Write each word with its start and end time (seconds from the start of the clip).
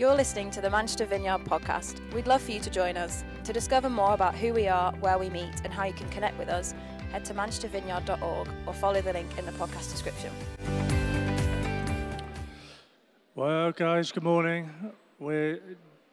You're 0.00 0.14
listening 0.14 0.50
to 0.52 0.62
the 0.62 0.70
Manchester 0.70 1.04
Vineyard 1.04 1.44
podcast. 1.44 2.00
We'd 2.14 2.26
love 2.26 2.40
for 2.40 2.52
you 2.52 2.60
to 2.60 2.70
join 2.70 2.96
us. 2.96 3.22
To 3.44 3.52
discover 3.52 3.90
more 3.90 4.14
about 4.14 4.34
who 4.34 4.54
we 4.54 4.66
are, 4.66 4.92
where 4.92 5.18
we 5.18 5.28
meet, 5.28 5.60
and 5.62 5.70
how 5.70 5.84
you 5.84 5.92
can 5.92 6.08
connect 6.08 6.38
with 6.38 6.48
us, 6.48 6.74
head 7.12 7.22
to 7.26 7.34
manchestervineyard.org 7.34 8.48
or 8.64 8.72
follow 8.72 9.02
the 9.02 9.12
link 9.12 9.28
in 9.36 9.44
the 9.44 9.52
podcast 9.52 9.90
description. 9.90 10.30
Well, 13.34 13.72
guys, 13.72 14.10
good 14.10 14.22
morning. 14.22 14.70
We're 15.18 15.60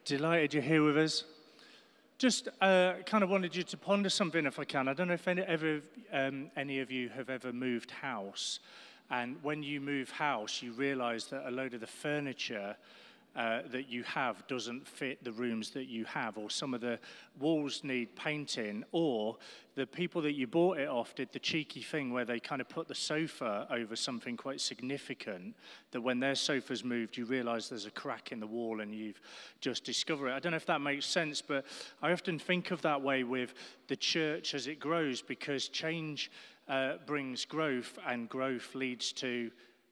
delighted 0.03 0.53
you're 0.55 0.63
here 0.63 0.83
with 0.83 0.97
us. 0.97 1.23
Just 2.17 2.49
uh, 2.59 2.95
kind 3.05 3.23
of 3.23 3.29
wanted 3.29 3.55
you 3.55 3.63
to 3.63 3.77
ponder 3.77 4.09
something 4.09 4.45
if 4.45 4.59
I 4.59 4.65
can. 4.65 4.89
I 4.89 4.93
don't 4.95 5.07
know 5.07 5.13
if 5.13 5.29
any, 5.29 5.43
ever, 5.43 5.79
um, 6.11 6.51
any 6.57 6.81
of 6.81 6.91
you 6.91 7.07
have 7.07 7.29
ever 7.29 7.53
moved 7.53 7.91
house. 7.91 8.59
And 9.09 9.37
when 9.43 9.63
you 9.63 9.79
move 9.79 10.09
house, 10.09 10.61
you 10.61 10.73
realize 10.73 11.27
that 11.27 11.47
a 11.47 11.51
load 11.51 11.73
of 11.73 11.79
the 11.79 11.87
furniture 11.87 12.75
uh, 13.37 13.61
that 13.71 13.87
you 13.87 14.01
have 14.01 14.45
doesn't 14.47 14.87
fit 14.87 15.23
the 15.23 15.31
rooms 15.31 15.69
that 15.69 15.85
you 15.85 16.03
have, 16.05 16.39
or 16.39 16.49
some 16.49 16.73
of 16.73 16.81
the 16.81 16.97
walls 17.39 17.83
need 17.83 18.15
painting, 18.15 18.83
or 18.91 19.37
the 19.75 19.85
people 19.85 20.23
that 20.23 20.33
you 20.33 20.47
bought 20.47 20.79
it 20.79 20.89
off 20.89 21.13
did 21.13 21.31
the 21.31 21.39
cheeky 21.39 21.83
thing 21.83 22.11
where 22.11 22.25
they 22.25 22.39
kind 22.39 22.61
of 22.61 22.67
put 22.67 22.87
the 22.87 22.95
sofa 22.95 23.67
over 23.69 23.95
something 23.95 24.35
quite 24.35 24.59
significant 24.59 25.53
that 25.91 26.01
when 26.01 26.19
their 26.19 26.33
sofa's 26.33 26.83
moved, 26.83 27.15
you 27.15 27.25
realize 27.25 27.69
there's 27.69 27.85
a 27.85 27.91
crack 27.91 28.31
in 28.31 28.39
the 28.39 28.47
wall 28.47 28.81
and 28.81 28.95
you've 28.95 29.21
just 29.61 29.83
discovered 29.83 30.29
it. 30.29 30.33
I 30.33 30.39
don't 30.39 30.51
know 30.51 30.57
if 30.57 30.65
that 30.65 30.81
makes 30.81 31.05
sense, 31.05 31.39
but 31.39 31.63
I 32.01 32.13
often 32.13 32.39
think 32.39 32.71
of 32.71 32.81
that 32.81 32.99
way 32.99 33.23
with 33.23 33.53
the 33.87 33.95
church 33.95 34.55
as 34.55 34.65
it 34.65 34.79
grows 34.79 35.21
because 35.21 35.69
change 35.69 36.31
uh, 36.67 36.93
brings 37.05 37.45
growth 37.45 37.99
and 38.07 38.27
growth 38.27 38.73
leads 38.73 39.11
to 39.13 39.51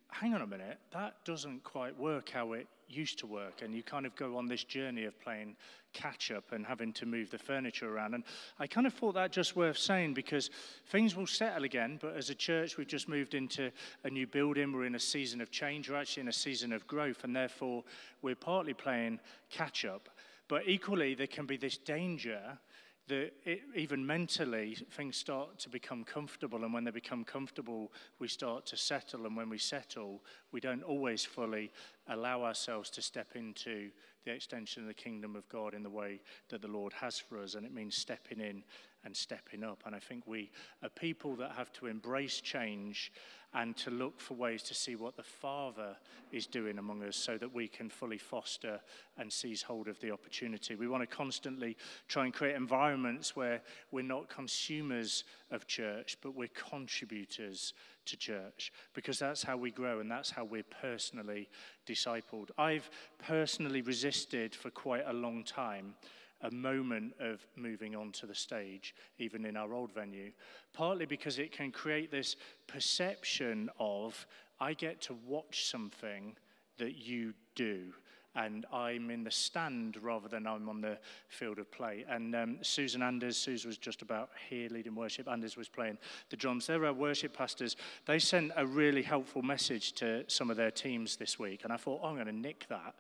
hang 0.10 0.34
on 0.34 0.42
a 0.42 0.48
minute, 0.48 0.80
that 0.92 1.18
doesn't 1.26 1.64
quite 1.64 1.98
work 2.00 2.30
how 2.30 2.54
it 2.54 2.68
used 2.88 3.20
to 3.20 3.28
work. 3.28 3.62
And 3.62 3.74
you 3.74 3.84
kind 3.84 4.06
of 4.06 4.16
go 4.16 4.38
on 4.38 4.48
this 4.48 4.64
journey 4.64 5.06
of 5.06 5.20
playing 5.20 5.56
catch 5.94 6.32
up 6.32 6.52
and 6.52 6.66
having 6.66 6.92
to 6.94 7.06
move 7.06 7.32
the 7.32 7.38
furniture 7.38 7.94
around. 7.94 8.14
And 8.14 8.24
I 8.60 8.68
kind 8.68 8.86
of 8.86 8.94
thought 8.94 9.14
that 9.16 9.32
just 9.32 9.56
worth 9.56 9.78
saying 9.78 10.14
because 10.14 10.50
things 10.88 11.16
will 11.16 11.28
settle 11.28 11.64
again. 11.64 11.98
But 12.02 12.16
as 12.16 12.30
a 12.30 12.36
church, 12.36 12.78
we've 12.78 12.88
just 12.88 13.08
moved 13.08 13.34
into 13.34 13.72
a 14.04 14.10
new 14.10 14.28
building. 14.28 14.72
We're 14.74 14.86
in 14.86 14.96
a 14.96 15.00
season 15.00 15.42
of 15.42 15.52
change. 15.52 15.90
We're 15.90 15.98
actually 15.98 16.22
in 16.22 16.30
a 16.30 16.34
season 16.34 16.74
of 16.74 16.86
growth. 16.88 17.24
And 17.24 17.36
therefore, 17.36 17.84
we're 18.22 18.36
partly 18.36 18.74
playing 18.74 19.20
catch 19.50 19.86
up. 19.86 20.10
But 20.48 20.68
equally, 20.68 21.16
there 21.16 21.28
can 21.28 21.46
be 21.46 21.58
this 21.58 21.78
danger 21.78 22.60
that 23.08 23.32
it, 23.44 23.62
even 23.76 24.06
mentally 24.06 24.78
things 24.92 25.16
start 25.16 25.60
to 25.60 25.70
become 25.70 26.04
comfortable 26.04 26.64
and 26.64 26.74
when 26.74 26.84
they 26.84 26.92
become 26.92 27.24
comfortable 27.24 27.92
we 28.20 28.28
start 28.28 28.66
to 28.66 28.78
settle 28.78 29.26
and 29.26 29.36
when 29.36 29.50
we 29.50 29.58
settle 29.58 30.24
we 30.52 30.60
don't 30.60 30.84
always 30.84 31.24
fully 31.24 31.72
allow 32.08 32.44
ourselves 32.44 32.90
to 32.90 33.02
step 33.02 33.36
into 33.36 33.90
the 34.26 34.32
extension 34.32 34.84
of 34.84 34.88
the 34.88 34.94
kingdom 34.94 35.36
of 35.36 35.48
god 35.50 35.74
in 35.74 35.84
the 35.84 35.90
way 35.90 36.20
that 36.50 36.62
the 36.62 36.68
lord 36.68 36.92
has 36.94 37.18
for 37.18 37.40
us 37.40 37.56
and 37.56 37.66
it 37.66 37.74
means 37.74 37.96
stepping 37.96 38.40
in 38.40 38.64
and 39.04 39.16
stepping 39.16 39.64
up 39.64 39.84
and 39.86 39.96
i 39.96 40.00
think 40.00 40.26
we 40.26 40.52
are 40.84 40.90
people 40.90 41.36
that 41.36 41.52
have 41.52 41.72
to 41.72 41.88
embrace 41.88 42.42
change 42.42 43.12
and 43.56 43.78
to 43.78 43.90
look 43.90 44.20
for 44.20 44.34
ways 44.34 44.62
to 44.64 44.74
see 44.74 44.98
what 44.98 45.16
the 45.16 45.24
Father 45.24 45.96
is 46.32 46.46
doing 46.46 46.78
among 46.78 47.02
us 47.04 47.16
so 47.16 47.38
that 47.38 47.54
we 47.54 47.70
can 47.70 47.90
fully 47.90 48.18
foster 48.18 48.82
and 49.18 49.32
seize 49.32 49.62
hold 49.62 49.88
of 49.88 50.00
the 50.02 50.12
opportunity. 50.12 50.76
We 50.76 50.90
want 50.90 51.10
to 51.10 51.16
constantly 51.16 51.78
try 52.10 52.26
and 52.26 52.34
create 52.34 52.56
environments 52.56 53.34
where 53.34 53.62
we're 53.92 54.04
not 54.04 54.28
consumers 54.28 55.24
of 55.52 55.68
church, 55.68 56.18
but 56.22 56.36
we're 56.36 56.50
contributors 56.50 57.74
to 58.06 58.18
church 58.18 58.72
because 58.94 59.20
that's 59.20 59.44
how 59.44 59.58
we 59.58 59.72
grow 59.72 60.00
and 60.00 60.10
that's 60.10 60.30
how 60.30 60.44
we're 60.44 60.64
personally 60.82 61.50
discipled. 61.88 62.50
I've 62.58 62.90
personally 63.20 63.82
resisted 63.82 64.56
for 64.56 64.70
quite 64.70 65.04
a 65.06 65.14
long 65.14 65.44
time 65.44 65.96
a 66.42 66.52
moment 66.52 67.14
of 67.20 67.46
moving 67.56 67.96
onto 67.96 68.28
the 68.28 68.36
stage, 68.36 68.94
even 69.18 69.46
in 69.46 69.56
our 69.58 69.74
old 69.74 69.94
venue. 69.94 70.32
Partly 70.74 71.06
because 71.06 71.40
it 71.40 71.52
can 71.52 71.72
create 71.72 72.12
this 72.12 72.36
perception 72.68 73.70
of, 73.80 74.28
I 74.60 74.74
get 74.74 75.02
to 75.04 75.16
watch 75.26 75.66
something 75.66 76.36
that 76.78 76.96
you 76.96 77.34
do 77.56 77.94
and 78.36 78.66
I'm 78.72 79.10
in 79.10 79.24
the 79.24 79.32
stand 79.32 79.98
rather 80.02 80.28
than 80.28 80.46
I'm 80.46 80.68
on 80.70 80.82
the 80.82 80.98
field 81.30 81.60
of 81.60 81.72
play. 81.72 82.06
And 82.10 82.36
um, 82.36 82.58
Susan 82.62 83.02
Anders, 83.02 83.38
Susan 83.38 83.70
was 83.70 83.78
just 83.78 84.02
about 84.02 84.30
here 84.50 84.70
leading 84.70 84.96
worship. 84.96 85.28
Anders 85.28 85.56
was 85.56 85.68
playing 85.68 85.98
the 86.30 86.36
drums. 86.36 86.68
They're 86.68 86.86
our 86.86 86.94
worship 86.94 87.36
pastors. 87.36 87.76
They 88.06 88.20
sent 88.20 88.52
a 88.56 88.66
really 88.66 89.02
helpful 89.02 89.42
message 89.42 89.94
to 89.94 90.24
some 90.28 90.50
of 90.50 90.58
their 90.58 90.72
teams 90.72 91.16
this 91.16 91.40
week. 91.40 91.64
And 91.64 91.72
I 91.72 91.78
thought, 91.78 92.02
oh, 92.04 92.08
I'm 92.08 92.16
going 92.16 92.28
to 92.28 92.34
nick 92.34 92.66
that 92.70 92.96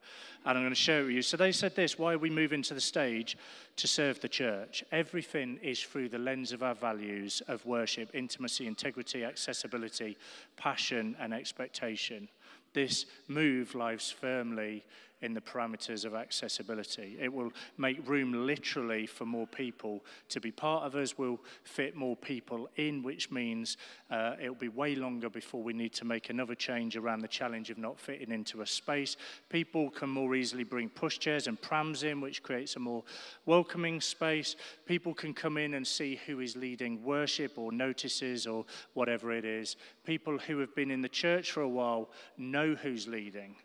and 0.46 0.58
I'm 0.58 0.64
going 0.64 0.70
to 0.70 0.76
share 0.76 1.02
it 1.02 1.06
with 1.06 1.16
you. 1.16 1.22
So 1.22 1.38
they 1.38 1.52
said 1.52 1.76
this 1.76 2.00
why 2.00 2.14
are 2.14 2.18
we 2.18 2.30
move 2.30 2.54
into 2.54 2.74
the 2.74 2.82
stage 2.82 3.38
to 3.78 3.88
serve 3.88 4.22
the 4.22 4.30
church. 4.30 4.84
Everything 4.92 5.60
is 5.62 5.82
through 5.82 6.10
the 6.10 6.18
lens 6.18 6.52
of 6.52 6.64
our 6.64 6.76
values 6.76 7.42
of 7.48 7.66
worship, 7.66 8.10
intimacy, 8.14 8.68
integrity, 8.68 9.24
accessibility, 9.24 10.18
passion, 10.56 11.16
and 11.20 11.34
expectation. 11.34 12.30
This 12.76 13.06
move 13.30 13.74
lives 13.74 14.12
firmly 14.12 14.84
in 15.22 15.34
the 15.34 15.42
parameters 15.42 16.06
of 16.06 16.14
accessibility. 16.14 17.18
It 17.20 17.32
will 17.34 17.52
make 17.78 18.08
room 18.08 18.46
literally 18.46 19.08
for 19.08 19.26
more 19.26 19.48
people 19.48 20.04
to 20.30 20.40
be 20.42 20.52
part 20.52 20.84
of 20.84 20.96
us, 20.96 21.18
will 21.18 21.40
fit 21.64 21.96
more 21.96 22.16
people 22.16 22.70
in, 22.76 23.02
which 23.02 23.32
means 23.32 23.78
uh, 24.12 24.36
it'll 24.42 24.56
be 24.56 24.68
way 24.68 24.96
longer 24.96 25.30
before 25.30 25.64
we 25.64 25.74
need 25.74 25.94
to 25.94 26.06
make 26.06 26.30
another 26.30 26.54
change 26.54 26.98
around 26.98 27.22
the 27.22 27.28
challenge 27.28 27.70
of 27.70 27.78
not 27.78 28.00
fitting 28.00 28.32
into 28.32 28.62
a 28.62 28.68
space. 28.68 29.16
People 29.50 29.90
can 29.90 30.10
more 30.10 30.36
easily 30.36 30.64
bring 30.64 30.90
pushchairs 30.90 31.48
and 31.48 31.62
prams 31.62 32.04
in, 32.04 32.22
which 32.22 32.44
creates 32.44 32.76
a 32.76 32.80
more 32.80 33.04
welcoming 33.46 34.02
space. 34.02 34.56
People 34.86 35.14
can 35.14 35.34
come 35.34 35.58
in 35.58 35.76
and 35.76 35.88
see 35.88 36.20
who 36.26 36.42
is 36.42 36.56
leading 36.56 37.04
worship 37.04 37.58
or 37.58 37.72
notices 37.72 38.46
or 38.46 38.66
whatever 38.94 39.32
it 39.32 39.46
is. 39.46 39.78
People 40.04 40.38
who 40.38 40.60
have 40.60 40.76
been 40.76 40.92
in 40.92 41.02
the 41.02 41.10
church 41.10 41.52
for 41.52 41.62
a 41.62 41.70
while 41.70 42.10
know 42.38 42.65
who's 42.74 43.08
leading 43.08 43.56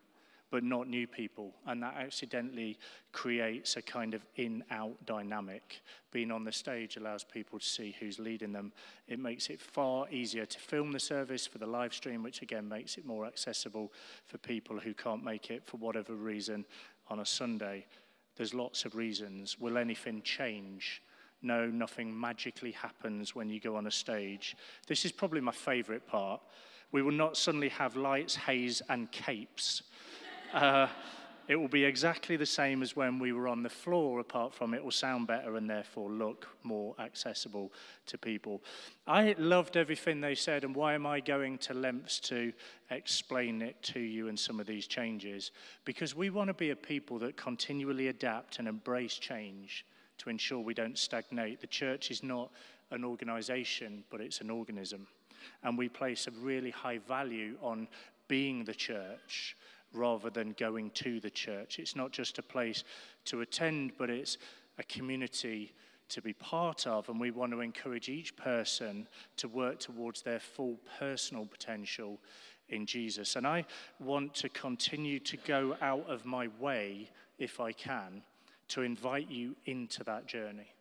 but 0.50 0.64
not 0.64 0.88
new 0.88 1.06
people. 1.06 1.54
And 1.66 1.82
that 1.82 1.96
accidentally 1.96 2.78
creates 3.12 3.76
a 3.76 3.82
kind 3.82 4.14
of 4.14 4.24
in 4.36 4.64
out 4.70 4.96
dynamic. 5.06 5.80
Being 6.10 6.30
on 6.30 6.44
the 6.44 6.52
stage 6.52 6.96
allows 6.96 7.24
people 7.24 7.58
to 7.58 7.64
see 7.64 7.94
who's 7.98 8.18
leading 8.18 8.52
them. 8.52 8.72
It 9.06 9.20
makes 9.20 9.48
it 9.48 9.60
far 9.60 10.10
easier 10.10 10.46
to 10.46 10.58
film 10.58 10.92
the 10.92 11.00
service 11.00 11.46
for 11.46 11.58
the 11.58 11.66
live 11.66 11.94
stream, 11.94 12.22
which 12.22 12.42
again 12.42 12.68
makes 12.68 12.98
it 12.98 13.06
more 13.06 13.26
accessible 13.26 13.92
for 14.26 14.38
people 14.38 14.78
who 14.78 14.92
can't 14.92 15.24
make 15.24 15.50
it 15.50 15.64
for 15.64 15.76
whatever 15.76 16.14
reason 16.14 16.64
on 17.08 17.20
a 17.20 17.26
Sunday. 17.26 17.86
There's 18.36 18.54
lots 18.54 18.84
of 18.84 18.96
reasons. 18.96 19.58
Will 19.58 19.78
anything 19.78 20.22
change? 20.22 21.02
No, 21.42 21.66
nothing 21.66 22.18
magically 22.18 22.72
happens 22.72 23.34
when 23.34 23.48
you 23.48 23.60
go 23.60 23.76
on 23.76 23.86
a 23.86 23.90
stage. 23.90 24.56
This 24.86 25.04
is 25.04 25.12
probably 25.12 25.40
my 25.40 25.52
favorite 25.52 26.06
part. 26.06 26.40
We 26.92 27.02
will 27.02 27.12
not 27.12 27.36
suddenly 27.36 27.68
have 27.70 27.96
lights, 27.96 28.34
haze, 28.34 28.82
and 28.88 29.10
capes 29.10 29.82
uh, 30.52 30.88
it 31.48 31.56
will 31.56 31.68
be 31.68 31.84
exactly 31.84 32.36
the 32.36 32.46
same 32.46 32.80
as 32.80 32.94
when 32.94 33.18
we 33.18 33.32
were 33.32 33.48
on 33.48 33.64
the 33.64 33.68
floor, 33.68 34.20
apart 34.20 34.54
from 34.54 34.72
it 34.72 34.84
will 34.84 34.92
sound 34.92 35.26
better 35.26 35.56
and 35.56 35.68
therefore 35.68 36.08
look 36.08 36.46
more 36.62 36.94
accessible 37.00 37.72
to 38.06 38.16
people. 38.16 38.62
I 39.06 39.34
loved 39.36 39.76
everything 39.76 40.20
they 40.20 40.36
said, 40.36 40.62
and 40.62 40.76
why 40.76 40.94
am 40.94 41.06
I 41.06 41.18
going 41.18 41.58
to 41.58 41.74
lengths 41.74 42.20
to 42.20 42.52
explain 42.90 43.62
it 43.62 43.82
to 43.82 43.98
you 43.98 44.28
and 44.28 44.38
some 44.38 44.60
of 44.60 44.66
these 44.66 44.86
changes? 44.86 45.50
Because 45.84 46.14
we 46.14 46.30
want 46.30 46.48
to 46.48 46.54
be 46.54 46.70
a 46.70 46.76
people 46.76 47.18
that 47.20 47.36
continually 47.36 48.08
adapt 48.08 48.60
and 48.60 48.68
embrace 48.68 49.14
change 49.14 49.84
to 50.18 50.30
ensure 50.30 50.60
we 50.60 50.74
don't 50.74 50.98
stagnate. 50.98 51.60
The 51.60 51.66
church 51.66 52.12
is 52.12 52.22
not 52.22 52.52
an 52.92 53.04
organization, 53.04 54.04
but 54.08 54.20
it's 54.20 54.40
an 54.40 54.50
organism. 54.50 55.08
And 55.62 55.76
we 55.76 55.88
place 55.88 56.26
a 56.26 56.30
really 56.32 56.70
high 56.70 56.98
value 56.98 57.56
on 57.62 57.88
being 58.28 58.64
the 58.64 58.74
church 58.74 59.56
rather 59.92 60.30
than 60.30 60.54
going 60.58 60.90
to 60.90 61.20
the 61.20 61.30
church. 61.30 61.78
It's 61.78 61.96
not 61.96 62.12
just 62.12 62.38
a 62.38 62.42
place 62.42 62.84
to 63.26 63.40
attend, 63.40 63.92
but 63.98 64.10
it's 64.10 64.38
a 64.78 64.84
community 64.84 65.72
to 66.10 66.22
be 66.22 66.32
part 66.32 66.86
of. 66.86 67.08
And 67.08 67.20
we 67.20 67.30
want 67.30 67.52
to 67.52 67.60
encourage 67.60 68.08
each 68.08 68.36
person 68.36 69.08
to 69.36 69.48
work 69.48 69.80
towards 69.80 70.22
their 70.22 70.40
full 70.40 70.78
personal 70.98 71.46
potential 71.46 72.18
in 72.68 72.86
Jesus. 72.86 73.36
And 73.36 73.46
I 73.46 73.64
want 73.98 74.34
to 74.36 74.48
continue 74.48 75.18
to 75.20 75.36
go 75.38 75.76
out 75.80 76.08
of 76.08 76.24
my 76.24 76.48
way, 76.60 77.10
if 77.38 77.58
I 77.60 77.72
can, 77.72 78.22
to 78.68 78.82
invite 78.82 79.28
you 79.28 79.56
into 79.66 80.04
that 80.04 80.26
journey 80.26 80.74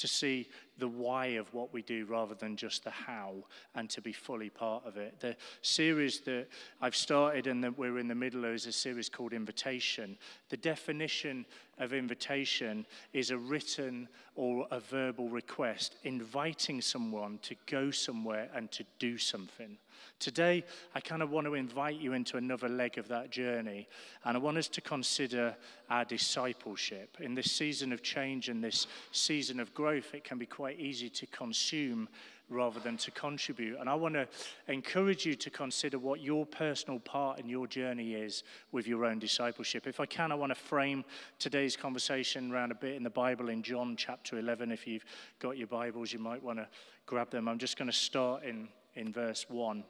to 0.00 0.08
see 0.08 0.48
the 0.78 0.88
why 0.88 1.26
of 1.26 1.52
what 1.52 1.72
we 1.72 1.82
do 1.82 2.06
rather 2.06 2.34
than 2.34 2.56
just 2.56 2.84
the 2.84 2.90
how 2.90 3.34
and 3.74 3.88
to 3.90 4.00
be 4.00 4.12
fully 4.12 4.48
part 4.48 4.84
of 4.86 4.96
it. 4.96 5.20
The 5.20 5.36
series 5.62 6.20
that 6.20 6.48
I've 6.80 6.96
started 6.96 7.46
and 7.46 7.62
that 7.62 7.78
we're 7.78 7.98
in 7.98 8.08
the 8.08 8.14
middle 8.14 8.44
of 8.44 8.54
is 8.54 8.66
a 8.66 8.72
series 8.72 9.08
called 9.08 9.32
Invitation. 9.32 10.16
The 10.48 10.56
definition 10.56 11.44
of 11.78 11.92
invitation 11.92 12.86
is 13.12 13.30
a 13.30 13.36
written 13.36 14.08
or 14.34 14.66
a 14.70 14.80
verbal 14.80 15.28
request, 15.28 15.96
inviting 16.04 16.80
someone 16.80 17.38
to 17.42 17.54
go 17.66 17.90
somewhere 17.90 18.48
and 18.54 18.70
to 18.72 18.84
do 18.98 19.18
something. 19.18 19.76
Today, 20.18 20.64
I 20.94 21.00
kind 21.00 21.22
of 21.22 21.30
want 21.30 21.46
to 21.46 21.54
invite 21.54 21.96
you 21.96 22.12
into 22.12 22.36
another 22.36 22.68
leg 22.68 22.98
of 22.98 23.08
that 23.08 23.30
journey, 23.30 23.88
and 24.24 24.36
I 24.36 24.40
want 24.40 24.58
us 24.58 24.68
to 24.68 24.80
consider 24.80 25.56
our 25.88 26.04
discipleship. 26.04 27.16
In 27.20 27.34
this 27.34 27.50
season 27.52 27.92
of 27.92 28.02
change 28.02 28.48
and 28.48 28.62
this 28.62 28.86
season 29.12 29.60
of 29.60 29.72
growth, 29.74 30.14
it 30.14 30.24
can 30.24 30.38
be 30.38 30.46
quite 30.46 30.78
easy 30.78 31.08
to 31.10 31.26
consume 31.26 32.08
rather 32.50 32.80
than 32.80 32.96
to 32.98 33.10
contribute. 33.12 33.78
And 33.78 33.88
I 33.88 33.94
want 33.94 34.14
to 34.14 34.28
encourage 34.68 35.24
you 35.24 35.34
to 35.36 35.50
consider 35.50 35.98
what 35.98 36.20
your 36.20 36.44
personal 36.44 36.98
part 36.98 37.38
in 37.38 37.48
your 37.48 37.66
journey 37.66 38.14
is 38.14 38.42
with 38.72 38.86
your 38.86 39.04
own 39.04 39.18
discipleship. 39.18 39.86
If 39.86 40.00
I 40.00 40.06
can, 40.06 40.32
I 40.32 40.34
want 40.34 40.50
to 40.50 40.58
frame 40.58 41.04
today's 41.38 41.76
conversation 41.76 42.52
around 42.52 42.72
a 42.72 42.74
bit 42.74 42.96
in 42.96 43.04
the 43.04 43.10
Bible 43.10 43.48
in 43.48 43.62
John 43.62 43.94
chapter 43.96 44.38
11. 44.38 44.72
If 44.72 44.86
you've 44.86 45.04
got 45.38 45.56
your 45.56 45.68
Bibles, 45.68 46.12
you 46.12 46.18
might 46.18 46.42
want 46.42 46.58
to 46.58 46.68
grab 47.06 47.30
them. 47.30 47.48
I'm 47.48 47.58
just 47.58 47.78
going 47.78 47.90
to 47.90 47.96
start 47.96 48.42
in, 48.42 48.68
in 48.94 49.12
verse 49.12 49.46
1 49.48 49.84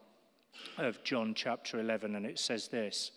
of 0.77 1.03
John 1.03 1.33
chapter 1.33 1.79
11, 1.79 2.15
and 2.15 2.25
it 2.25 2.39
says 2.39 2.67
this. 2.67 3.11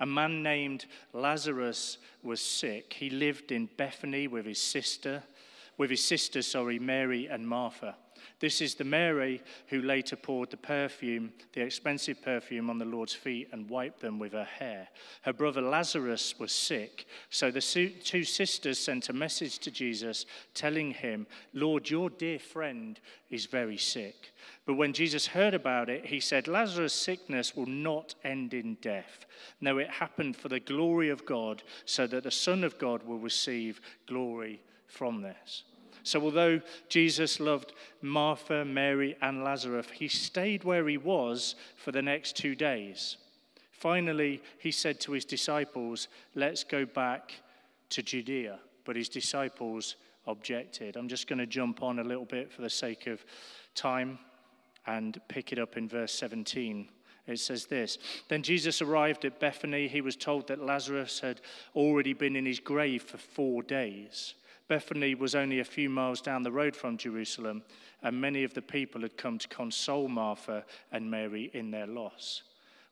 A 0.00 0.06
man 0.06 0.42
named 0.42 0.86
Lazarus 1.12 1.98
was 2.22 2.40
sick. 2.40 2.92
He 2.92 3.10
lived 3.10 3.52
in 3.52 3.68
Bethany 3.76 4.26
with 4.26 4.46
his 4.46 4.60
sister, 4.60 5.22
with 5.78 5.90
his 5.90 6.04
sister, 6.04 6.42
sorry, 6.42 6.78
Mary 6.78 7.26
and 7.26 7.46
Martha. 7.46 7.96
This 8.40 8.60
is 8.60 8.74
the 8.74 8.84
Mary 8.84 9.42
who 9.68 9.82
later 9.82 10.16
poured 10.16 10.50
the 10.50 10.56
perfume, 10.56 11.32
the 11.52 11.62
expensive 11.62 12.22
perfume, 12.22 12.70
on 12.70 12.78
the 12.78 12.84
Lord's 12.84 13.14
feet 13.14 13.48
and 13.52 13.68
wiped 13.68 14.00
them 14.00 14.18
with 14.18 14.32
her 14.32 14.44
hair. 14.44 14.88
Her 15.22 15.32
brother 15.32 15.62
Lazarus 15.62 16.34
was 16.38 16.52
sick, 16.52 17.06
so 17.30 17.50
the 17.50 17.60
two 17.60 18.24
sisters 18.24 18.78
sent 18.78 19.08
a 19.08 19.12
message 19.12 19.58
to 19.60 19.70
Jesus 19.70 20.26
telling 20.54 20.92
him, 20.92 21.26
Lord, 21.52 21.88
your 21.88 22.10
dear 22.10 22.38
friend 22.38 22.98
is 23.30 23.46
very 23.46 23.78
sick. 23.78 24.32
But 24.66 24.74
when 24.74 24.92
Jesus 24.92 25.26
heard 25.26 25.54
about 25.54 25.88
it, 25.88 26.06
he 26.06 26.20
said, 26.20 26.48
Lazarus' 26.48 26.92
sickness 26.92 27.56
will 27.56 27.66
not 27.66 28.14
end 28.24 28.54
in 28.54 28.76
death. 28.80 29.26
No, 29.60 29.78
it 29.78 29.90
happened 29.90 30.36
for 30.36 30.48
the 30.48 30.60
glory 30.60 31.08
of 31.08 31.26
God, 31.26 31.62
so 31.84 32.06
that 32.06 32.24
the 32.24 32.30
Son 32.30 32.62
of 32.64 32.78
God 32.78 33.02
will 33.02 33.18
receive 33.18 33.80
glory 34.06 34.62
from 34.86 35.22
this. 35.22 35.64
So, 36.02 36.22
although 36.22 36.60
Jesus 36.88 37.38
loved 37.40 37.72
Martha, 38.00 38.64
Mary, 38.64 39.16
and 39.22 39.44
Lazarus, 39.44 39.86
he 39.92 40.08
stayed 40.08 40.64
where 40.64 40.88
he 40.88 40.96
was 40.96 41.54
for 41.76 41.92
the 41.92 42.02
next 42.02 42.36
two 42.36 42.54
days. 42.54 43.16
Finally, 43.70 44.42
he 44.58 44.70
said 44.70 45.00
to 45.00 45.12
his 45.12 45.24
disciples, 45.24 46.08
Let's 46.34 46.64
go 46.64 46.84
back 46.84 47.32
to 47.90 48.02
Judea. 48.02 48.58
But 48.84 48.96
his 48.96 49.08
disciples 49.08 49.96
objected. 50.26 50.96
I'm 50.96 51.08
just 51.08 51.28
going 51.28 51.38
to 51.38 51.46
jump 51.46 51.82
on 51.82 51.98
a 51.98 52.04
little 52.04 52.24
bit 52.24 52.52
for 52.52 52.62
the 52.62 52.70
sake 52.70 53.06
of 53.06 53.24
time 53.74 54.18
and 54.86 55.20
pick 55.28 55.52
it 55.52 55.58
up 55.58 55.76
in 55.76 55.88
verse 55.88 56.12
17. 56.12 56.88
It 57.26 57.38
says 57.38 57.66
this 57.66 57.98
Then 58.28 58.42
Jesus 58.42 58.82
arrived 58.82 59.24
at 59.24 59.38
Bethany. 59.38 59.88
He 59.88 60.00
was 60.00 60.16
told 60.16 60.48
that 60.48 60.64
Lazarus 60.64 61.20
had 61.20 61.40
already 61.74 62.12
been 62.12 62.36
in 62.36 62.46
his 62.46 62.60
grave 62.60 63.02
for 63.02 63.18
four 63.18 63.62
days. 63.62 64.34
Bethany 64.72 65.14
was 65.14 65.34
only 65.34 65.60
a 65.60 65.64
few 65.64 65.90
miles 65.90 66.22
down 66.22 66.42
the 66.42 66.50
road 66.50 66.74
from 66.74 66.96
Jerusalem, 66.96 67.62
and 68.02 68.18
many 68.18 68.42
of 68.42 68.54
the 68.54 68.62
people 68.62 69.02
had 69.02 69.18
come 69.18 69.36
to 69.36 69.46
console 69.48 70.08
Martha 70.08 70.64
and 70.90 71.10
Mary 71.10 71.50
in 71.52 71.70
their 71.70 71.86
loss. 71.86 72.42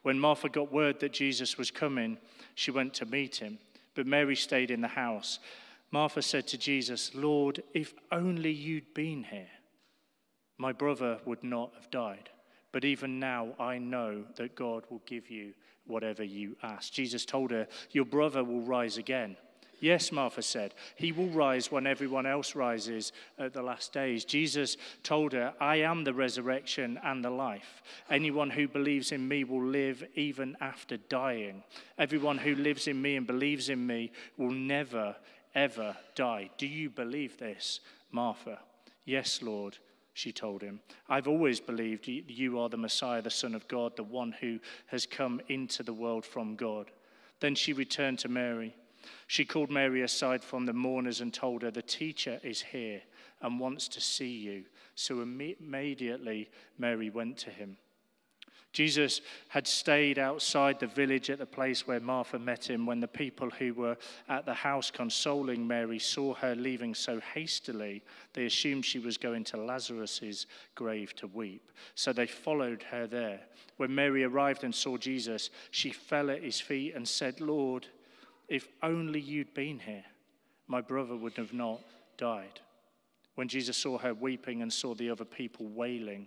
When 0.03 0.21
Martha 0.21 0.50
got 0.50 0.71
word 0.71 1.00
that 1.00 1.15
Jesus 1.15 1.56
was 1.56 1.71
coming, 1.71 2.19
she 2.55 2.71
went 2.71 2.93
to 2.93 3.06
meet 3.06 3.37
him, 3.37 3.59
but 3.94 4.06
Mary 4.06 4.37
stayed 4.37 4.71
in 4.71 4.82
the 4.82 4.88
house. 4.88 5.38
Martha 5.91 6.21
said 6.21 6.47
to 6.49 6.59
Jesus, 6.59 7.15
Lord, 7.15 7.62
if 7.73 7.94
only 8.12 8.53
you'd 8.53 8.93
been 8.93 9.25
here, 9.25 9.49
my 10.59 10.73
brother 10.73 11.19
would 11.25 11.43
not 11.43 11.73
have 11.77 11.91
died. 11.91 12.29
But 12.73 12.85
even 12.85 13.19
now, 13.19 13.55
I 13.59 13.79
know 13.79 14.25
that 14.37 14.55
God 14.55 14.85
will 14.91 15.00
give 15.06 15.31
you 15.31 15.55
whatever 15.87 16.25
you 16.25 16.59
ask. 16.62 16.93
Jesus 16.93 17.25
told 17.25 17.50
her, 17.53 17.67
Your 17.93 18.05
brother 18.05 18.44
will 18.44 18.61
rise 18.61 18.99
again. 18.99 19.38
Yes, 19.81 20.12
Martha 20.12 20.43
said, 20.43 20.75
He 20.94 21.11
will 21.11 21.29
rise 21.29 21.73
when 21.73 21.87
everyone 21.87 22.27
else 22.27 22.55
rises 22.55 23.12
at 23.38 23.55
the 23.55 23.62
last 23.62 23.93
days. 23.93 24.25
Jesus 24.25 24.77
told 25.03 25.32
her, 25.32 25.55
I 25.61 25.77
am 25.77 26.05
the 26.05 26.15
resurrection 26.15 27.00
and 27.03 27.25
the 27.25 27.31
life. 27.31 27.82
Anyone 28.11 28.50
who 28.50 28.69
believes 28.69 29.11
in 29.11 29.27
me 29.27 29.44
will 29.44 29.65
live 29.65 30.05
even 30.15 30.56
after 30.61 30.99
dying. 30.99 31.65
Everyone 31.99 32.38
who 32.38 32.55
lives 32.55 32.88
in 32.88 33.00
me 33.00 33.17
and 33.17 33.27
believes 33.27 33.71
in 33.71 33.87
me 33.87 34.12
will 34.37 34.50
never, 34.50 35.17
ever 35.55 35.97
die. 36.15 36.50
Do 36.59 36.67
you 36.67 36.91
believe 36.91 37.38
this, 37.38 37.81
Martha? 38.12 38.59
Yes, 39.06 39.41
Lord 39.43 39.79
she 40.12 40.32
told 40.32 40.61
him. 40.61 40.81
I've 41.09 41.29
always 41.29 41.61
believed 41.61 42.06
you 42.06 42.59
are 42.59 42.69
the 42.69 42.77
Messiah, 42.77 43.23
the 43.23 43.31
Son 43.31 43.55
of 43.55 43.67
God, 43.69 43.97
the 43.97 44.03
one 44.03 44.35
who 44.41 44.59
has 44.88 45.06
come 45.06 45.41
into 45.49 45.82
the 45.82 45.94
world 45.94 46.27
from 46.27 46.56
God. 46.56 46.91
Then 47.41 47.55
she 47.55 47.73
returned 47.73 48.19
to 48.21 48.29
Mary. 48.29 48.75
She 49.26 49.44
called 49.44 49.70
Mary 49.70 50.02
aside 50.02 50.43
from 50.43 50.67
the 50.67 50.73
mourners 50.73 51.20
and 51.20 51.32
told 51.32 51.62
her, 51.62 51.70
The 51.70 51.82
teacher 51.82 52.41
is 52.43 52.62
here 52.62 53.02
and 53.41 53.61
wants 53.61 53.88
to 53.88 54.00
see 54.00 54.31
you. 54.31 54.64
So 54.94 55.20
immediately 55.20 56.50
Mary 56.79 57.11
went 57.11 57.38
to 57.38 57.50
him. 57.50 57.76
Jesus 58.73 59.20
had 59.49 59.67
stayed 59.67 60.19
outside 60.19 60.79
the 60.79 60.87
village 60.87 61.29
at 61.29 61.38
the 61.38 61.47
place 61.47 61.88
where 61.88 61.99
Martha 61.99 62.38
met 62.38 62.70
him 62.70 62.87
when 62.87 63.00
the 63.00 63.08
people 63.08 63.50
who 63.50 63.75
were 63.75 63.97
at 64.29 64.47
the 64.47 64.55
house 64.55 64.93
consoling 64.93 65.67
Mary 65.67 65.99
saw 65.99 66.35
her 66.35 66.55
leaving 66.55 66.94
so 66.94 67.20
hastily. 67.35 68.03
They 68.32 68.46
assumed 68.46 68.85
she 68.85 69.00
was 69.00 69.19
going 69.19 69.43
to 69.44 69.56
Lazarus's 69.56 70.46
grave 70.76 71.17
to 71.17 71.26
weep. 71.26 71.73
So 71.96 72.12
they 72.12 72.26
followed 72.26 72.85
her 72.85 73.08
there. 73.08 73.41
When 73.76 73.93
Mary 73.93 74.23
arrived 74.23 74.62
and 74.62 74.75
saw 74.75 74.96
Jesus, 74.96 75.50
she 75.73 75.91
fell 75.91 76.31
at 76.31 76.44
his 76.44 76.61
feet 76.61 76.94
and 76.94 77.08
said, 77.08 77.41
Lord, 77.41 77.88
if 78.50 78.69
only 78.82 79.20
you'd 79.20 79.55
been 79.55 79.79
here, 79.79 80.05
my 80.67 80.81
brother 80.81 81.17
would 81.17 81.37
have 81.37 81.52
not 81.52 81.81
died. 82.19 82.61
When 83.37 83.49
Jesus 83.49 83.76
saw 83.76 83.97
her 83.99 84.12
weeping 84.12 84.61
and 84.61 84.73
saw 84.73 84.94
the 84.94 85.08
other 85.08 85.25
people 85.25 85.67
wailing 85.69 86.26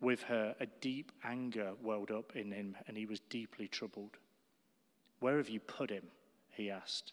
with 0.00 0.22
her, 0.22 0.56
a 0.58 0.66
deep 0.80 1.12
anger 1.22 1.72
welled 1.82 2.10
up 2.10 2.34
in 2.34 2.50
him, 2.50 2.76
and 2.88 2.96
he 2.96 3.06
was 3.06 3.20
deeply 3.20 3.68
troubled. 3.68 4.16
Where 5.20 5.36
have 5.36 5.50
you 5.50 5.60
put 5.60 5.90
him? 5.90 6.04
he 6.50 6.70
asked. 6.70 7.12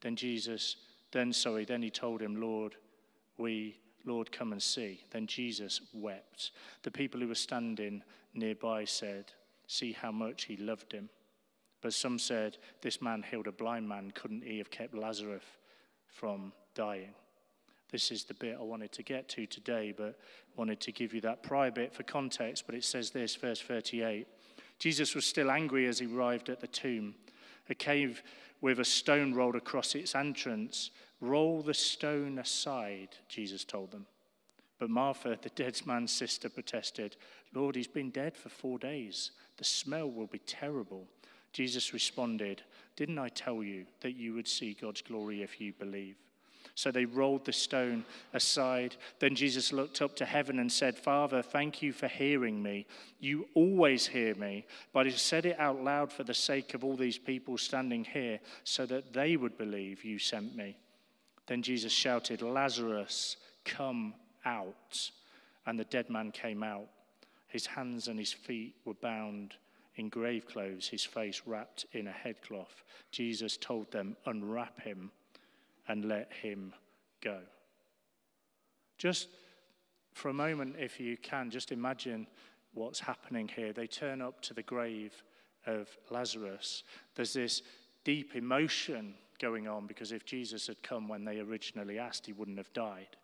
Then 0.00 0.16
Jesus, 0.16 0.76
then, 1.10 1.32
sorry, 1.32 1.64
then 1.64 1.82
he 1.82 1.90
told 1.90 2.22
him, 2.22 2.40
Lord, 2.40 2.76
we, 3.36 3.78
Lord, 4.04 4.30
come 4.30 4.52
and 4.52 4.62
see. 4.62 5.04
Then 5.10 5.26
Jesus 5.26 5.80
wept. 5.92 6.52
The 6.82 6.90
people 6.90 7.20
who 7.20 7.28
were 7.28 7.34
standing 7.34 8.02
nearby 8.34 8.84
said, 8.84 9.32
See 9.66 9.92
how 9.92 10.12
much 10.12 10.44
he 10.44 10.56
loved 10.56 10.92
him. 10.92 11.08
But 11.82 11.92
some 11.92 12.18
said, 12.18 12.56
This 12.80 13.02
man 13.02 13.24
healed 13.28 13.48
a 13.48 13.52
blind 13.52 13.88
man. 13.88 14.12
Couldn't 14.14 14.44
he 14.44 14.58
have 14.58 14.70
kept 14.70 14.94
Lazarus 14.94 15.42
from 16.06 16.52
dying? 16.74 17.14
This 17.90 18.10
is 18.10 18.24
the 18.24 18.34
bit 18.34 18.56
I 18.58 18.62
wanted 18.62 18.92
to 18.92 19.02
get 19.02 19.28
to 19.30 19.44
today, 19.44 19.92
but 19.94 20.18
wanted 20.56 20.80
to 20.80 20.92
give 20.92 21.12
you 21.12 21.20
that 21.22 21.42
prior 21.42 21.70
bit 21.70 21.92
for 21.92 22.04
context. 22.04 22.64
But 22.64 22.74
it 22.74 22.84
says 22.84 23.10
this, 23.10 23.36
verse 23.36 23.60
38. 23.60 24.26
Jesus 24.78 25.14
was 25.14 25.26
still 25.26 25.50
angry 25.50 25.86
as 25.86 25.98
he 25.98 26.06
arrived 26.06 26.48
at 26.48 26.60
the 26.60 26.66
tomb. 26.66 27.14
A 27.68 27.74
cave 27.74 28.22
with 28.62 28.80
a 28.80 28.84
stone 28.84 29.34
rolled 29.34 29.56
across 29.56 29.94
its 29.94 30.14
entrance. 30.14 30.90
Roll 31.20 31.62
the 31.62 31.74
stone 31.74 32.38
aside, 32.38 33.10
Jesus 33.28 33.64
told 33.64 33.90
them. 33.90 34.06
But 34.78 34.90
Martha, 34.90 35.38
the 35.40 35.50
dead 35.50 35.80
man's 35.84 36.10
sister, 36.10 36.48
protested, 36.48 37.16
Lord, 37.54 37.76
he's 37.76 37.86
been 37.86 38.10
dead 38.10 38.36
for 38.36 38.48
four 38.48 38.78
days. 38.78 39.32
The 39.58 39.64
smell 39.64 40.10
will 40.10 40.26
be 40.26 40.40
terrible. 40.40 41.06
Jesus 41.52 41.92
responded, 41.92 42.62
Didn't 42.96 43.18
I 43.18 43.28
tell 43.28 43.62
you 43.62 43.86
that 44.00 44.16
you 44.16 44.34
would 44.34 44.48
see 44.48 44.76
God's 44.80 45.02
glory 45.02 45.42
if 45.42 45.60
you 45.60 45.72
believe? 45.72 46.16
So 46.74 46.90
they 46.90 47.04
rolled 47.04 47.44
the 47.44 47.52
stone 47.52 48.04
aside. 48.32 48.96
Then 49.18 49.34
Jesus 49.34 49.72
looked 49.72 50.00
up 50.00 50.16
to 50.16 50.24
heaven 50.24 50.58
and 50.58 50.72
said, 50.72 50.96
Father, 50.96 51.42
thank 51.42 51.82
you 51.82 51.92
for 51.92 52.08
hearing 52.08 52.62
me. 52.62 52.86
You 53.20 53.46
always 53.54 54.06
hear 54.06 54.34
me, 54.34 54.64
but 54.92 55.06
I 55.06 55.10
said 55.10 55.44
it 55.44 55.60
out 55.60 55.82
loud 55.84 56.10
for 56.10 56.24
the 56.24 56.34
sake 56.34 56.72
of 56.72 56.82
all 56.82 56.96
these 56.96 57.18
people 57.18 57.58
standing 57.58 58.04
here, 58.04 58.40
so 58.64 58.86
that 58.86 59.12
they 59.12 59.36
would 59.36 59.58
believe 59.58 60.04
you 60.04 60.18
sent 60.18 60.56
me. 60.56 60.76
Then 61.46 61.62
Jesus 61.62 61.92
shouted, 61.92 62.40
Lazarus, 62.40 63.36
come 63.64 64.14
out. 64.44 65.10
And 65.66 65.78
the 65.78 65.84
dead 65.84 66.08
man 66.08 66.32
came 66.32 66.62
out. 66.62 66.88
His 67.48 67.66
hands 67.66 68.08
and 68.08 68.18
his 68.18 68.32
feet 68.32 68.76
were 68.84 68.94
bound 68.94 69.54
in 69.96 70.08
grave 70.08 70.46
clothes, 70.46 70.88
his 70.88 71.04
face 71.04 71.42
wrapped 71.46 71.86
in 71.92 72.06
a 72.06 72.12
headcloth. 72.12 72.82
Jesus 73.10 73.56
told 73.56 73.90
them, 73.90 74.16
Unwrap 74.26 74.80
him 74.80 75.10
and 75.88 76.06
let 76.06 76.32
him 76.32 76.72
go. 77.20 77.40
Just 78.98 79.28
for 80.12 80.28
a 80.28 80.34
moment, 80.34 80.76
if 80.78 81.00
you 81.00 81.16
can, 81.16 81.50
just 81.50 81.72
imagine 81.72 82.26
what's 82.74 83.00
happening 83.00 83.48
here. 83.48 83.72
They 83.72 83.86
turn 83.86 84.22
up 84.22 84.40
to 84.42 84.54
the 84.54 84.62
grave 84.62 85.22
of 85.66 85.88
Lazarus. 86.10 86.84
There's 87.14 87.32
this 87.32 87.62
deep 88.04 88.34
emotion 88.34 89.14
going 89.40 89.68
on 89.68 89.86
because 89.86 90.12
if 90.12 90.24
Jesus 90.24 90.66
had 90.66 90.82
come 90.82 91.08
when 91.08 91.24
they 91.24 91.40
originally 91.40 91.98
asked, 91.98 92.26
he 92.26 92.32
wouldn't 92.32 92.58
have 92.58 92.72
died. 92.72 93.16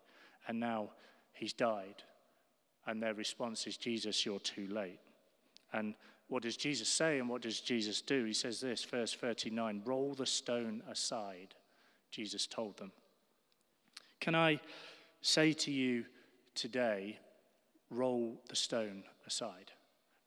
And 0.47 0.59
now 0.59 0.89
he's 1.33 1.53
died. 1.53 2.03
And 2.85 3.01
their 3.01 3.13
response 3.13 3.67
is, 3.67 3.77
Jesus, 3.77 4.25
you're 4.25 4.39
too 4.39 4.67
late. 4.67 4.99
And 5.73 5.95
what 6.29 6.43
does 6.43 6.55
Jesus 6.55 6.87
say 6.87 7.19
and 7.19 7.27
what 7.27 7.41
does 7.41 7.59
Jesus 7.59 8.01
do? 8.01 8.23
He 8.23 8.33
says 8.33 8.61
this, 8.61 8.83
verse 8.83 9.13
39 9.13 9.81
roll 9.85 10.13
the 10.13 10.25
stone 10.25 10.81
aside, 10.89 11.55
Jesus 12.11 12.47
told 12.47 12.77
them. 12.77 12.91
Can 14.19 14.35
I 14.35 14.59
say 15.21 15.53
to 15.53 15.71
you 15.71 16.05
today, 16.55 17.17
roll 17.89 18.39
the 18.47 18.55
stone 18.55 19.03
aside? 19.25 19.71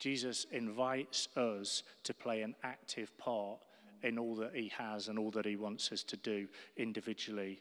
Jesus 0.00 0.46
invites 0.50 1.28
us 1.36 1.84
to 2.02 2.12
play 2.12 2.42
an 2.42 2.56
active 2.64 3.16
part 3.18 3.60
in 4.02 4.18
all 4.18 4.34
that 4.34 4.54
he 4.54 4.72
has 4.76 5.06
and 5.06 5.18
all 5.18 5.30
that 5.30 5.46
he 5.46 5.54
wants 5.54 5.92
us 5.92 6.02
to 6.02 6.16
do 6.16 6.48
individually 6.76 7.60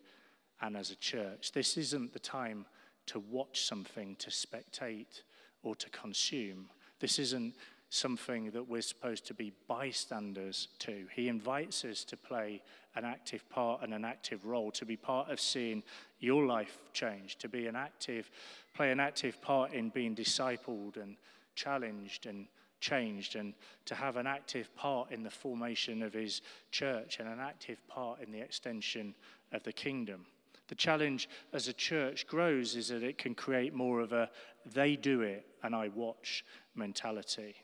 and 0.61 0.75
as 0.75 0.89
a 0.89 0.95
church. 0.95 1.51
This 1.51 1.77
isn't 1.77 2.13
the 2.13 2.19
time 2.19 2.65
to 3.07 3.19
watch 3.19 3.65
something, 3.65 4.15
to 4.15 4.31
spectate, 4.31 5.21
or 5.61 5.75
to 5.75 5.89
consume. 5.89 6.69
This 6.99 7.19
isn't 7.19 7.55
something 7.93 8.49
that 8.51 8.69
we're 8.69 8.81
supposed 8.81 9.27
to 9.27 9.33
be 9.33 9.51
bystanders 9.67 10.69
to. 10.79 11.05
He 11.13 11.27
invites 11.27 11.83
us 11.83 12.05
to 12.05 12.15
play 12.15 12.61
an 12.95 13.03
active 13.03 13.47
part 13.49 13.81
and 13.83 13.93
an 13.93 14.05
active 14.05 14.45
role, 14.45 14.71
to 14.71 14.85
be 14.85 14.95
part 14.95 15.29
of 15.29 15.41
seeing 15.41 15.83
your 16.21 16.45
life 16.45 16.77
change, 16.93 17.35
to 17.39 17.49
be 17.49 17.67
an 17.67 17.75
active, 17.75 18.31
play 18.73 18.91
an 18.93 19.01
active 19.01 19.41
part 19.41 19.73
in 19.73 19.89
being 19.89 20.15
discipled 20.15 20.95
and 20.95 21.17
challenged 21.55 22.27
and 22.27 22.47
changed, 22.79 23.35
and 23.35 23.53
to 23.85 23.93
have 23.93 24.15
an 24.15 24.25
active 24.25 24.73
part 24.77 25.11
in 25.11 25.21
the 25.21 25.29
formation 25.29 26.01
of 26.01 26.13
his 26.13 26.41
church 26.71 27.19
and 27.19 27.27
an 27.27 27.41
active 27.41 27.85
part 27.89 28.21
in 28.21 28.31
the 28.31 28.39
extension 28.39 29.13
of 29.51 29.63
the 29.63 29.73
kingdom. 29.73 30.25
The 30.69 30.75
challenge 30.75 31.27
as 31.51 31.67
a 31.67 31.73
church 31.73 32.25
grows 32.25 32.77
is 32.77 32.87
that 32.87 33.03
it 33.03 33.17
can 33.17 33.35
create 33.35 33.73
more 33.73 33.99
of 33.99 34.13
a 34.13 34.29
they 34.65 34.95
do 34.95 35.19
it 35.19 35.45
and 35.61 35.75
I 35.75 35.89
watch 35.89 36.45
mentality. 36.73 37.55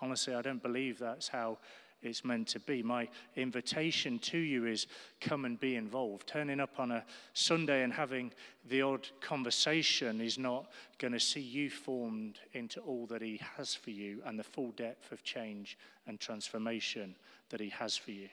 Honestly, 0.00 0.34
I 0.34 0.42
don't 0.42 0.62
believe 0.62 0.98
that's 0.98 1.28
how 1.28 1.58
it's 2.04 2.24
meant 2.24 2.48
to 2.48 2.60
be. 2.60 2.82
My 2.82 3.08
invitation 3.36 4.18
to 4.20 4.38
you 4.38 4.66
is 4.66 4.86
come 5.20 5.44
and 5.44 5.58
be 5.58 5.76
involved. 5.76 6.26
Turning 6.26 6.60
up 6.60 6.78
on 6.78 6.90
a 6.90 7.04
Sunday 7.32 7.82
and 7.82 7.92
having 7.92 8.32
the 8.68 8.82
odd 8.82 9.08
conversation 9.20 10.20
is 10.20 10.38
not 10.38 10.70
going 10.98 11.12
to 11.12 11.20
see 11.20 11.40
you 11.40 11.70
formed 11.70 12.38
into 12.52 12.80
all 12.80 13.06
that 13.06 13.22
He 13.22 13.40
has 13.56 13.74
for 13.74 13.90
you 13.90 14.20
and 14.26 14.38
the 14.38 14.44
full 14.44 14.72
depth 14.72 15.12
of 15.12 15.24
change 15.24 15.78
and 16.06 16.20
transformation 16.20 17.16
that 17.50 17.60
He 17.60 17.70
has 17.70 17.96
for 17.96 18.10
you. 18.10 18.28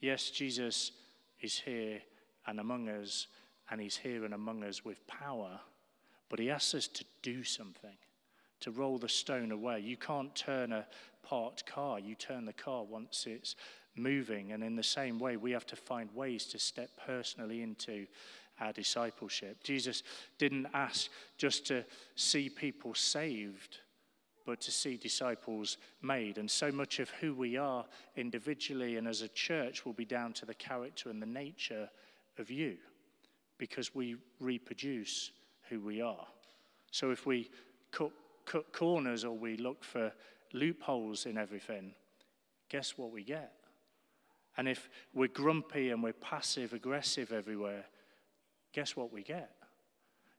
Yes, 0.00 0.30
Jesus 0.30 0.92
is 1.40 1.58
here 1.58 2.00
and 2.46 2.60
among 2.60 2.88
us, 2.88 3.26
and 3.70 3.80
He's 3.80 3.96
here 3.96 4.24
and 4.24 4.34
among 4.34 4.62
us 4.64 4.84
with 4.84 5.04
power, 5.06 5.58
but 6.28 6.38
He 6.38 6.50
asks 6.50 6.74
us 6.74 6.88
to 6.88 7.04
do 7.22 7.42
something 7.42 7.96
to 8.64 8.70
roll 8.70 8.96
the 8.96 9.08
stone 9.08 9.52
away. 9.52 9.80
You 9.80 9.98
can't 9.98 10.34
turn 10.34 10.72
a 10.72 10.86
parked 11.22 11.66
car, 11.66 11.98
you 11.98 12.14
turn 12.14 12.46
the 12.46 12.52
car 12.52 12.82
once 12.82 13.26
it's 13.28 13.56
moving. 13.94 14.52
And 14.52 14.64
in 14.64 14.74
the 14.74 14.82
same 14.82 15.18
way, 15.18 15.36
we 15.36 15.52
have 15.52 15.66
to 15.66 15.76
find 15.76 16.08
ways 16.14 16.46
to 16.46 16.58
step 16.58 16.88
personally 17.06 17.60
into 17.60 18.06
our 18.60 18.72
discipleship. 18.72 19.62
Jesus 19.62 20.02
didn't 20.38 20.66
ask 20.72 21.10
just 21.36 21.66
to 21.66 21.84
see 22.16 22.48
people 22.48 22.94
saved, 22.94 23.78
but 24.46 24.62
to 24.62 24.70
see 24.70 24.96
disciples 24.96 25.76
made. 26.00 26.38
And 26.38 26.50
so 26.50 26.72
much 26.72 27.00
of 27.00 27.10
who 27.10 27.34
we 27.34 27.58
are 27.58 27.84
individually 28.16 28.96
and 28.96 29.06
as 29.06 29.20
a 29.20 29.28
church 29.28 29.84
will 29.84 29.92
be 29.92 30.06
down 30.06 30.32
to 30.34 30.46
the 30.46 30.54
character 30.54 31.10
and 31.10 31.20
the 31.20 31.26
nature 31.26 31.90
of 32.38 32.50
you 32.50 32.78
because 33.58 33.94
we 33.94 34.16
reproduce 34.40 35.32
who 35.68 35.80
we 35.80 36.00
are. 36.00 36.26
So 36.92 37.10
if 37.10 37.26
we 37.26 37.50
cut 37.90 38.10
cut 38.46 38.72
corners 38.72 39.24
or 39.24 39.36
we 39.36 39.56
look 39.56 39.84
for 39.84 40.12
loopholes 40.52 41.26
in 41.26 41.36
everything, 41.36 41.92
guess 42.68 42.96
what 42.96 43.10
we 43.10 43.22
get? 43.22 43.52
And 44.56 44.68
if 44.68 44.88
we're 45.12 45.28
grumpy 45.28 45.90
and 45.90 46.02
we're 46.02 46.12
passive 46.12 46.72
aggressive 46.72 47.32
everywhere, 47.32 47.84
guess 48.72 48.96
what 48.96 49.12
we 49.12 49.22
get? 49.22 49.50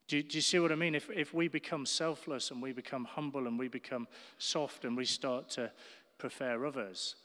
Do, 0.08 0.22
do, 0.22 0.38
you 0.38 0.42
see 0.42 0.60
what 0.60 0.72
I 0.72 0.76
mean? 0.76 0.94
If, 0.94 1.10
if 1.10 1.34
we 1.34 1.48
become 1.48 1.86
selfless 1.86 2.52
and 2.52 2.62
we 2.62 2.72
become 2.72 3.06
humble 3.06 3.48
and 3.48 3.58
we 3.58 3.68
become 3.68 4.08
soft 4.38 4.86
and 4.86 4.96
we 4.96 5.06
start 5.06 5.50
to 5.52 5.72
prefer 6.18 6.66
others, 6.66 7.16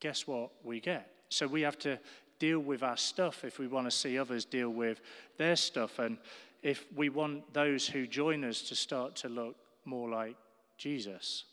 guess 0.00 0.26
what 0.26 0.50
we 0.62 0.80
get? 0.80 1.10
So 1.28 1.46
we 1.46 1.62
have 1.62 1.78
to 1.80 1.98
deal 2.38 2.60
with 2.60 2.82
our 2.82 2.96
stuff 2.96 3.44
if 3.44 3.58
we 3.58 3.66
want 3.66 3.86
to 3.86 3.90
see 3.90 4.18
others 4.18 4.44
deal 4.44 4.70
with 4.70 5.00
their 5.36 5.56
stuff. 5.56 5.98
And 5.98 6.18
if 6.62 6.84
we 6.94 7.08
want 7.08 7.52
those 7.52 7.88
who 7.88 8.06
join 8.06 8.44
us 8.44 8.62
to 8.62 8.76
start 8.76 9.16
to 9.16 9.28
look 9.28 9.56
more 9.86 10.08
like 10.08 10.36
Jesus, 10.76 11.44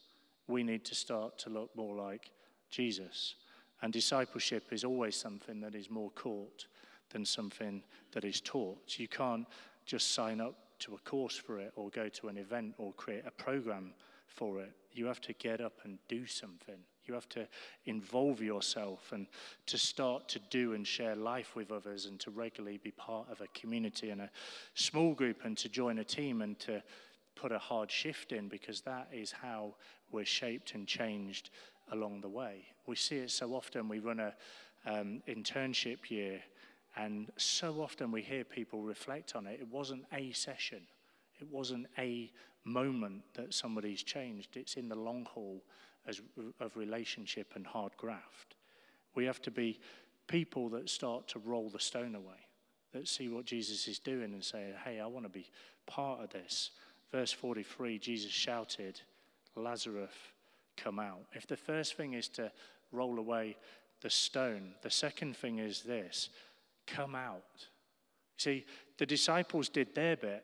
we 0.48 0.64
need 0.64 0.84
to 0.86 0.96
start 0.96 1.38
to 1.40 1.50
look 1.50 1.76
more 1.76 1.96
like 1.96 2.32
Jesus. 2.70 3.36
And 3.82 3.92
discipleship 3.92 4.72
is 4.72 4.84
always 4.84 5.16
something 5.16 5.60
that 5.62 5.76
is 5.76 5.90
more 5.90 6.10
caught 6.12 6.68
than 7.12 7.26
something 7.26 7.84
that 8.12 8.26
is 8.26 8.42
taught. 8.42 9.00
You 9.00 9.08
can't 9.08 9.46
just 9.86 10.14
sign 10.14 10.42
up 10.42 10.56
to 10.80 10.96
a 10.96 11.10
course 11.10 11.36
for 11.36 11.60
it 11.60 11.72
or 11.76 11.90
go 11.90 12.10
to 12.10 12.28
an 12.28 12.38
event 12.38 12.76
or 12.78 12.94
create 12.94 13.24
a 13.26 13.32
program 13.32 13.94
for 14.28 14.60
it. 14.60 14.72
You 14.92 15.06
have 15.06 15.22
to 15.22 15.34
get 15.34 15.62
up 15.62 15.74
and 15.84 15.98
do 16.08 16.26
something. 16.26 16.78
You 17.06 17.14
have 17.14 17.28
to 17.30 17.48
involve 17.86 18.42
yourself 18.42 19.12
and 19.12 19.28
to 19.66 19.78
start 19.78 20.30
to 20.30 20.40
do 20.50 20.74
and 20.74 20.88
share 20.88 21.16
life 21.16 21.56
with 21.56 21.72
others 21.72 22.06
and 22.06 22.20
to 22.22 22.32
regularly 22.32 22.80
be 22.82 22.92
part 22.92 23.28
of 23.30 23.42
a 23.42 23.48
community 23.48 24.10
and 24.10 24.22
a 24.22 24.30
small 24.74 25.14
group 25.14 25.44
and 25.44 25.58
to 25.58 25.70
join 25.70 26.00
a 26.00 26.04
team 26.04 26.42
and 26.42 26.58
to 26.60 26.82
put 27.36 27.52
a 27.52 27.60
hard 27.60 27.92
shift 27.92 28.32
in 28.32 28.48
because 28.48 28.82
that 28.82 29.08
is 29.12 29.32
how 29.32 29.76
we're 30.12 30.26
shaped 30.26 30.74
and 30.74 30.88
changed 30.88 31.50
along 31.92 32.22
the 32.22 32.30
way. 32.30 32.66
We 32.86 32.96
see 32.96 33.18
it 33.18 33.32
so 33.32 33.54
often. 33.54 33.88
We 33.88 34.00
run 34.00 34.20
a 34.20 34.34
um, 34.86 35.22
internship 35.28 36.10
year, 36.10 36.42
and 36.96 37.32
so 37.38 37.82
often 37.82 38.12
we 38.12 38.22
hear 38.22 38.44
people 38.44 38.82
reflect 38.82 39.36
on 39.36 39.48
it. 39.48 39.60
It 39.60 39.68
wasn't 39.68 40.06
a 40.14 40.32
session. 40.32 40.82
It 41.40 41.48
wasn't 41.50 41.88
a 41.98 42.32
moment 42.64 43.24
that 43.34 43.54
somebody's 43.54 44.04
changed. 44.04 44.56
It's 44.56 44.76
in 44.76 44.90
the 44.90 44.96
long 44.96 45.26
haul 45.26 45.64
as, 46.08 46.22
of 46.60 46.76
relationship 46.78 47.54
and 47.56 47.66
hard 47.66 47.92
graft. 47.98 48.56
We 49.16 49.26
have 49.26 49.42
to 49.44 49.52
be 49.52 49.80
people 50.28 50.70
that 50.70 50.90
start 50.90 51.28
to 51.30 51.40
roll 51.40 51.70
the 51.70 51.80
stone 51.80 52.16
away, 52.16 52.48
that 52.94 53.08
see 53.08 53.28
what 53.28 53.46
Jesus 53.46 53.88
is 53.88 54.00
doing 54.00 54.34
and 54.34 54.44
say, 54.44 54.74
hey, 54.84 55.00
I 55.00 55.06
want 55.08 55.26
to 55.26 55.30
be 55.30 55.50
part 55.86 56.22
of 56.22 56.30
this. 56.30 56.72
Verse 57.14 57.32
43, 57.32 58.00
Jesus 58.00 58.32
shouted, 58.32 59.00
Lazarus, 59.56 60.10
come 60.76 60.98
out. 60.98 61.22
If 61.34 61.46
the 61.46 61.56
first 61.56 61.96
thing 61.96 62.14
is 62.14 62.28
to 62.30 62.52
roll 62.92 63.20
away 63.20 63.56
the 64.02 64.10
stone, 64.10 64.74
the 64.82 64.90
second 64.90 65.38
thing 65.38 65.60
is 65.60 65.84
this 65.84 66.30
come 66.88 67.14
out. 67.14 67.68
See, 68.38 68.66
the 68.98 69.06
disciples 69.06 69.70
did 69.70 69.94
their 69.94 70.18
bit, 70.18 70.44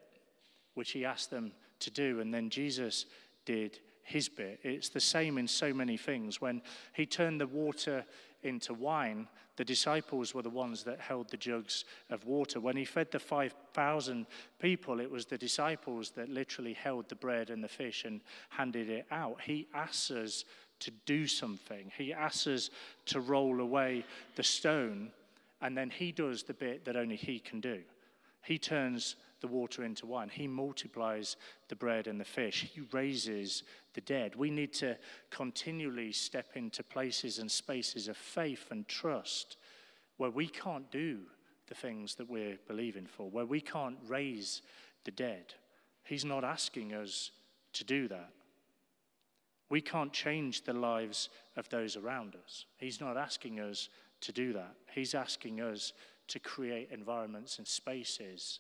which 0.75 0.91
he 0.91 1.05
asked 1.05 1.31
them 1.31 1.53
to 1.79 1.89
do, 1.89 2.19
and 2.19 2.31
then 2.31 2.51
Jesus 2.51 3.07
did 3.45 3.79
his 4.03 4.29
bit. 4.29 4.59
It's 4.61 4.89
the 4.89 4.99
same 4.99 5.39
in 5.39 5.47
so 5.47 5.73
many 5.73 5.97
things. 5.97 6.39
When 6.39 6.61
he 6.93 7.07
turned 7.07 7.41
the 7.41 7.47
water 7.47 8.05
into 8.43 8.73
wine, 8.73 9.27
the 9.57 9.65
disciples 9.65 10.33
were 10.33 10.41
the 10.41 10.49
ones 10.49 10.83
that 10.83 10.99
held 10.99 11.29
the 11.29 11.37
jugs 11.37 11.83
of 12.09 12.25
water. 12.25 12.59
When 12.59 12.77
he 12.77 12.85
fed 12.85 13.11
the 13.11 13.19
5,000 13.19 14.25
people, 14.59 14.99
it 14.99 15.11
was 15.11 15.25
the 15.25 15.37
disciples 15.37 16.11
that 16.11 16.29
literally 16.29 16.73
held 16.73 17.09
the 17.09 17.15
bread 17.15 17.49
and 17.49 17.63
the 17.63 17.67
fish 17.67 18.05
and 18.05 18.21
handed 18.49 18.89
it 18.89 19.05
out. 19.11 19.41
He 19.41 19.67
asks 19.73 20.11
us 20.11 20.45
to 20.79 20.91
do 21.05 21.27
something, 21.27 21.91
he 21.97 22.13
asks 22.13 22.47
us 22.47 22.69
to 23.07 23.19
roll 23.19 23.59
away 23.59 24.05
the 24.37 24.43
stone, 24.43 25.11
and 25.61 25.77
then 25.77 25.89
he 25.89 26.13
does 26.13 26.43
the 26.43 26.53
bit 26.53 26.85
that 26.85 26.95
only 26.95 27.17
he 27.17 27.37
can 27.37 27.59
do. 27.59 27.81
He 28.45 28.57
turns 28.57 29.17
the 29.41 29.47
water 29.47 29.83
into 29.83 30.05
wine. 30.05 30.29
He 30.29 30.47
multiplies 30.47 31.37
the 31.67 31.75
bread 31.75 32.07
and 32.07 32.19
the 32.19 32.25
fish. 32.25 32.69
He 32.73 32.81
raises 32.91 33.63
the 33.93 34.01
dead. 34.01 34.35
We 34.35 34.49
need 34.49 34.73
to 34.75 34.97
continually 35.29 36.11
step 36.11 36.47
into 36.55 36.83
places 36.83 37.39
and 37.39 37.49
spaces 37.49 38.07
of 38.07 38.17
faith 38.17 38.67
and 38.71 38.87
trust 38.87 39.57
where 40.17 40.29
we 40.29 40.47
can't 40.47 40.91
do 40.91 41.19
the 41.67 41.75
things 41.75 42.15
that 42.15 42.29
we're 42.29 42.57
believing 42.67 43.05
for, 43.05 43.29
where 43.29 43.45
we 43.45 43.61
can't 43.61 43.97
raise 44.07 44.61
the 45.05 45.11
dead. 45.11 45.53
He's 46.03 46.25
not 46.25 46.43
asking 46.43 46.93
us 46.93 47.31
to 47.73 47.83
do 47.83 48.07
that. 48.07 48.31
We 49.69 49.81
can't 49.81 50.11
change 50.11 50.63
the 50.63 50.73
lives 50.73 51.29
of 51.55 51.69
those 51.69 51.95
around 51.95 52.35
us. 52.43 52.65
He's 52.77 52.99
not 52.99 53.17
asking 53.17 53.59
us 53.59 53.89
to 54.21 54.31
do 54.31 54.51
that. 54.53 54.75
He's 54.93 55.13
asking 55.13 55.61
us 55.61 55.93
to 56.27 56.39
create 56.39 56.89
environments 56.91 57.57
and 57.59 57.67
spaces 57.67 58.59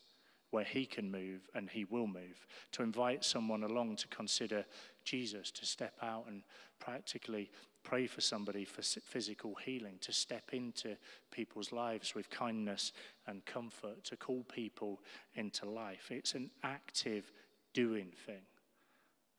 where 0.51 0.63
He 0.63 0.85
can 0.85 1.11
move 1.11 1.49
and 1.53 1.69
He 1.69 1.85
will 1.85 2.07
move. 2.07 2.45
To 2.73 2.83
invite 2.83 3.23
someone 3.23 3.63
along 3.63 3.97
to 3.97 4.07
consider 4.07 4.65
Jesus, 5.03 5.51
to 5.51 5.65
step 5.65 5.93
out 6.01 6.25
and 6.27 6.43
practically 6.79 7.51
pray 7.83 8.07
for 8.07 8.21
somebody 8.21 8.65
for 8.65 8.81
physical 8.81 9.55
healing, 9.55 9.95
to 10.01 10.11
step 10.11 10.49
into 10.53 10.95
people's 11.31 11.71
lives 11.71 12.13
with 12.13 12.29
kindness 12.29 12.91
and 13.27 13.45
comfort, 13.45 14.03
to 14.03 14.17
call 14.17 14.43
people 14.53 14.99
into 15.35 15.67
life. 15.69 16.11
It's 16.11 16.35
an 16.35 16.51
active 16.63 17.31
doing 17.73 18.11
thing. 18.25 18.41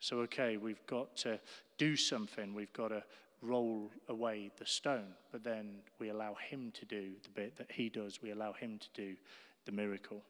So, 0.00 0.20
okay, 0.20 0.56
we've 0.56 0.84
got 0.86 1.14
to 1.18 1.38
do 1.76 1.94
something, 1.94 2.54
we've 2.54 2.72
got 2.72 2.88
to 2.88 3.02
roll 3.42 3.90
away 4.08 4.50
the 4.58 4.66
stone, 4.66 5.14
but 5.30 5.44
then 5.44 5.76
we 5.98 6.08
allow 6.08 6.34
Him 6.34 6.72
to 6.78 6.86
do 6.86 7.12
the 7.22 7.28
bit 7.28 7.56
that 7.56 7.70
He 7.70 7.88
does, 7.88 8.22
we 8.22 8.30
allow 8.30 8.52
Him 8.52 8.78
to 8.78 8.88
do 8.94 9.16
the 9.66 9.72
miracle. 9.72 10.22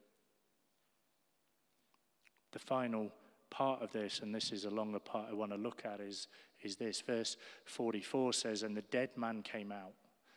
The 2.52 2.59
final 2.59 3.11
part 3.50 3.83
of 3.83 3.92
this, 3.92 4.21
and 4.21 4.35
this 4.35 4.52
is 4.52 4.64
a 4.64 4.71
longer 4.71 4.99
part 4.99 5.28
I 5.30 5.35
want 5.35 5.52
to 5.52 5.59
look 5.59 5.83
at, 5.85 6.00
is, 6.00 6.28
is 6.62 6.76
this. 6.76 7.00
Verse 7.00 7.37
44 7.64 8.33
says, 8.33 8.62
And 8.62 8.76
the 8.76 8.83
dead 8.83 9.11
man 9.16 9.42
came 9.42 9.73
out, 9.73 9.92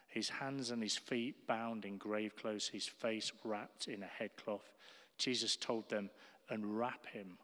his 0.07 0.29
hands 0.29 0.71
and 0.71 0.81
his 0.81 0.97
feet 0.97 1.47
bound 1.47 1.85
in 1.85 1.97
grave 1.97 2.35
clothes, 2.35 2.67
his 2.67 2.87
face 2.87 3.31
wrapped 3.43 3.87
in 3.87 4.03
a 4.03 4.07
headcloth. 4.07 4.73
Jesus 5.17 5.55
told 5.55 5.89
them, 5.89 6.09
Unwrap 6.49 7.05
him 7.07 7.37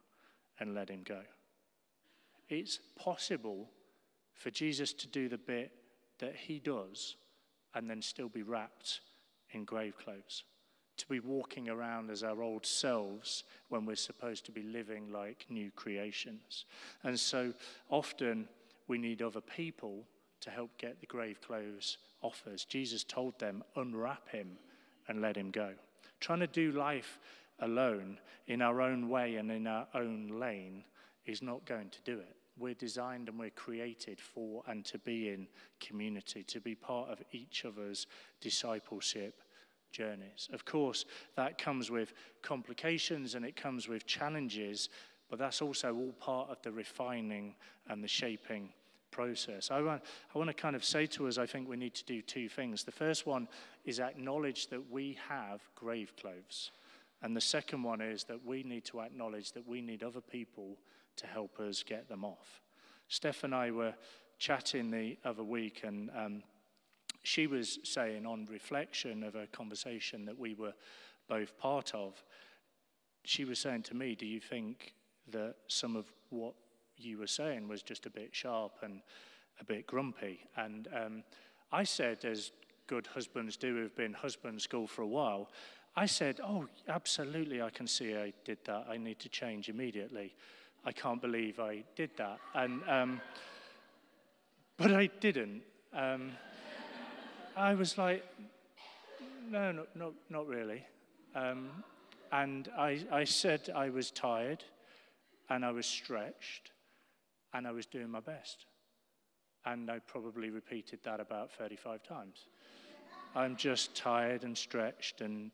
and 0.60 0.76
let 0.76 0.90
him 0.90 1.04
go. 1.04 1.22
It's 2.50 2.80
possible 2.96 3.70
for 4.34 4.50
Jesus 4.50 4.94
to 4.94 5.08
do 5.08 5.30
the 5.30 5.38
bit 5.38 5.72
that 6.20 6.36
he 6.36 6.60
does 6.60 7.16
and 7.76 7.90
then 7.90 8.02
still 8.02 8.30
be 8.30 8.42
wrapped 8.42 9.02
in 9.52 9.64
grave 9.64 9.98
clothes 9.98 10.44
to 11.00 11.08
be 11.08 11.20
walking 11.20 11.70
around 11.70 12.12
as 12.12 12.24
our 12.24 12.44
old 12.44 12.66
selves 12.66 13.44
when 13.70 13.86
we're 13.86 13.96
supposed 13.96 14.46
to 14.46 14.52
be 14.52 14.64
living 14.64 15.12
like 15.12 15.46
new 15.50 15.72
creations. 15.76 16.66
And 17.04 17.20
so 17.20 17.54
often 17.90 18.48
we 18.88 18.98
need 18.98 19.22
other 19.22 19.42
people 19.42 20.04
to 20.42 20.50
help 20.50 20.78
get 20.78 21.00
the 21.00 21.08
grave 21.08 21.42
clothes 21.42 21.98
off 22.22 22.44
us. 22.52 22.66
Jesus 22.66 23.04
told 23.04 23.38
them, 23.40 23.64
unwrap 23.76 24.30
him 24.30 24.58
and 25.08 25.22
let 25.22 25.36
him 25.36 25.52
go. 25.52 25.72
Trying 26.20 26.40
to 26.40 26.48
do 26.48 26.72
life 26.72 27.20
alone 27.60 28.20
in 28.48 28.62
our 28.62 28.82
own 28.82 29.10
way 29.10 29.36
and 29.36 29.52
in 29.52 29.68
our 29.68 29.88
own 29.94 30.28
lane 30.28 30.84
is 31.26 31.42
not 31.42 31.66
going 31.66 31.90
to 31.90 32.02
do 32.04 32.20
it. 32.20 32.36
We're 32.58 32.74
designed 32.74 33.30
and 33.30 33.40
we're 33.40 33.52
created 33.52 34.20
for 34.20 34.64
and 34.68 34.84
to 34.86 34.98
be 34.98 35.30
in 35.30 35.48
community, 35.80 36.44
to 36.44 36.60
be 36.60 36.76
part 36.76 37.10
of 37.10 37.22
each 37.32 37.64
other's 37.64 38.08
discipleship 38.42 39.42
journeys. 39.92 40.50
Of 40.54 40.66
course, 40.66 41.06
that 41.36 41.58
comes 41.58 41.90
with 41.92 42.14
complications 42.42 43.36
and 43.36 43.46
it 43.46 43.56
comes 43.56 43.88
with 43.88 44.06
challenges, 44.06 44.90
but 45.30 45.40
that's 45.40 45.62
also 45.62 45.96
all 45.96 46.14
part 46.20 46.50
of 46.50 46.62
the 46.62 46.72
refining 46.72 47.56
and 47.88 48.04
the 48.04 48.08
shaping 48.08 48.70
process. 49.12 49.72
I 49.72 49.82
want, 49.82 50.04
I 50.34 50.38
want 50.38 50.50
to 50.50 50.54
kind 50.54 50.76
of 50.76 50.84
say 50.84 51.06
to 51.08 51.28
us, 51.28 51.38
I 51.38 51.46
think 51.46 51.68
we 51.68 51.78
need 51.78 51.96
to 51.96 52.06
do 52.06 52.22
two 52.22 52.48
things. 52.50 52.84
The 52.84 52.92
first 52.92 53.26
one 53.26 53.48
is 53.86 54.00
acknowledge 54.00 54.68
that 54.68 54.92
we 54.92 55.18
have 55.28 55.62
grave 55.76 56.14
clothes. 56.20 56.72
And 57.22 57.36
the 57.36 57.42
second 57.42 57.84
one 57.84 58.02
is 58.02 58.24
that 58.26 58.46
we 58.46 58.64
need 58.64 58.86
to 58.86 59.02
acknowledge 59.02 59.52
that 59.54 59.68
we 59.68 59.82
need 59.82 60.04
other 60.04 60.22
people 60.22 60.78
to 61.18 61.28
help 61.28 61.60
us 61.60 61.84
get 61.84 62.08
them 62.08 62.24
off. 62.24 62.62
Steph 63.10 63.44
and 63.44 63.54
I 63.54 63.72
were 63.72 63.94
chatting 64.38 64.90
the 64.90 65.18
other 65.26 65.44
week, 65.44 65.82
and 65.84 66.10
um, 66.16 66.44
she 67.24 67.48
was 67.48 67.80
saying, 67.84 68.26
on 68.26 68.48
reflection 68.52 69.24
of 69.24 69.36
a 69.36 69.48
conversation 69.48 70.26
that 70.26 70.38
we 70.38 70.54
were 70.54 70.74
both 71.28 71.58
part 71.58 71.94
of, 71.94 72.24
she 73.24 73.46
was 73.46 73.60
saying 73.60 73.84
to 73.84 73.96
me, 73.96 74.16
Do 74.16 74.26
you 74.26 74.40
think 74.40 74.94
that 75.32 75.56
some 75.68 75.96
of 75.96 76.12
what 76.30 76.54
you 76.98 77.18
were 77.18 77.28
saying 77.28 77.68
was 77.68 77.82
just 77.82 78.06
a 78.06 78.10
bit 78.10 78.30
sharp 78.32 78.74
and 78.82 79.02
a 79.60 79.64
bit 79.64 79.86
grumpy? 79.86 80.40
And 80.56 80.88
um, 80.96 81.24
I 81.72 81.84
said, 81.84 82.26
as 82.26 82.52
good 82.88 83.08
husbands 83.08 83.56
do 83.58 83.76
who've 83.76 83.96
been 83.96 84.14
husband 84.14 84.62
school 84.62 84.88
for 84.88 85.04
a 85.04 85.08
while, 85.08 85.50
I 85.96 86.06
said, 86.06 86.40
Oh, 86.44 86.66
absolutely, 86.88 87.62
I 87.62 87.70
can 87.70 87.88
see 87.88 88.16
I 88.16 88.34
did 88.46 88.60
that. 88.66 88.88
I 88.90 88.98
need 88.98 89.20
to 89.20 89.30
change 89.30 89.70
immediately. 89.70 90.34
I 90.86 90.92
can't 90.92 91.22
believe 91.22 91.60
I 91.60 91.84
did 91.96 92.12
that. 92.18 92.40
And, 92.56 92.82
um, 92.88 93.22
but 94.78 94.94
I 94.94 95.08
didn't. 95.20 95.62
Um, 95.94 96.32
I 97.56 97.74
was 97.74 97.98
like, 97.98 98.24
no, 99.50 99.72
no, 99.72 99.86
no 99.96 100.14
not 100.30 100.48
really. 100.48 100.84
Um, 101.36 101.70
and 102.32 102.70
I, 102.78 103.04
I 103.12 103.24
said 103.24 103.70
I 103.76 103.90
was 103.90 104.12
tired 104.12 104.64
and 105.50 105.66
I 105.66 105.72
was 105.72 105.86
stretched 105.86 106.72
and 107.54 107.68
I 107.68 107.72
was 107.72 107.86
doing 107.86 108.10
my 108.10 108.20
best. 108.20 108.66
And 109.66 109.90
I 109.90 110.00
probably 110.00 110.50
repeated 110.50 111.00
that 111.04 111.20
about 111.20 111.52
35 111.52 112.04
times. 112.04 112.46
I'm 113.36 113.56
just 113.56 113.96
tired 113.96 114.44
and 114.44 114.58
stretched 114.58 115.22
and 115.22 115.52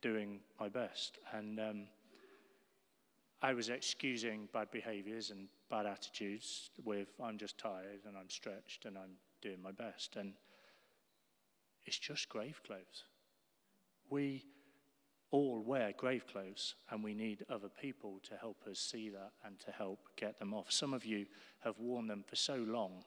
doing 0.00 0.40
my 0.60 0.68
best. 0.68 1.18
And 1.32 1.58
um, 1.58 1.82
I 3.42 3.52
was 3.52 3.68
excusing 3.68 4.48
bad 4.52 4.70
behaviors 4.70 5.30
and 5.30 5.48
bad 5.70 5.86
attitudes 5.86 6.70
with 6.84 7.08
I'm 7.22 7.38
just 7.38 7.58
tired 7.58 8.00
and 8.06 8.16
I'm 8.16 8.30
stretched 8.30 8.84
and 8.84 8.96
I'm 8.96 9.16
doing 9.42 9.60
my 9.62 9.72
best. 9.72 10.16
And 10.16 10.32
it's 11.88 11.98
just 11.98 12.28
grave 12.28 12.60
clothes. 12.66 13.04
We 14.10 14.44
all 15.30 15.62
wear 15.62 15.94
grave 15.96 16.26
clothes, 16.30 16.74
and 16.90 17.02
we 17.02 17.14
need 17.14 17.46
other 17.48 17.70
people 17.80 18.20
to 18.28 18.36
help 18.36 18.58
us 18.70 18.78
see 18.78 19.08
that 19.08 19.32
and 19.42 19.58
to 19.60 19.70
help 19.72 20.00
get 20.16 20.38
them 20.38 20.52
off. 20.52 20.70
Some 20.70 20.92
of 20.92 21.06
you 21.06 21.24
have 21.60 21.78
worn 21.78 22.06
them 22.06 22.24
for 22.28 22.36
so 22.36 22.56
long 22.56 23.04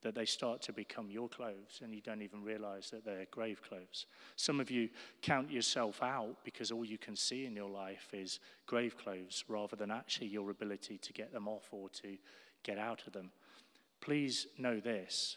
that 0.00 0.14
they 0.14 0.24
start 0.24 0.62
to 0.62 0.72
become 0.72 1.10
your 1.10 1.28
clothes 1.28 1.80
and 1.82 1.94
you 1.94 2.00
don't 2.00 2.22
even 2.22 2.42
realize 2.42 2.90
that 2.90 3.04
they're 3.04 3.26
grave 3.30 3.60
clothes. 3.62 4.06
Some 4.34 4.60
of 4.60 4.70
you 4.70 4.88
count 5.20 5.50
yourself 5.50 6.02
out 6.02 6.38
because 6.42 6.72
all 6.72 6.84
you 6.84 6.98
can 6.98 7.14
see 7.14 7.44
in 7.44 7.54
your 7.54 7.70
life 7.70 8.08
is 8.12 8.40
grave 8.66 8.96
clothes 8.96 9.44
rather 9.46 9.76
than 9.76 9.90
actually 9.92 10.26
your 10.26 10.50
ability 10.50 10.98
to 10.98 11.12
get 11.12 11.32
them 11.32 11.46
off 11.46 11.68
or 11.70 11.88
to 12.02 12.16
get 12.64 12.78
out 12.78 13.06
of 13.06 13.12
them. 13.12 13.30
Please 14.00 14.46
know 14.58 14.80
this 14.80 15.36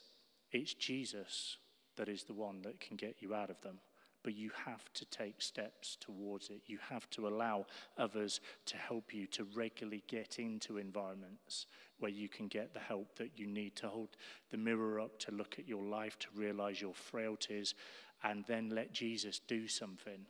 it's 0.51 0.73
Jesus 0.73 1.57
that 1.97 2.09
is 2.09 2.23
the 2.23 2.33
one 2.33 2.61
that 2.63 2.79
can 2.79 2.95
get 2.97 3.15
you 3.19 3.33
out 3.33 3.49
of 3.49 3.61
them. 3.61 3.79
But 4.23 4.35
you 4.35 4.49
have 4.65 4.91
to 4.93 5.05
take 5.05 5.39
steps 5.39 5.97
towards 5.99 6.49
it. 6.49 6.61
You 6.65 6.79
have 6.89 7.07
to 7.11 7.27
allow 7.27 7.67
others 7.95 8.41
to 8.65 8.75
help 8.75 9.13
you 9.13 9.27
to 9.27 9.45
regularly 9.55 10.03
get 10.07 10.39
into 10.39 10.77
environments 10.77 11.67
where 11.99 12.11
you 12.11 12.27
can 12.27 12.47
get 12.47 12.73
the 12.73 12.79
help 12.79 13.15
that 13.17 13.37
you 13.37 13.45
need 13.45 13.75
to 13.75 13.87
hold 13.87 14.09
the 14.49 14.57
mirror 14.57 14.99
up, 14.99 15.19
to 15.19 15.31
look 15.31 15.57
at 15.59 15.67
your 15.67 15.83
life, 15.83 16.17
to 16.19 16.27
realize 16.35 16.81
your 16.81 16.95
frailties, 16.95 17.75
and 18.23 18.43
then 18.47 18.69
let 18.69 18.91
Jesus 18.91 19.39
do 19.47 19.67
something 19.67 20.25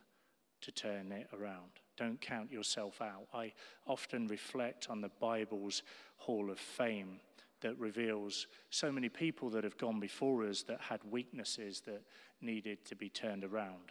to 0.60 0.72
turn 0.72 1.10
it 1.12 1.28
around. 1.32 1.70
Don't 1.96 2.20
count 2.20 2.52
yourself 2.52 3.00
out. 3.00 3.26
I 3.32 3.52
often 3.86 4.26
reflect 4.26 4.90
on 4.90 5.00
the 5.00 5.10
Bible's 5.20 5.82
Hall 6.18 6.50
of 6.50 6.58
Fame 6.58 7.20
that 7.66 7.78
reveals 7.80 8.46
so 8.70 8.92
many 8.92 9.08
people 9.08 9.50
that 9.50 9.64
have 9.64 9.76
gone 9.76 9.98
before 9.98 10.46
us 10.46 10.62
that 10.62 10.80
had 10.80 11.00
weaknesses 11.10 11.80
that 11.80 12.00
needed 12.40 12.84
to 12.84 12.94
be 12.94 13.08
turned 13.08 13.42
around. 13.42 13.90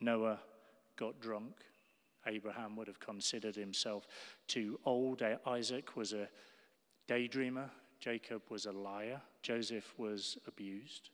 Noah 0.00 0.40
got 0.96 1.20
drunk. 1.20 1.54
Abraham 2.26 2.74
would 2.74 2.88
have 2.88 2.98
considered 2.98 3.54
himself 3.54 4.08
too 4.48 4.80
old. 4.84 5.22
Isaac 5.46 5.96
was 5.96 6.14
a 6.14 6.28
daydreamer. 7.08 7.70
Jacob 8.00 8.42
was 8.48 8.66
a 8.66 8.72
liar. 8.72 9.20
Joseph 9.40 9.94
was 9.96 10.36
abused. 10.48 11.10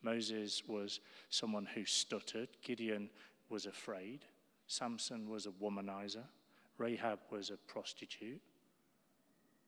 Moses 0.00 0.62
was 0.68 1.00
someone 1.28 1.66
who 1.74 1.84
stuttered. 1.84 2.50
Gideon 2.62 3.10
was 3.48 3.66
afraid. 3.66 4.20
Samson 4.68 5.28
was 5.28 5.46
a 5.46 5.50
womanizer. 5.50 6.24
Rahab 6.78 7.18
was 7.32 7.50
a 7.50 7.56
prostitute. 7.56 8.40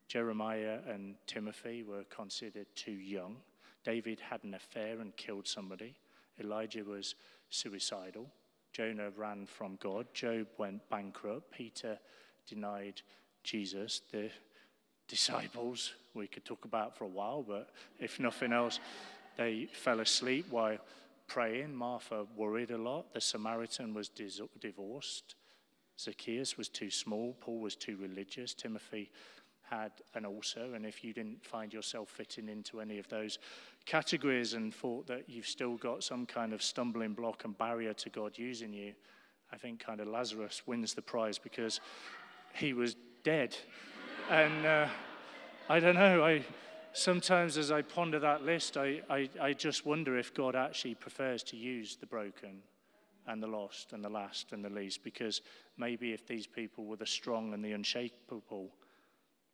Jeremiah 0.09 0.79
and 0.89 1.17
Timothy 1.27 1.83
were 1.83 2.05
considered 2.05 2.67
too 2.75 2.93
young. 2.93 3.37
David 3.85 4.21
had 4.21 4.45
an 4.45 4.55
affair 4.55 5.01
and 5.01 5.17
killed 5.17 5.47
somebody. 5.47 5.95
Elijah 6.41 6.85
was 6.85 7.15
suicidal. 7.51 8.29
Jonah 8.73 9.11
ran 9.17 9.47
from 9.47 9.77
God. 9.81 10.07
Job 10.15 10.47
went 10.59 10.89
bankrupt. 10.89 11.51
Peter 11.51 11.99
denied 12.47 13.03
Jesus. 13.45 14.03
The 14.11 14.31
disciples, 15.07 15.93
we 16.15 16.27
could 16.27 16.45
talk 16.45 16.65
about 16.65 16.97
for 16.97 17.05
a 17.05 17.09
while, 17.09 17.43
but 17.43 17.71
if 18.01 18.19
nothing 18.19 18.53
else, 18.53 18.81
they 19.37 19.69
fell 19.73 20.01
asleep 20.01 20.47
while 20.51 20.79
praying. 21.27 21.75
Martha 21.75 22.27
worried 22.37 22.71
a 22.71 22.79
lot. 22.79 23.13
The 23.13 23.21
Samaritan 23.21 23.95
was 23.95 24.11
divorced. 24.61 25.37
Zacchaeus 25.99 26.57
was 26.57 26.69
too 26.69 26.91
small. 26.91 27.37
Paul 27.41 27.61
was 27.61 27.77
too 27.77 27.97
religious. 27.97 28.55
Timothy 28.55 29.11
had 29.71 29.93
an 30.15 30.25
ulcer, 30.25 30.75
and 30.75 30.85
if 30.85 31.03
you 31.03 31.13
didn't 31.13 31.45
find 31.45 31.73
yourself 31.73 32.09
fitting 32.09 32.49
into 32.49 32.81
any 32.81 32.99
of 32.99 33.09
those 33.09 33.39
categories 33.87 34.55
and 34.55 34.75
thought 34.75 35.07
that 35.07 35.29
you've 35.29 35.47
still 35.47 35.77
got 35.77 36.05
some 36.05 36.27
kind 36.27 36.53
of 36.53 36.63
stumbling 36.63 37.15
block 37.15 37.45
and 37.45 37.57
barrier 37.57 37.95
to 37.95 38.11
God 38.11 38.37
using 38.37 38.73
you, 38.73 38.93
I 39.53 39.57
think 39.57 39.81
kind 39.81 40.01
of 40.01 40.09
Lazarus 40.09 40.63
wins 40.67 40.95
the 40.95 41.03
prize 41.03 41.39
because 41.39 41.81
he 42.55 42.73
was 42.73 42.97
dead. 43.23 43.57
and 44.31 44.67
uh, 44.67 44.89
I 45.69 45.81
don't 45.81 45.95
know, 45.95 46.25
I, 46.25 46.45
sometimes 46.93 47.57
as 47.57 47.71
I 47.71 47.83
ponder 47.83 48.19
that 48.21 48.45
list, 48.45 48.77
I, 48.77 49.01
I, 49.09 49.29
I 49.41 49.53
just 49.53 49.87
wonder 49.87 50.19
if 50.19 50.35
God 50.35 50.55
actually 50.55 50.95
prefers 50.95 51.43
to 51.45 51.57
use 51.57 51.97
the 51.97 52.07
broken 52.07 52.63
and 53.27 53.43
the 53.43 53.47
lost 53.47 53.93
and 53.93 54.05
the 54.05 54.09
last 54.09 54.53
and 54.53 54.65
the 54.65 54.69
least, 54.69 55.03
because 55.03 55.41
maybe 55.79 56.13
if 56.13 56.27
these 56.27 56.47
people 56.47 56.85
were 56.85 56.97
the 56.97 57.07
strong 57.07 57.55
and 57.55 57.65
the 57.65 57.73
unshakable, 57.73 58.71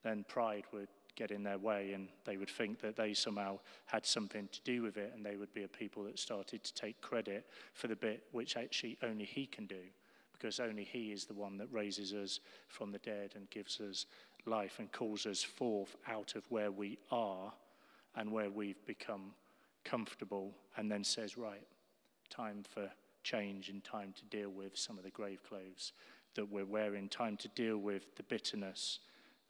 then 0.02 0.24
pride 0.28 0.64
would 0.72 0.88
get 1.16 1.30
in 1.30 1.42
their 1.42 1.58
way 1.58 1.92
and 1.92 2.08
they 2.24 2.36
would 2.36 2.48
think 2.48 2.80
that 2.80 2.96
they 2.96 3.12
somehow 3.12 3.58
had 3.86 4.06
something 4.06 4.48
to 4.52 4.60
do 4.62 4.82
with 4.82 4.96
it 4.96 5.12
and 5.14 5.24
they 5.24 5.36
would 5.36 5.52
be 5.52 5.64
a 5.64 5.68
people 5.68 6.04
that 6.04 6.18
started 6.18 6.62
to 6.64 6.74
take 6.74 7.00
credit 7.00 7.46
for 7.74 7.88
the 7.88 7.96
bit 7.96 8.22
which 8.32 8.56
actually 8.56 8.96
only 9.02 9.24
he 9.24 9.46
can 9.46 9.66
do 9.66 9.82
because 10.32 10.60
only 10.60 10.84
he 10.84 11.12
is 11.12 11.26
the 11.26 11.34
one 11.34 11.58
that 11.58 11.68
raises 11.70 12.14
us 12.14 12.40
from 12.68 12.90
the 12.90 12.98
dead 12.98 13.32
and 13.34 13.50
gives 13.50 13.80
us 13.80 14.06
life 14.46 14.76
and 14.78 14.90
calls 14.92 15.26
us 15.26 15.42
forth 15.42 15.96
out 16.08 16.34
of 16.34 16.44
where 16.48 16.70
we 16.70 16.98
are 17.10 17.52
and 18.16 18.30
where 18.30 18.50
we've 18.50 18.84
become 18.86 19.32
comfortable 19.84 20.54
and 20.76 20.90
then 20.90 21.04
says 21.04 21.36
right 21.36 21.66
time 22.30 22.62
for 22.66 22.88
change 23.22 23.68
and 23.68 23.84
time 23.84 24.14
to 24.16 24.24
deal 24.36 24.50
with 24.50 24.76
some 24.76 24.96
of 24.96 25.04
the 25.04 25.10
grave 25.10 25.42
clothes 25.46 25.92
that 26.34 26.50
we're 26.50 26.64
wearing 26.64 27.08
time 27.08 27.36
to 27.36 27.48
deal 27.48 27.76
with 27.76 28.14
the 28.16 28.22
bitterness 28.22 29.00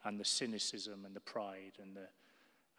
and 0.05 0.19
the 0.19 0.25
cynicism 0.25 1.05
and 1.05 1.15
the 1.15 1.21
pride 1.21 1.73
and 1.81 1.97
the 1.97 2.09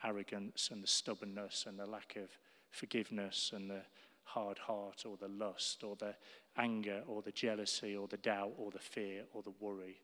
arrogance 0.04 0.70
and 0.72 0.84
the 0.84 0.88
stubbornness 0.88 1.66
and 1.68 1.78
the 1.78 1.86
lack 1.86 2.16
of 2.16 2.30
forgiveness 2.72 3.52
and 3.56 3.70
the 3.70 3.82
hard 4.24 4.58
heart 4.58 5.04
or 5.06 5.18
the 5.18 5.28
lust 5.28 5.84
or 5.84 5.96
the 5.98 6.16
anger 6.58 7.02
or 7.08 7.22
the 7.22 7.32
jealousy 7.32 7.96
or 7.96 8.08
the 8.08 8.18
doubt 8.18 8.54
or 8.58 8.72
the 8.72 8.80
fear 8.80 9.24
or 9.34 9.44
the 9.44 9.54
worry 9.60 10.00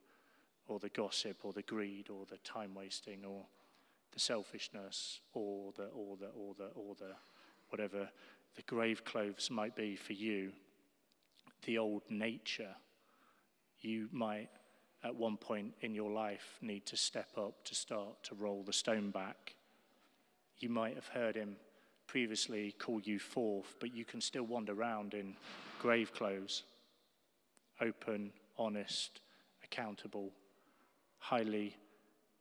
or 0.67 0.79
the 0.79 0.89
gossip 0.89 1.37
or 1.43 1.53
the 1.53 1.61
greed 1.63 2.09
or 2.09 2.25
the 2.29 2.37
time 2.37 2.75
wasting 2.75 3.23
or 3.25 3.45
the 4.13 4.19
selfishness 4.19 5.21
or 5.33 5.71
the 5.77 5.85
or 5.87 6.17
the 6.17 6.27
or 6.27 6.53
the 6.57 6.67
or 6.75 6.95
the 6.95 7.13
whatever 7.69 8.09
the 8.55 8.61
grave 8.63 9.03
clothes 9.05 9.49
might 9.49 9.75
be 9.75 9.95
for 9.95 10.13
you 10.13 10.51
the 11.65 11.77
old 11.77 12.01
nature 12.09 12.75
you 13.79 14.09
might 14.11 14.49
at 15.03 15.15
one 15.15 15.37
point 15.37 15.73
in 15.81 15.93
your 15.93 16.11
life 16.11 16.57
need 16.61 16.85
to 16.85 16.97
step 16.97 17.29
up 17.37 17.63
to 17.63 17.75
start 17.75 18.23
to 18.23 18.35
roll 18.35 18.63
the 18.63 18.73
stone 18.73 19.11
back. 19.11 19.55
You 20.59 20.69
might 20.69 20.95
have 20.95 21.07
heard 21.07 21.35
him 21.35 21.55
previously 22.07 22.73
call 22.79 23.01
you 23.01 23.19
forth, 23.19 23.75
but 23.79 23.93
you 23.93 24.05
can 24.05 24.21
still 24.21 24.45
wander 24.45 24.73
around 24.73 25.13
in 25.13 25.35
grave 25.79 26.13
clothes, 26.13 26.63
open, 27.81 28.31
honest, 28.57 29.21
accountable, 29.63 30.31
highly 31.19 31.75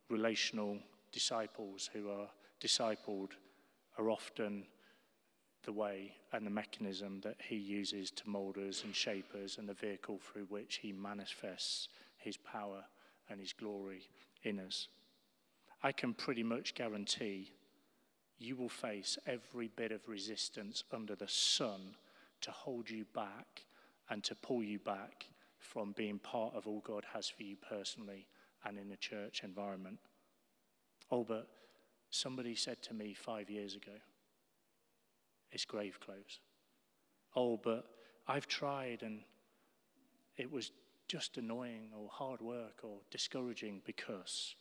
relational 0.09 0.77
disciples 1.11 1.89
who 1.93 2.09
are 2.09 2.27
discipled 2.61 3.31
are 3.97 4.09
often 4.09 4.63
the 5.63 5.71
way 5.71 6.13
and 6.31 6.45
the 6.45 6.51
mechanism 6.51 7.19
that 7.21 7.35
he 7.39 7.55
uses 7.55 8.09
to 8.09 8.29
mold 8.29 8.57
us 8.57 8.83
and 8.83 8.95
shape 8.95 9.33
us 9.43 9.57
and 9.57 9.67
the 9.67 9.73
vehicle 9.73 10.19
through 10.19 10.45
which 10.45 10.77
he 10.77 10.93
manifests 10.93 11.89
his 12.17 12.37
power 12.37 12.83
and 13.29 13.39
his 13.39 13.53
glory 13.53 14.01
in 14.43 14.59
us. 14.59 14.87
I 15.83 15.91
can 15.91 16.13
pretty 16.13 16.43
much 16.43 16.75
guarantee 16.75 17.51
you 18.39 18.55
will 18.55 18.69
face 18.69 19.17
every 19.25 19.67
bit 19.67 19.91
of 19.91 20.07
resistance 20.07 20.83
under 20.91 21.15
the 21.15 21.27
sun 21.27 21.95
to 22.41 22.51
hold 22.51 22.89
you 22.89 23.05
back 23.13 23.65
and 24.09 24.23
to 24.23 24.35
pull 24.35 24.63
you 24.63 24.79
back 24.79 25.25
from 25.57 25.93
being 25.93 26.19
part 26.19 26.53
of 26.55 26.67
all 26.67 26.81
God 26.85 27.03
has 27.13 27.27
for 27.27 27.43
you 27.43 27.55
personally 27.55 28.27
and 28.63 28.77
in 28.77 28.91
a 28.91 28.97
church 28.97 29.41
environment. 29.43 29.97
Oh, 31.11 31.23
but 31.23 31.47
somebody 32.09 32.55
said 32.55 32.81
to 32.83 32.93
me 32.93 33.13
five 33.13 33.49
years 33.49 33.75
ago, 33.75 33.97
it's 35.51 35.65
grave 35.65 35.99
clothes. 35.99 36.39
Oh, 37.35 37.57
but 37.57 37.85
I've 38.27 38.47
tried 38.47 39.03
and 39.03 39.21
it 40.37 40.51
was 40.51 40.71
just 41.07 41.37
annoying 41.37 41.89
or 41.97 42.09
hard 42.11 42.41
work 42.41 42.79
or 42.83 42.97
discouraging 43.11 43.81
because 43.85 44.55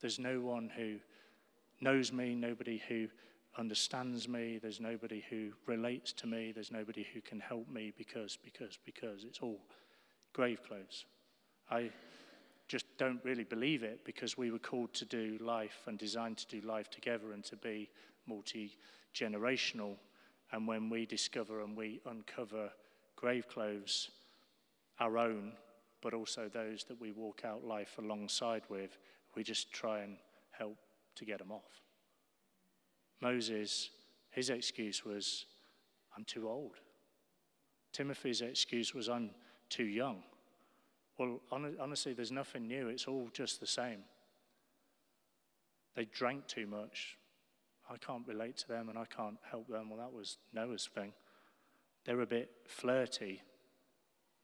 there's 0.00 0.18
no 0.18 0.40
one 0.40 0.70
who 0.76 0.96
knows 1.80 2.12
me, 2.12 2.34
nobody 2.34 2.82
who 2.88 3.08
understands 3.58 4.28
me, 4.28 4.58
there's 4.60 4.80
nobody 4.80 5.24
who 5.30 5.50
relates 5.66 6.12
to 6.12 6.26
me, 6.26 6.52
there's 6.52 6.70
nobody 6.70 7.06
who 7.14 7.20
can 7.20 7.40
help 7.40 7.68
me 7.68 7.92
because, 7.96 8.36
because, 8.44 8.78
because 8.84 9.24
it's 9.24 9.40
all 9.40 9.60
grave 10.32 10.62
clothes. 10.66 11.06
I 11.70 11.90
just 12.68 12.86
don't 12.98 13.20
really 13.24 13.44
believe 13.44 13.82
it 13.82 14.04
because 14.04 14.36
we 14.36 14.50
were 14.50 14.58
called 14.58 14.92
to 14.94 15.04
do 15.04 15.38
life 15.40 15.82
and 15.86 15.98
designed 15.98 16.36
to 16.38 16.60
do 16.60 16.66
life 16.66 16.90
together 16.90 17.32
and 17.32 17.44
to 17.44 17.56
be 17.56 17.88
multi 18.26 18.76
generational. 19.14 19.96
And 20.52 20.66
when 20.66 20.90
we 20.90 21.06
discover 21.06 21.60
and 21.62 21.76
we 21.76 22.00
uncover 22.06 22.70
grave 23.16 23.48
clothes, 23.48 24.10
our 25.00 25.18
own, 25.18 25.52
but 26.06 26.14
also 26.14 26.48
those 26.48 26.84
that 26.84 27.00
we 27.00 27.10
walk 27.10 27.42
out 27.44 27.64
life 27.64 27.98
alongside 27.98 28.62
with, 28.68 28.96
we 29.34 29.42
just 29.42 29.72
try 29.72 30.02
and 30.02 30.16
help 30.52 30.76
to 31.16 31.24
get 31.24 31.40
them 31.40 31.50
off. 31.50 31.82
Moses, 33.20 33.90
his 34.30 34.48
excuse 34.48 35.04
was, 35.04 35.46
I'm 36.16 36.22
too 36.22 36.48
old. 36.48 36.76
Timothy's 37.92 38.40
excuse 38.40 38.94
was, 38.94 39.08
I'm 39.08 39.30
too 39.68 39.86
young. 39.86 40.22
Well, 41.18 41.40
honestly, 41.50 42.12
there's 42.12 42.30
nothing 42.30 42.68
new. 42.68 42.86
It's 42.86 43.08
all 43.08 43.28
just 43.32 43.58
the 43.58 43.66
same. 43.66 44.04
They 45.96 46.04
drank 46.04 46.46
too 46.46 46.68
much. 46.68 47.18
I 47.90 47.96
can't 47.96 48.28
relate 48.28 48.58
to 48.58 48.68
them 48.68 48.90
and 48.90 48.96
I 48.96 49.06
can't 49.06 49.38
help 49.50 49.66
them. 49.66 49.90
Well, 49.90 49.98
that 49.98 50.12
was 50.16 50.38
Noah's 50.54 50.88
thing. 50.94 51.14
They're 52.04 52.20
a 52.20 52.26
bit 52.26 52.52
flirty. 52.64 53.42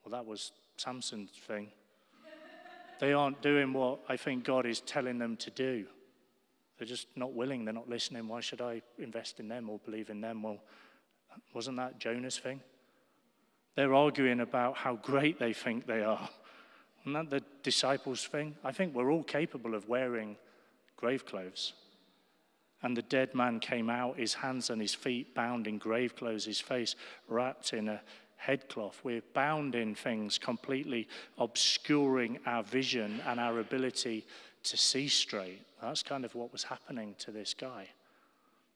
Well, 0.05 0.11
that 0.11 0.27
was 0.27 0.51
Samson's 0.77 1.31
thing. 1.47 1.69
They 3.01 3.13
aren't 3.13 3.43
doing 3.43 3.73
what 3.73 4.01
I 4.09 4.17
think 4.17 4.45
God 4.45 4.65
is 4.65 4.81
telling 4.81 5.19
them 5.19 5.37
to 5.39 5.51
do. 5.51 5.87
They're 6.79 6.87
just 6.87 7.09
not 7.17 7.33
willing. 7.33 7.65
They're 7.65 7.75
not 7.75 7.89
listening. 7.89 8.29
Why 8.29 8.41
should 8.41 8.61
I 8.61 8.83
invest 8.99 9.41
in 9.41 9.49
them 9.49 9.69
or 9.71 9.79
believe 9.85 10.11
in 10.11 10.21
them? 10.21 10.43
Well, 10.43 10.59
wasn't 11.55 11.77
that 11.79 11.99
Jonah's 11.99 12.39
thing? 12.39 12.61
They're 13.75 13.95
arguing 13.95 14.41
about 14.41 14.77
how 14.77 14.97
great 14.97 15.39
they 15.39 15.53
think 15.53 15.87
they 15.87 16.03
are. 16.03 16.29
Isn't 17.03 17.15
that 17.15 17.31
the 17.31 17.43
disciples' 17.63 18.27
thing? 18.27 18.55
I 18.63 18.73
think 18.73 18.95
we're 18.95 19.11
all 19.11 19.25
capable 19.25 19.75
of 19.75 19.89
wearing 19.89 20.37
grave 20.97 21.25
clothes. 21.27 21.73
And 22.83 22.97
the 22.97 23.03
dead 23.03 23.35
man 23.35 23.61
came 23.61 23.89
out, 23.89 24.19
his 24.19 24.35
hands 24.35 24.71
and 24.71 24.81
his 24.81 24.95
feet 24.95 25.35
bound 25.35 25.67
in 25.67 25.79
grave 25.79 26.17
clothes, 26.17 26.45
his 26.45 26.61
face 26.61 26.97
wrapped 27.29 27.73
in 27.73 27.89
a 27.89 28.01
headcloth. 28.43 29.01
We're 29.05 29.23
bound 29.35 29.77
in 29.77 29.95
things 29.95 30.37
completely 30.37 31.07
obscuring 31.39 32.39
our 32.45 32.65
vision 32.65 33.21
and 33.27 33.39
our 33.39 33.61
ability 33.61 34.27
to 34.65 34.77
see 34.77 35.07
straight. 35.07 35.63
That's 35.81 36.03
kind 36.03 36.25
of 36.25 36.35
what 36.35 36.53
was 36.53 36.65
happening 36.65 37.15
to 37.21 37.31
this 37.31 37.55
guy. 37.55 37.89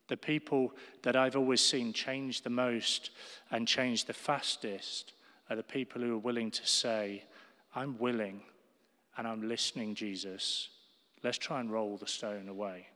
The 0.08 0.16
people 0.16 0.72
that 1.02 1.16
I've 1.16 1.34
always 1.34 1.60
seen 1.60 1.92
change 1.92 2.42
the 2.42 2.50
most 2.50 3.10
and 3.50 3.66
change 3.66 4.04
the 4.04 4.12
fastest 4.12 5.12
are 5.50 5.56
the 5.56 5.64
people 5.64 6.00
who 6.00 6.14
are 6.14 6.18
willing 6.18 6.52
to 6.52 6.66
say, 6.66 7.24
I'm 7.74 7.98
willing 7.98 8.42
and 9.16 9.26
I'm 9.26 9.48
listening, 9.48 9.96
Jesus. 9.96 10.68
Let's 11.24 11.38
try 11.38 11.58
and 11.58 11.72
roll 11.72 11.96
the 11.96 12.06
stone 12.06 12.48
away. 12.48 12.86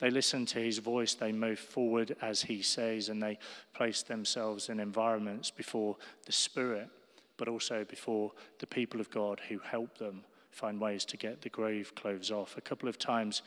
They 0.00 0.10
listen 0.10 0.44
to 0.46 0.58
his 0.58 0.78
voice, 0.78 1.14
they 1.14 1.32
move 1.32 1.58
forward 1.58 2.16
as 2.20 2.42
he 2.42 2.62
says, 2.62 3.08
and 3.08 3.22
they 3.22 3.38
place 3.74 4.02
themselves 4.02 4.68
in 4.68 4.80
environments 4.80 5.50
before 5.50 5.96
the 6.26 6.32
Spirit, 6.32 6.88
but 7.36 7.48
also 7.48 7.84
before 7.84 8.32
the 8.58 8.66
people 8.66 9.00
of 9.00 9.10
God 9.10 9.40
who 9.48 9.58
help 9.58 9.98
them 9.98 10.24
find 10.50 10.80
ways 10.80 11.04
to 11.04 11.16
get 11.16 11.42
the 11.42 11.48
grave 11.48 11.94
clothes 11.94 12.30
off. 12.30 12.56
A 12.56 12.60
couple 12.60 12.88
of 12.88 12.98
times 12.98 13.42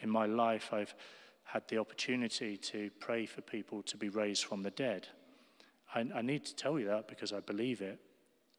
in 0.00 0.10
my 0.10 0.26
life, 0.26 0.70
I've 0.72 0.94
had 1.44 1.66
the 1.68 1.78
opportunity 1.78 2.56
to 2.56 2.90
pray 3.00 3.26
for 3.26 3.40
people 3.40 3.82
to 3.82 3.96
be 3.96 4.08
raised 4.08 4.44
from 4.44 4.62
the 4.62 4.70
dead. 4.70 5.08
I, 5.94 6.04
I 6.14 6.22
need 6.22 6.44
to 6.44 6.54
tell 6.54 6.78
you 6.78 6.86
that 6.86 7.08
because 7.08 7.32
I 7.32 7.40
believe 7.40 7.80
it, 7.80 7.98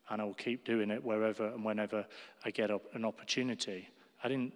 and 0.09 0.21
I 0.21 0.25
will 0.25 0.33
keep 0.33 0.65
doing 0.65 0.89
it 0.89 1.03
wherever 1.03 1.47
and 1.47 1.63
whenever 1.63 2.05
I 2.43 2.51
get 2.51 2.71
an 2.93 3.05
opportunity. 3.05 3.89
I 4.23 4.27
didn't 4.27 4.53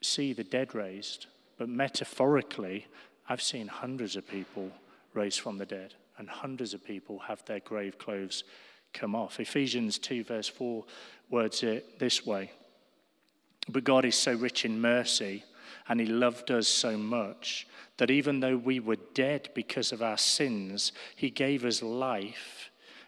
see 0.00 0.32
the 0.32 0.44
dead 0.44 0.74
raised. 0.74 1.26
But 1.56 1.68
metaphorically, 1.68 2.86
I've 3.28 3.42
seen 3.42 3.68
hundreds 3.68 4.16
of 4.16 4.28
people 4.28 4.70
raised 5.14 5.40
from 5.40 5.58
the 5.58 5.66
dead, 5.66 5.94
and 6.18 6.28
hundreds 6.28 6.74
of 6.74 6.84
people 6.84 7.18
have 7.20 7.44
their 7.44 7.60
grave 7.60 7.98
clothes 7.98 8.44
come 8.92 9.14
off. 9.14 9.40
Ephesians 9.40 9.98
2, 9.98 10.24
verse 10.24 10.48
4, 10.48 10.84
words 11.30 11.62
it 11.62 11.98
this 11.98 12.24
way 12.24 12.50
But 13.68 13.84
God 13.84 14.04
is 14.04 14.14
so 14.14 14.34
rich 14.34 14.64
in 14.64 14.80
mercy, 14.80 15.44
and 15.88 16.00
He 16.00 16.06
loved 16.06 16.50
us 16.50 16.68
so 16.68 16.96
much 16.96 17.66
that 17.96 18.10
even 18.10 18.40
though 18.40 18.56
we 18.56 18.80
were 18.80 18.96
dead 19.14 19.48
because 19.54 19.92
of 19.92 20.02
our 20.02 20.18
sins, 20.18 20.92
He 21.14 21.30
gave 21.30 21.64
us 21.64 21.82
life 21.82 22.70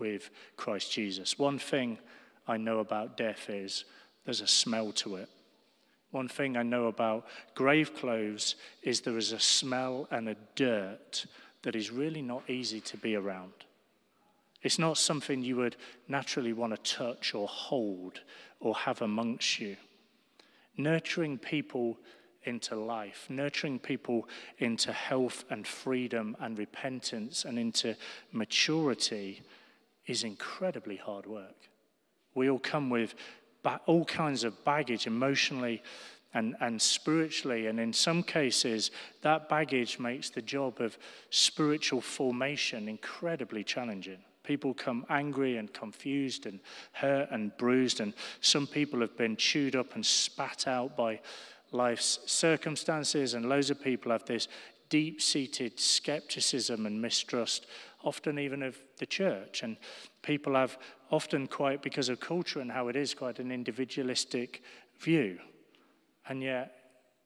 with 0.00 0.30
Christ 0.56 0.90
Jesus. 0.90 1.38
One 1.38 1.58
thing 1.58 1.98
I 2.48 2.56
know 2.56 2.80
about 2.80 3.16
death 3.16 3.48
is 3.48 3.84
there's 4.24 4.40
a 4.40 4.46
smell 4.46 4.92
to 4.92 5.16
it. 5.16 5.28
One 6.10 6.28
thing 6.28 6.56
I 6.56 6.64
know 6.64 6.86
about 6.86 7.26
grave 7.54 7.94
clothes 7.94 8.56
is 8.82 9.00
there 9.00 9.18
is 9.18 9.32
a 9.32 9.38
smell 9.38 10.08
and 10.10 10.28
a 10.28 10.36
dirt 10.56 11.26
that 11.62 11.76
is 11.76 11.90
really 11.90 12.22
not 12.22 12.48
easy 12.50 12.80
to 12.80 12.96
be 12.96 13.14
around. 13.14 13.52
It's 14.62 14.78
not 14.78 14.98
something 14.98 15.42
you 15.42 15.56
would 15.56 15.76
naturally 16.08 16.52
want 16.52 16.72
to 16.74 16.96
touch 16.96 17.34
or 17.34 17.46
hold 17.46 18.20
or 18.58 18.74
have 18.74 19.02
amongst 19.02 19.60
you. 19.60 19.76
Nurturing 20.76 21.38
people 21.38 21.98
into 22.44 22.74
life, 22.74 23.26
nurturing 23.28 23.78
people 23.78 24.28
into 24.58 24.92
health 24.92 25.44
and 25.50 25.66
freedom 25.66 26.36
and 26.40 26.58
repentance 26.58 27.44
and 27.44 27.58
into 27.58 27.94
maturity 28.32 29.42
is 30.10 30.24
incredibly 30.24 30.96
hard 30.96 31.26
work. 31.26 31.56
We 32.34 32.50
all 32.50 32.58
come 32.58 32.90
with 32.90 33.14
all 33.86 34.04
kinds 34.04 34.44
of 34.44 34.64
baggage 34.64 35.06
emotionally 35.06 35.82
and, 36.34 36.56
and 36.60 36.80
spiritually. 36.80 37.66
And 37.66 37.78
in 37.78 37.92
some 37.92 38.22
cases, 38.22 38.90
that 39.22 39.48
baggage 39.48 39.98
makes 39.98 40.30
the 40.30 40.42
job 40.42 40.80
of 40.80 40.96
spiritual 41.30 42.00
formation 42.00 42.88
incredibly 42.88 43.64
challenging. 43.64 44.18
People 44.42 44.74
come 44.74 45.04
angry 45.08 45.58
and 45.58 45.72
confused 45.72 46.46
and 46.46 46.60
hurt 46.92 47.28
and 47.30 47.56
bruised, 47.56 48.00
and 48.00 48.14
some 48.40 48.66
people 48.66 49.00
have 49.00 49.16
been 49.16 49.36
chewed 49.36 49.76
up 49.76 49.94
and 49.94 50.04
spat 50.04 50.66
out 50.66 50.96
by 50.96 51.20
life's 51.72 52.18
circumstances, 52.26 53.34
and 53.34 53.48
loads 53.48 53.70
of 53.70 53.80
people 53.80 54.10
have 54.10 54.24
this 54.24 54.48
deep 54.88 55.22
seated 55.22 55.78
skepticism 55.78 56.86
and 56.86 57.00
mistrust, 57.00 57.66
often 58.04 58.38
even 58.38 58.62
of 58.62 58.76
the 58.98 59.06
church. 59.06 59.62
And 59.62 59.76
people 60.22 60.54
have 60.54 60.78
often 61.10 61.46
quite, 61.46 61.82
because 61.82 62.08
of 62.08 62.20
culture 62.20 62.60
and 62.60 62.70
how 62.70 62.88
it 62.88 62.96
is, 62.96 63.14
quite 63.14 63.38
an 63.38 63.50
individualistic 63.50 64.62
view. 64.98 65.38
And 66.28 66.42
yet, 66.42 66.76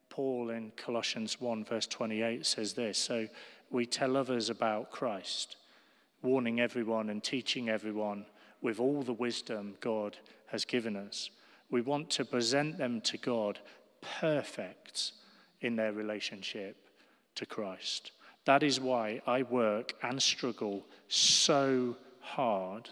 Paul 0.09 0.51
in 0.51 0.73
Colossians 0.77 1.41
1, 1.41 1.65
verse 1.65 1.87
28 1.87 2.47
says 2.47 2.75
this 2.75 2.99
So 2.99 3.29
we 3.71 3.87
tell 3.87 4.17
others 4.17 4.51
about 4.51 4.91
Christ, 4.91 5.57
warning 6.23 6.61
everyone 6.61 7.11
and 7.11 7.23
teaching 7.23 7.69
everyone 7.69 8.27
with 8.63 8.81
all 8.81 9.03
the 9.03 9.13
wisdom 9.13 9.75
God 9.81 10.17
has 10.47 10.65
given 10.65 10.97
us. 10.97 11.31
We 11.71 11.81
want 11.81 12.11
to 12.11 12.25
present 12.25 12.79
them 12.79 13.01
to 13.03 13.19
God 13.19 13.59
perfect 14.21 15.13
in 15.61 15.77
their 15.77 15.93
relationship 15.93 16.77
to 17.35 17.47
Christ. 17.47 18.13
That 18.45 18.63
is 18.63 18.81
why 18.81 19.23
I 19.27 19.43
work 19.43 19.95
and 20.03 20.21
struggle 20.21 20.85
so 21.09 21.97
hard, 22.21 22.91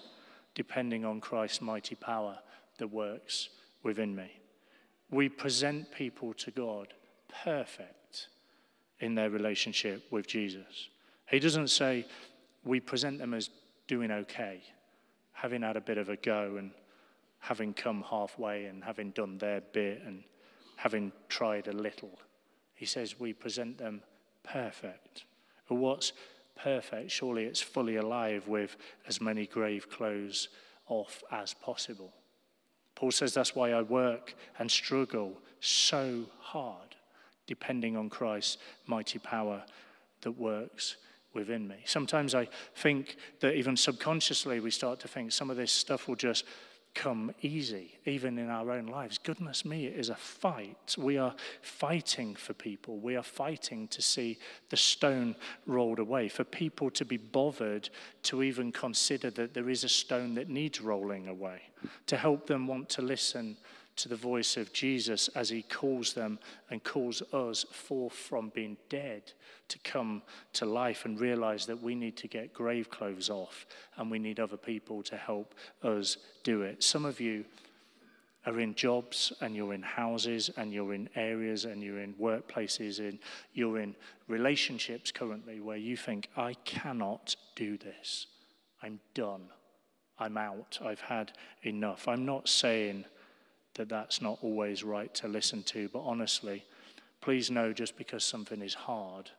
depending 0.54 1.04
on 1.04 1.20
Christ's 1.20 1.60
mighty 1.60 1.94
power 1.94 2.38
that 2.78 2.88
works 2.88 3.50
within 3.82 4.14
me. 4.14 4.30
We 5.10 5.28
present 5.28 5.92
people 5.92 6.32
to 6.34 6.50
God 6.50 6.94
perfect 7.44 8.28
in 9.00 9.14
their 9.14 9.30
relationship 9.30 10.04
with 10.10 10.26
Jesus. 10.26 10.88
He 11.28 11.38
doesn't 11.38 11.68
say 11.68 12.06
we 12.64 12.80
present 12.80 13.18
them 13.18 13.34
as 13.34 13.50
doing 13.88 14.10
okay, 14.10 14.62
having 15.32 15.62
had 15.62 15.76
a 15.76 15.80
bit 15.80 15.98
of 15.98 16.08
a 16.08 16.16
go 16.16 16.56
and 16.58 16.70
having 17.40 17.74
come 17.74 18.04
halfway 18.08 18.66
and 18.66 18.84
having 18.84 19.10
done 19.10 19.36
their 19.36 19.60
bit 19.60 20.00
and 20.06 20.22
having 20.76 21.12
tried 21.28 21.66
a 21.68 21.72
little. 21.72 22.18
He 22.74 22.86
says 22.86 23.18
we 23.18 23.32
present 23.32 23.78
them 23.78 24.02
perfect. 24.44 25.24
What's 25.68 26.12
perfect? 26.56 27.10
Surely 27.10 27.44
it's 27.44 27.60
fully 27.60 27.96
alive 27.96 28.46
with 28.46 28.76
as 29.08 29.20
many 29.20 29.46
grave 29.46 29.88
clothes 29.90 30.48
off 30.86 31.22
as 31.30 31.54
possible. 31.54 32.12
Paul 32.94 33.10
says 33.10 33.34
that's 33.34 33.54
why 33.54 33.72
I 33.72 33.82
work 33.82 34.34
and 34.58 34.70
struggle 34.70 35.38
so 35.60 36.26
hard, 36.40 36.96
depending 37.46 37.96
on 37.96 38.10
Christ's 38.10 38.58
mighty 38.86 39.18
power 39.18 39.64
that 40.20 40.32
works 40.32 40.96
within 41.34 41.66
me. 41.66 41.76
Sometimes 41.84 42.34
I 42.34 42.48
think 42.76 43.16
that 43.40 43.54
even 43.54 43.76
subconsciously 43.76 44.60
we 44.60 44.70
start 44.70 45.00
to 45.00 45.08
think 45.08 45.32
some 45.32 45.50
of 45.50 45.56
this 45.56 45.72
stuff 45.72 46.06
will 46.06 46.16
just 46.16 46.44
come 46.94 47.32
easy, 47.40 47.98
even 48.04 48.38
in 48.38 48.50
our 48.50 48.70
own 48.70 48.86
lives. 48.86 49.18
Goodness 49.18 49.64
me, 49.64 49.86
it 49.86 49.96
is 49.98 50.08
a 50.08 50.14
fight. 50.14 50.94
We 50.98 51.18
are 51.18 51.34
fighting 51.60 52.34
for 52.34 52.52
people. 52.52 52.98
We 52.98 53.16
are 53.16 53.22
fighting 53.22 53.88
to 53.88 54.02
see 54.02 54.38
the 54.68 54.76
stone 54.76 55.34
rolled 55.66 55.98
away, 55.98 56.28
for 56.28 56.44
people 56.44 56.90
to 56.90 57.04
be 57.04 57.16
bothered 57.16 57.88
to 58.24 58.42
even 58.42 58.72
consider 58.72 59.30
that 59.30 59.54
there 59.54 59.70
is 59.70 59.84
a 59.84 59.88
stone 59.88 60.34
that 60.34 60.48
needs 60.48 60.80
rolling 60.80 61.28
away, 61.28 61.62
to 62.06 62.16
help 62.16 62.46
them 62.46 62.66
want 62.66 62.88
to 62.90 63.02
listen 63.02 63.56
to 63.96 64.08
the 64.08 64.16
voice 64.16 64.56
of 64.56 64.72
Jesus 64.72 65.28
as 65.28 65.48
he 65.48 65.62
calls 65.62 66.12
them 66.12 66.38
and 66.70 66.82
calls 66.82 67.22
us 67.32 67.64
forth 67.70 68.14
from 68.14 68.50
being 68.54 68.76
dead 68.88 69.32
to 69.68 69.78
come 69.80 70.22
to 70.54 70.66
life 70.66 71.04
and 71.04 71.20
realize 71.20 71.66
that 71.66 71.82
we 71.82 71.94
need 71.94 72.16
to 72.16 72.28
get 72.28 72.52
grave 72.52 72.90
clothes 72.90 73.30
off 73.30 73.66
and 73.96 74.10
we 74.10 74.18
need 74.18 74.40
other 74.40 74.56
people 74.56 75.02
to 75.02 75.16
help 75.16 75.54
us 75.82 76.16
do 76.42 76.62
it. 76.62 76.82
Some 76.82 77.04
of 77.04 77.20
you 77.20 77.44
are 78.44 78.58
in 78.58 78.74
jobs 78.74 79.32
and 79.40 79.54
you're 79.54 79.74
in 79.74 79.82
houses 79.82 80.50
and 80.56 80.72
you're 80.72 80.94
in 80.94 81.08
areas 81.14 81.64
and 81.64 81.82
you're 81.82 82.00
in 82.00 82.14
workplaces 82.14 82.98
and 82.98 83.18
you're 83.52 83.78
in 83.78 83.94
relationships 84.26 85.12
currently 85.12 85.60
where 85.60 85.76
you 85.76 85.96
think, 85.96 86.28
I 86.36 86.54
cannot 86.64 87.36
do 87.54 87.76
this. 87.76 88.26
I'm 88.82 88.98
done. 89.14 89.48
I'm 90.18 90.36
out. 90.36 90.78
I've 90.84 91.00
had 91.00 91.32
enough. 91.62 92.08
I'm 92.08 92.24
not 92.26 92.48
saying 92.48 93.04
that 93.74 93.88
that's 93.88 94.20
not 94.20 94.38
always 94.42 94.84
right 94.84 95.12
to 95.14 95.28
listen 95.28 95.62
to. 95.64 95.88
But 95.88 96.00
honestly, 96.00 96.64
please 97.20 97.50
know 97.50 97.72
just 97.72 97.96
because 97.96 98.24
something 98.24 98.60
is 98.62 98.74
hard 98.74 99.30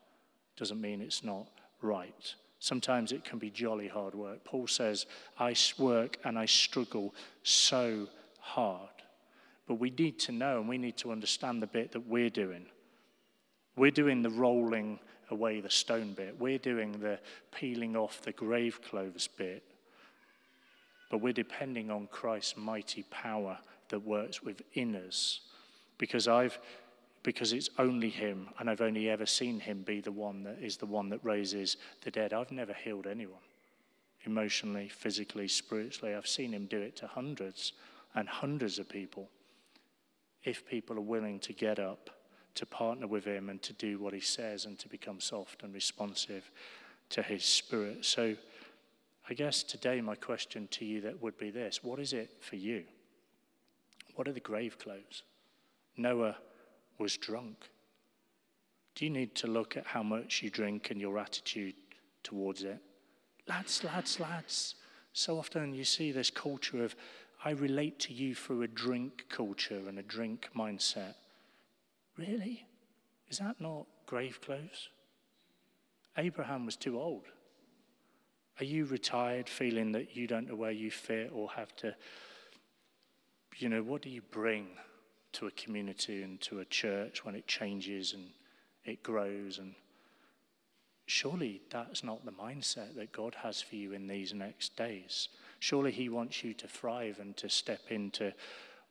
doesn't 0.57 0.81
mean 0.81 1.01
it's 1.01 1.23
not 1.23 1.47
right. 1.81 2.33
Sometimes 2.59 3.11
it 3.11 3.25
can 3.25 3.39
be 3.39 3.49
jolly 3.49 3.87
hard 3.87 4.15
work. 4.15 4.43
Paul 4.43 4.67
says, 4.67 5.05
I 5.37 5.55
work 5.77 6.17
and 6.23 6.39
I 6.39 6.45
struggle 6.45 7.13
so 7.43 8.07
hard. 8.39 8.89
But 9.67 9.75
we 9.75 9.89
need 9.89 10.19
to 10.19 10.31
know 10.31 10.59
and 10.59 10.69
we 10.69 10.77
need 10.77 10.97
to 10.97 11.11
understand 11.11 11.61
the 11.61 11.67
bit 11.67 11.91
that 11.91 12.07
we're 12.07 12.29
doing. 12.29 12.65
We're 13.75 13.91
doing 13.91 14.21
the 14.21 14.29
rolling 14.29 14.99
away 15.29 15.61
the 15.61 15.69
stone 15.69 16.13
bit, 16.13 16.39
we're 16.39 16.59
doing 16.59 16.99
the 16.99 17.19
peeling 17.51 17.95
off 17.95 18.21
the 18.21 18.31
grave 18.31 18.79
clothes 18.81 19.27
bit. 19.27 19.63
But 21.09 21.19
we're 21.19 21.33
depending 21.33 21.91
on 21.91 22.07
Christ's 22.07 22.55
mighty 22.57 23.03
power 23.09 23.57
that 23.93 23.99
works 23.99 24.41
within 24.41 24.95
us 24.95 25.41
because 25.99 26.27
I've 26.27 26.57
because 27.21 27.53
it's 27.53 27.69
only 27.77 28.09
him 28.09 28.49
and 28.57 28.67
I've 28.67 28.81
only 28.81 29.07
ever 29.07 29.27
seen 29.27 29.59
him 29.59 29.83
be 29.83 30.01
the 30.01 30.11
one 30.11 30.43
that 30.43 30.57
is 30.59 30.77
the 30.77 30.87
one 30.87 31.09
that 31.09 31.23
raises 31.23 31.77
the 32.01 32.09
dead. 32.09 32.33
I've 32.33 32.51
never 32.51 32.73
healed 32.73 33.05
anyone 33.05 33.45
emotionally, 34.25 34.89
physically, 34.89 35.47
spiritually. 35.47 36.15
I've 36.15 36.27
seen 36.27 36.51
him 36.51 36.65
do 36.65 36.81
it 36.81 36.95
to 36.97 37.07
hundreds 37.07 37.73
and 38.15 38.27
hundreds 38.27 38.79
of 38.79 38.89
people. 38.89 39.29
If 40.43 40.67
people 40.67 40.97
are 40.97 41.01
willing 41.01 41.39
to 41.41 41.53
get 41.53 41.77
up, 41.77 42.09
to 42.55 42.65
partner 42.65 43.05
with 43.05 43.25
him 43.25 43.49
and 43.49 43.61
to 43.61 43.73
do 43.73 43.99
what 43.99 44.13
he 44.13 44.19
says 44.19 44.65
and 44.65 44.77
to 44.79 44.89
become 44.89 45.19
soft 45.19 45.61
and 45.61 45.71
responsive 45.73 46.51
to 47.09 47.21
his 47.21 47.45
spirit. 47.45 48.03
So 48.03 48.35
I 49.29 49.33
guess 49.33 49.61
today 49.63 50.01
my 50.01 50.15
question 50.15 50.67
to 50.71 50.83
you 50.83 51.01
that 51.01 51.21
would 51.21 51.37
be 51.37 51.51
this, 51.51 51.83
what 51.83 51.99
is 51.99 52.11
it 52.11 52.31
for 52.41 52.55
you? 52.55 52.83
What 54.15 54.27
are 54.27 54.33
the 54.33 54.39
grave 54.39 54.77
clothes? 54.77 55.23
Noah 55.97 56.37
was 56.97 57.17
drunk. 57.17 57.69
Do 58.95 59.05
you 59.05 59.11
need 59.11 59.35
to 59.35 59.47
look 59.47 59.75
at 59.75 59.87
how 59.87 60.03
much 60.03 60.43
you 60.43 60.49
drink 60.49 60.91
and 60.91 61.01
your 61.01 61.17
attitude 61.17 61.75
towards 62.21 62.63
it? 62.63 62.79
Lads, 63.47 63.83
lads, 63.83 64.19
lads. 64.19 64.75
So 65.13 65.37
often 65.37 65.73
you 65.73 65.83
see 65.83 66.11
this 66.11 66.29
culture 66.29 66.83
of, 66.83 66.95
I 67.43 67.51
relate 67.51 67.99
to 68.01 68.13
you 68.13 68.35
through 68.35 68.61
a 68.61 68.67
drink 68.67 69.25
culture 69.29 69.81
and 69.87 69.99
a 69.99 70.03
drink 70.03 70.49
mindset. 70.55 71.15
Really? 72.17 72.65
Is 73.29 73.39
that 73.39 73.59
not 73.59 73.85
grave 74.05 74.39
clothes? 74.41 74.89
Abraham 76.17 76.65
was 76.65 76.75
too 76.75 76.99
old. 76.99 77.25
Are 78.59 78.65
you 78.65 78.85
retired 78.85 79.49
feeling 79.49 79.91
that 79.93 80.15
you 80.15 80.27
don't 80.27 80.47
know 80.47 80.55
where 80.55 80.71
you 80.71 80.91
fit 80.91 81.31
or 81.33 81.49
have 81.51 81.75
to, 81.77 81.95
you 83.57 83.69
know, 83.69 83.81
what 83.81 84.01
do 84.01 84.09
you 84.09 84.21
bring 84.21 84.67
to 85.33 85.47
a 85.47 85.51
community 85.51 86.23
and 86.23 86.39
to 86.41 86.59
a 86.59 86.65
church 86.65 87.25
when 87.25 87.35
it 87.35 87.47
changes 87.47 88.13
and 88.13 88.25
it 88.85 89.03
grows? 89.03 89.59
And 89.59 89.73
surely 91.05 91.61
that's 91.69 92.03
not 92.03 92.25
the 92.25 92.31
mindset 92.31 92.95
that 92.95 93.11
God 93.11 93.35
has 93.35 93.61
for 93.61 93.75
you 93.75 93.93
in 93.93 94.07
these 94.07 94.33
next 94.33 94.75
days. 94.75 95.29
Surely 95.59 95.91
He 95.91 96.09
wants 96.09 96.43
you 96.43 96.53
to 96.55 96.67
thrive 96.67 97.19
and 97.19 97.35
to 97.37 97.49
step 97.49 97.81
into 97.89 98.33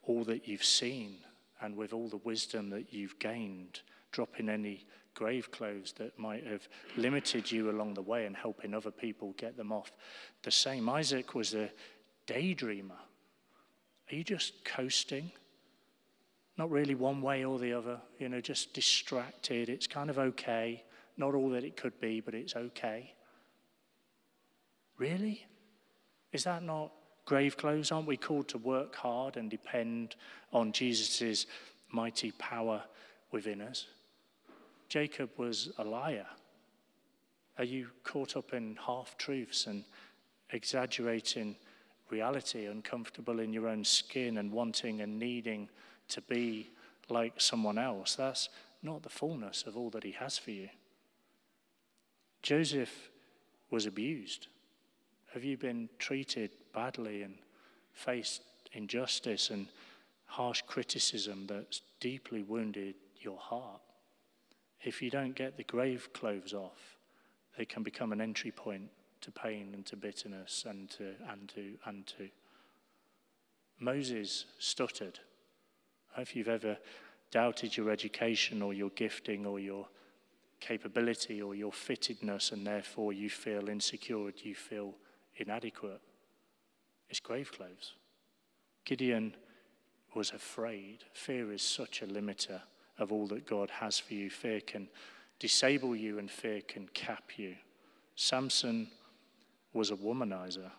all 0.03 0.23
that 0.25 0.47
you've 0.47 0.63
seen 0.63 1.17
and 1.61 1.75
with 1.75 1.93
all 1.93 2.09
the 2.09 2.17
wisdom 2.17 2.69
that 2.71 2.93
you've 2.93 3.17
gained, 3.19 3.81
dropping 4.11 4.49
any 4.49 4.85
grave 5.13 5.51
clothes 5.51 5.93
that 5.97 6.17
might 6.17 6.45
have 6.45 6.67
limited 6.97 7.51
you 7.51 7.69
along 7.69 7.93
the 7.93 8.01
way 8.01 8.25
and 8.25 8.35
helping 8.35 8.73
other 8.73 8.91
people 8.91 9.33
get 9.37 9.55
them 9.55 9.71
off. 9.71 9.91
The 10.41 10.51
same, 10.51 10.89
Isaac 10.89 11.35
was 11.35 11.53
a 11.53 11.69
daydreamer. 12.27 12.97
Are 14.11 14.15
you 14.15 14.23
just 14.23 14.65
coasting? 14.65 15.31
Not 16.57 16.69
really 16.69 16.95
one 16.95 17.21
way 17.21 17.45
or 17.45 17.57
the 17.57 17.73
other, 17.73 17.99
you 18.19 18.29
know, 18.29 18.41
just 18.41 18.73
distracted. 18.73 19.69
It's 19.69 19.87
kind 19.87 20.09
of 20.09 20.19
okay. 20.19 20.83
Not 21.17 21.33
all 21.33 21.49
that 21.49 21.63
it 21.63 21.77
could 21.77 21.99
be, 21.99 22.21
but 22.21 22.33
it's 22.33 22.55
okay. 22.55 23.13
Really? 24.97 25.45
Is 26.31 26.43
that 26.43 26.63
not 26.63 26.91
grave 27.25 27.57
clothes? 27.57 27.91
Aren't 27.91 28.07
we 28.07 28.17
called 28.17 28.47
to 28.49 28.57
work 28.57 28.95
hard 28.95 29.37
and 29.37 29.49
depend 29.49 30.15
on 30.51 30.71
Jesus' 30.71 31.45
mighty 31.91 32.31
power 32.31 32.83
within 33.31 33.61
us? 33.61 33.87
Jacob 34.89 35.29
was 35.37 35.71
a 35.79 35.83
liar. 35.83 36.27
Are 37.57 37.63
you 37.63 37.87
caught 38.03 38.35
up 38.35 38.53
in 38.53 38.77
half 38.85 39.17
truths 39.17 39.67
and 39.67 39.83
exaggerating 40.51 41.55
reality, 42.13 42.65
uncomfortable 42.65 43.39
in 43.39 43.53
your 43.53 43.67
own 43.67 43.83
skin 43.83 44.37
and 44.37 44.51
wanting 44.51 45.01
and 45.01 45.19
needing 45.19 45.69
to 46.09 46.21
be 46.21 46.69
like 47.09 47.41
someone 47.41 47.77
else? 47.77 48.15
That's 48.15 48.49
not 48.81 49.03
the 49.03 49.09
fullness 49.09 49.63
of 49.67 49.75
all 49.75 49.89
that 49.91 50.03
he 50.03 50.11
has 50.11 50.37
for 50.37 50.51
you. 50.51 50.69
Joseph 52.41 53.09
was 53.69 53.85
abused. 53.85 54.47
Have 55.33 55.43
you 55.43 55.57
been 55.57 55.89
treated 55.99 56.51
badly 56.73 57.23
and 57.23 57.35
faced 57.93 58.41
injustice 58.73 59.49
and 59.49 59.67
harsh 60.25 60.61
criticism 60.67 61.47
that's 61.47 61.81
deeply 61.99 62.43
wounded 62.43 62.95
your 63.21 63.37
heart? 63.37 63.81
if 64.83 65.01
you 65.01 65.09
don't 65.09 65.35
get 65.35 65.57
the 65.57 65.63
grave 65.63 66.09
clothes 66.13 66.53
off, 66.53 66.97
they 67.57 67.65
can 67.65 67.83
become 67.83 68.11
an 68.11 68.21
entry 68.21 68.51
point 68.51 68.89
to 69.23 69.31
pain 69.31 69.71
and 69.73 69.85
to 69.87 69.95
bitterness 69.95 70.65
and 70.67 70.89
to, 70.91 71.13
and 71.29 71.49
to, 71.49 71.73
and 71.85 72.05
to. 72.07 72.29
Moses 73.79 74.45
stuttered. 74.59 75.19
If 76.17 76.35
you've 76.35 76.47
ever 76.47 76.77
doubted 77.31 77.75
your 77.75 77.89
education 77.89 78.61
or 78.61 78.73
your 78.73 78.91
gifting 78.91 79.45
or 79.45 79.59
your 79.59 79.87
capability 80.59 81.41
or 81.41 81.55
your 81.55 81.71
fittedness, 81.71 82.51
and 82.51 82.65
therefore 82.65 83.11
you 83.11 83.29
feel 83.29 83.67
insecure, 83.67 84.31
you 84.43 84.55
feel 84.55 84.93
inadequate, 85.35 85.99
it's 87.09 87.19
grave 87.19 87.51
clothes. 87.51 87.93
Gideon 88.85 89.35
was 90.15 90.31
afraid. 90.31 91.03
Fear 91.13 91.51
is 91.53 91.61
such 91.61 92.01
a 92.01 92.07
limiter 92.07 92.61
of 92.99 93.11
all 93.11 93.27
that 93.27 93.45
God 93.45 93.69
has 93.69 93.99
for 93.99 94.13
you. 94.13 94.29
Fear 94.29 94.61
can 94.61 94.87
disable 95.39 95.95
you 95.95 96.19
and 96.19 96.29
fear 96.29 96.61
can 96.61 96.87
cap 96.93 97.37
you. 97.37 97.55
Samson 98.15 98.87
was 99.73 99.91
a 99.91 99.95
womanizer. 99.95 100.71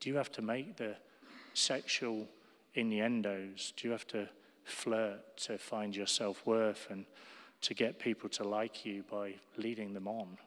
Do 0.00 0.10
you 0.10 0.16
have 0.16 0.32
to 0.32 0.42
make 0.42 0.76
the 0.76 0.96
sexual 1.54 2.26
innuendos? 2.74 3.72
Do 3.76 3.88
you 3.88 3.92
have 3.92 4.06
to 4.08 4.28
flirt 4.64 5.36
to 5.36 5.58
find 5.58 5.94
your 5.94 6.06
self 6.06 6.44
worth 6.46 6.86
and 6.90 7.04
to 7.62 7.74
get 7.74 7.98
people 7.98 8.28
to 8.30 8.44
like 8.44 8.84
you 8.84 9.04
by 9.10 9.34
leading 9.56 9.92
them 9.92 10.08
on? 10.08 10.38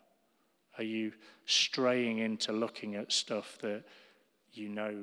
Are 0.77 0.83
you 0.83 1.13
straying 1.45 2.17
into 2.17 2.51
looking 2.51 2.95
at 2.95 3.11
stuff 3.11 3.57
that 3.61 3.83
you 4.53 4.69
know 4.69 4.95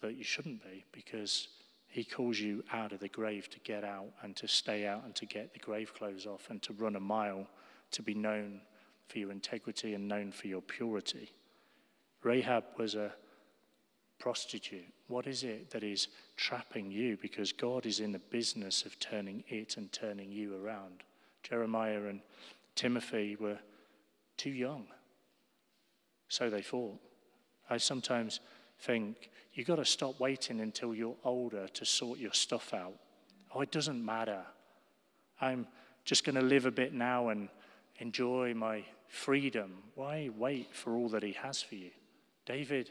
that 0.00 0.16
you 0.16 0.24
shouldn't 0.24 0.62
be 0.62 0.84
because 0.92 1.48
he 1.88 2.04
calls 2.04 2.38
you 2.38 2.62
out 2.72 2.92
of 2.92 3.00
the 3.00 3.08
grave 3.08 3.50
to 3.50 3.58
get 3.60 3.84
out 3.84 4.10
and 4.22 4.36
to 4.36 4.46
stay 4.46 4.86
out 4.86 5.04
and 5.04 5.14
to 5.16 5.26
get 5.26 5.52
the 5.52 5.58
grave 5.58 5.92
clothes 5.94 6.26
off 6.26 6.48
and 6.50 6.62
to 6.62 6.72
run 6.74 6.96
a 6.96 7.00
mile 7.00 7.46
to 7.90 8.02
be 8.02 8.14
known 8.14 8.60
for 9.08 9.18
your 9.18 9.32
integrity 9.32 9.94
and 9.94 10.06
known 10.06 10.30
for 10.30 10.46
your 10.46 10.60
purity. 10.60 11.32
Rahab 12.22 12.64
was 12.76 12.94
a 12.94 13.12
prostitute. 14.18 14.92
What 15.06 15.26
is 15.26 15.44
it 15.44 15.70
that 15.70 15.82
is 15.82 16.08
trapping 16.36 16.90
you? 16.90 17.16
Because 17.20 17.52
God 17.52 17.86
is 17.86 18.00
in 18.00 18.12
the 18.12 18.18
business 18.18 18.84
of 18.84 18.98
turning 18.98 19.44
it 19.48 19.76
and 19.76 19.90
turning 19.92 20.30
you 20.32 20.62
around. 20.62 21.02
Jeremiah 21.42 22.04
and 22.04 22.20
Timothy 22.74 23.36
were 23.38 23.58
too 24.36 24.50
young. 24.50 24.86
So 26.28 26.50
they 26.50 26.62
thought. 26.62 26.98
I 27.70 27.76
sometimes 27.76 28.40
think 28.80 29.30
you've 29.54 29.66
got 29.66 29.76
to 29.76 29.84
stop 29.84 30.18
waiting 30.20 30.60
until 30.60 30.94
you're 30.94 31.16
older 31.24 31.68
to 31.68 31.84
sort 31.84 32.18
your 32.18 32.32
stuff 32.32 32.72
out. 32.74 32.94
Oh, 33.54 33.60
it 33.60 33.70
doesn't 33.70 34.04
matter. 34.04 34.42
I'm 35.40 35.66
just 36.04 36.24
going 36.24 36.36
to 36.36 36.42
live 36.42 36.66
a 36.66 36.70
bit 36.70 36.92
now 36.92 37.28
and 37.28 37.48
enjoy 37.98 38.54
my 38.54 38.84
freedom. 39.08 39.78
Why 39.94 40.30
wait 40.36 40.74
for 40.74 40.94
all 40.94 41.08
that 41.10 41.22
He 41.22 41.32
has 41.32 41.62
for 41.62 41.74
you? 41.74 41.90
David 42.48 42.90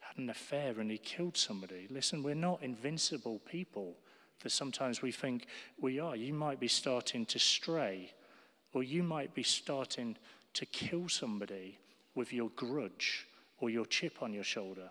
had 0.00 0.18
an 0.18 0.30
affair 0.30 0.80
and 0.80 0.90
he 0.90 0.98
killed 0.98 1.36
somebody. 1.36 1.86
Listen, 1.90 2.24
we're 2.24 2.34
not 2.34 2.60
invincible 2.62 3.40
people 3.48 3.94
that 4.42 4.50
sometimes 4.50 5.00
we 5.00 5.12
think 5.12 5.46
we 5.80 6.00
are. 6.00 6.16
You 6.16 6.34
might 6.34 6.58
be 6.58 6.66
starting 6.66 7.24
to 7.26 7.38
stray, 7.38 8.12
or 8.72 8.82
you 8.82 9.04
might 9.04 9.32
be 9.32 9.44
starting 9.44 10.16
to 10.54 10.66
kill 10.66 11.08
somebody 11.08 11.78
with 12.16 12.32
your 12.32 12.50
grudge 12.56 13.28
or 13.60 13.70
your 13.70 13.86
chip 13.86 14.22
on 14.22 14.32
your 14.32 14.44
shoulder 14.44 14.90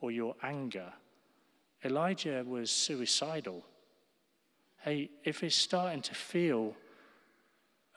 or 0.00 0.12
your 0.12 0.36
anger. 0.44 0.92
Elijah 1.84 2.44
was 2.46 2.70
suicidal. 2.70 3.64
Hey, 4.82 5.10
if 5.24 5.42
it's 5.42 5.56
starting 5.56 6.02
to 6.02 6.14
feel 6.14 6.76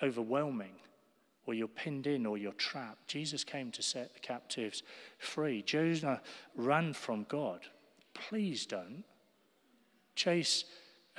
overwhelming, 0.01 0.73
or 1.51 1.53
you're 1.53 1.67
pinned 1.67 2.07
in, 2.07 2.25
or 2.25 2.37
you're 2.37 2.53
trapped, 2.53 3.09
Jesus 3.09 3.43
came 3.43 3.71
to 3.71 3.83
set 3.83 4.13
the 4.13 4.21
captives 4.21 4.83
free. 5.19 5.61
Jonah 5.61 6.21
ran 6.55 6.93
from 6.93 7.25
God. 7.27 7.59
Please 8.13 8.65
don't. 8.65 9.03
Chase 10.15 10.63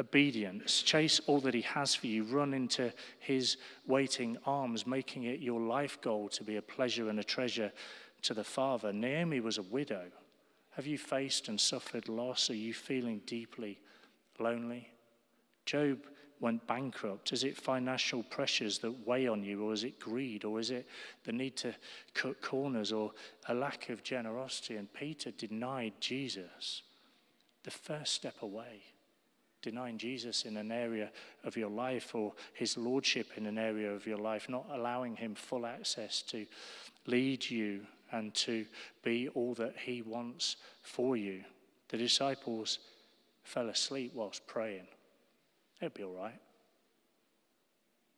obedience, 0.00 0.80
chase 0.80 1.20
all 1.26 1.38
that 1.40 1.52
He 1.52 1.60
has 1.60 1.94
for 1.94 2.06
you, 2.06 2.24
run 2.24 2.54
into 2.54 2.90
His 3.18 3.58
waiting 3.86 4.38
arms, 4.46 4.86
making 4.86 5.24
it 5.24 5.40
your 5.40 5.60
life 5.60 6.00
goal 6.00 6.30
to 6.30 6.42
be 6.42 6.56
a 6.56 6.62
pleasure 6.62 7.10
and 7.10 7.20
a 7.20 7.24
treasure 7.24 7.70
to 8.22 8.32
the 8.32 8.42
Father. 8.42 8.90
Naomi 8.90 9.40
was 9.40 9.58
a 9.58 9.62
widow. 9.62 10.06
Have 10.76 10.86
you 10.86 10.96
faced 10.96 11.48
and 11.48 11.60
suffered 11.60 12.08
loss? 12.08 12.48
Are 12.48 12.54
you 12.54 12.72
feeling 12.72 13.20
deeply 13.26 13.80
lonely? 14.38 14.88
Job 15.66 15.98
went 16.42 16.66
bankrupt. 16.66 17.32
Is 17.32 17.44
it 17.44 17.56
financial 17.56 18.22
pressures 18.22 18.78
that 18.80 19.06
weigh 19.06 19.26
on 19.28 19.42
you, 19.42 19.64
or 19.64 19.72
is 19.72 19.84
it 19.84 19.98
greed, 19.98 20.44
or 20.44 20.60
is 20.60 20.70
it 20.70 20.86
the 21.24 21.32
need 21.32 21.56
to 21.58 21.74
cut 22.12 22.42
corners, 22.42 22.92
or 22.92 23.12
a 23.48 23.54
lack 23.54 23.88
of 23.88 24.02
generosity? 24.02 24.76
And 24.76 24.92
Peter 24.92 25.30
denied 25.30 25.94
Jesus 26.00 26.82
the 27.64 27.70
first 27.70 28.12
step 28.12 28.42
away. 28.42 28.82
Denying 29.62 29.96
Jesus 29.96 30.44
in 30.44 30.56
an 30.56 30.72
area 30.72 31.10
of 31.44 31.56
your 31.56 31.70
life 31.70 32.16
or 32.16 32.32
his 32.52 32.76
lordship 32.76 33.28
in 33.36 33.46
an 33.46 33.58
area 33.58 33.92
of 33.92 34.06
your 34.06 34.18
life, 34.18 34.48
not 34.48 34.66
allowing 34.72 35.14
him 35.14 35.36
full 35.36 35.64
access 35.64 36.20
to 36.22 36.44
lead 37.06 37.48
you 37.48 37.86
and 38.12 38.34
to 38.34 38.66
be 39.02 39.28
all 39.30 39.54
that 39.54 39.74
He 39.76 40.02
wants 40.02 40.56
for 40.82 41.16
you. 41.16 41.42
The 41.88 41.96
disciples 41.96 42.78
fell 43.42 43.68
asleep 43.68 44.12
whilst 44.14 44.46
praying. 44.46 44.86
It'll 45.82 45.94
be 45.94 46.04
all 46.04 46.14
right. 46.14 46.40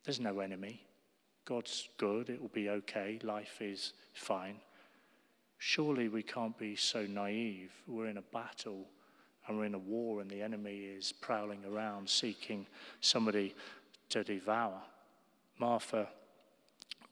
There's 0.04 0.20
no 0.20 0.40
enemy. 0.40 0.82
God's 1.46 1.88
good. 1.96 2.28
It 2.28 2.40
will 2.40 2.48
be 2.48 2.68
okay. 2.68 3.18
Life 3.22 3.56
is 3.60 3.94
fine. 4.12 4.56
Surely 5.56 6.08
we 6.08 6.22
can't 6.22 6.56
be 6.58 6.76
so 6.76 7.06
naive. 7.06 7.72
We're 7.86 8.08
in 8.08 8.18
a 8.18 8.22
battle 8.22 8.86
and 9.46 9.58
we're 9.58 9.64
in 9.64 9.74
a 9.74 9.78
war, 9.78 10.20
and 10.20 10.30
the 10.30 10.40
enemy 10.40 10.76
is 10.76 11.12
prowling 11.12 11.60
around 11.66 12.08
seeking 12.08 12.66
somebody 13.00 13.54
to 14.08 14.24
devour. 14.24 14.80
Martha 15.58 16.08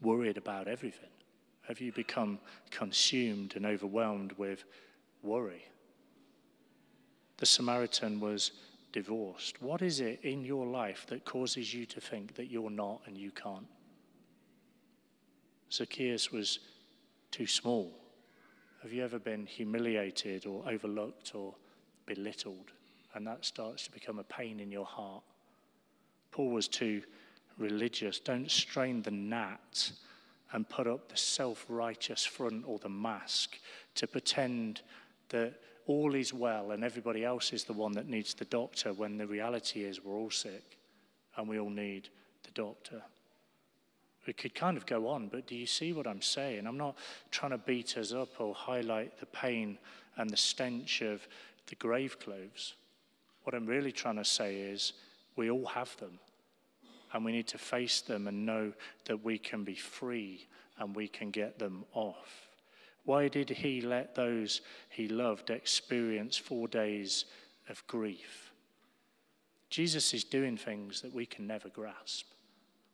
worried 0.01 0.39
about 0.39 0.66
everything. 0.66 1.11
Have 1.68 1.81
you 1.81 1.93
become 1.93 2.39
consumed 2.70 3.55
and 3.55 3.66
overwhelmed 3.66 4.33
with 4.33 4.64
worry? 5.22 5.64
The 7.37 7.47
Samaritan 7.47 8.18
was 8.18 8.53
divorced. 8.93 9.61
What 9.62 9.82
is 9.82 10.01
it 10.01 10.20
in 10.22 10.45
your 10.45 10.66
life 10.66 11.07
that 11.09 11.24
causes 11.24 11.72
you 11.72 11.86
to 11.86 12.01
think 12.01 12.34
that 12.34 12.51
you're 12.51 12.70
not 12.70 13.01
and 13.07 13.16
you 13.16 13.30
can't? 13.30 13.66
Zacchaeus 15.72 16.30
was 16.30 16.59
too 17.30 17.47
small. 17.47 17.93
Have 18.82 18.93
you 18.93 19.03
ever 19.03 19.18
been 19.18 19.47
humiliated 19.47 20.47
or 20.47 20.68
overlooked 20.68 21.34
or 21.34 21.55
belittled? 22.07 22.72
And 23.14 23.26
that 23.26 23.45
starts 23.45 23.84
to 23.84 23.90
become 23.90 24.18
a 24.18 24.24
pain 24.24 24.61
in 24.61 24.70
your 24.70 24.84
heart. 24.84 25.22
Paul 26.30 26.51
was 26.51 26.68
too 26.68 27.03
religious. 27.59 28.18
Don't 28.18 28.51
strain 28.51 29.03
the 29.03 29.11
gnat 29.11 29.93
and 30.53 30.68
put 30.68 30.86
up 30.86 31.09
the 31.09 31.16
self 31.16 31.64
righteous 31.68 32.24
front 32.24 32.64
or 32.66 32.78
the 32.78 32.88
mask 32.88 33.59
to 33.95 34.07
pretend 34.07 34.82
that 35.28 35.55
all 35.87 36.14
is 36.14 36.33
well 36.33 36.70
and 36.70 36.85
everybody 36.85 37.24
else 37.24 37.53
is 37.53 37.64
the 37.64 37.72
one 37.72 37.93
that 37.93 38.09
needs 38.09 38.35
the 38.35 38.45
doctor 38.47 38.93
when 38.93 39.16
the 39.16 39.26
reality 39.26 39.83
is 39.83 40.05
we're 40.05 40.16
all 40.16 40.30
sick 40.30 40.78
and 41.37 41.49
we 41.49 41.59
all 41.59 41.70
need 41.70 42.09
the 42.45 42.51
doctor. 42.51 43.03
We 44.26 44.33
could 44.33 44.55
kind 44.55 44.76
of 44.76 44.87
go 44.87 45.09
on, 45.09 45.28
but 45.28 45.47
do 45.47 45.57
you 45.57 45.66
see 45.66 45.93
what 45.93 46.07
I'm 46.07 46.22
saying? 46.22 46.66
I'm 46.66 46.78
not 46.78 46.97
trying 47.30 47.51
to 47.51 47.59
beat 47.59 47.97
us 47.97 48.12
up 48.12 48.41
or 48.41 48.55
highlight 48.55 49.18
the 49.18 49.26
pain 49.26 49.78
and 50.16 50.30
the 50.30 50.37
stench 50.37 51.03
of 51.03 51.26
the 51.66 51.74
grave 51.76 52.20
clothes. 52.20 52.74
What 53.43 53.55
I'm 53.55 53.66
really 53.66 53.91
trying 53.91 54.16
to 54.16 54.24
say 54.24 54.57
is 54.57 54.93
we 55.35 55.51
all 55.51 55.66
have 55.66 55.97
them, 55.97 56.18
and 57.12 57.24
we 57.24 57.33
need 57.33 57.49
to 57.49 57.59
face 57.59 58.01
them 58.01 58.28
and 58.28 58.47
know 58.47 58.72
that 59.07 59.24
we 59.24 59.39
can 59.39 59.64
be 59.64 59.74
free 59.74 60.47
and 60.78 60.95
we 60.95 61.09
can 61.09 61.30
get 61.30 61.59
them 61.59 61.85
off. 61.93 62.51
Why 63.05 63.28
did 63.28 63.50
he 63.50 63.80
let 63.80 64.14
those 64.14 64.61
he 64.88 65.09
loved 65.09 65.50
experience 65.50 66.36
four 66.36 66.68
days 66.68 67.24
of 67.68 67.84
grief? 67.86 68.53
Jesus 69.70 70.12
is 70.12 70.24
doing 70.24 70.57
things 70.57 71.00
that 71.00 71.14
we 71.14 71.26
can 71.26 71.46
never 71.46 71.68
grasp. 71.68 72.26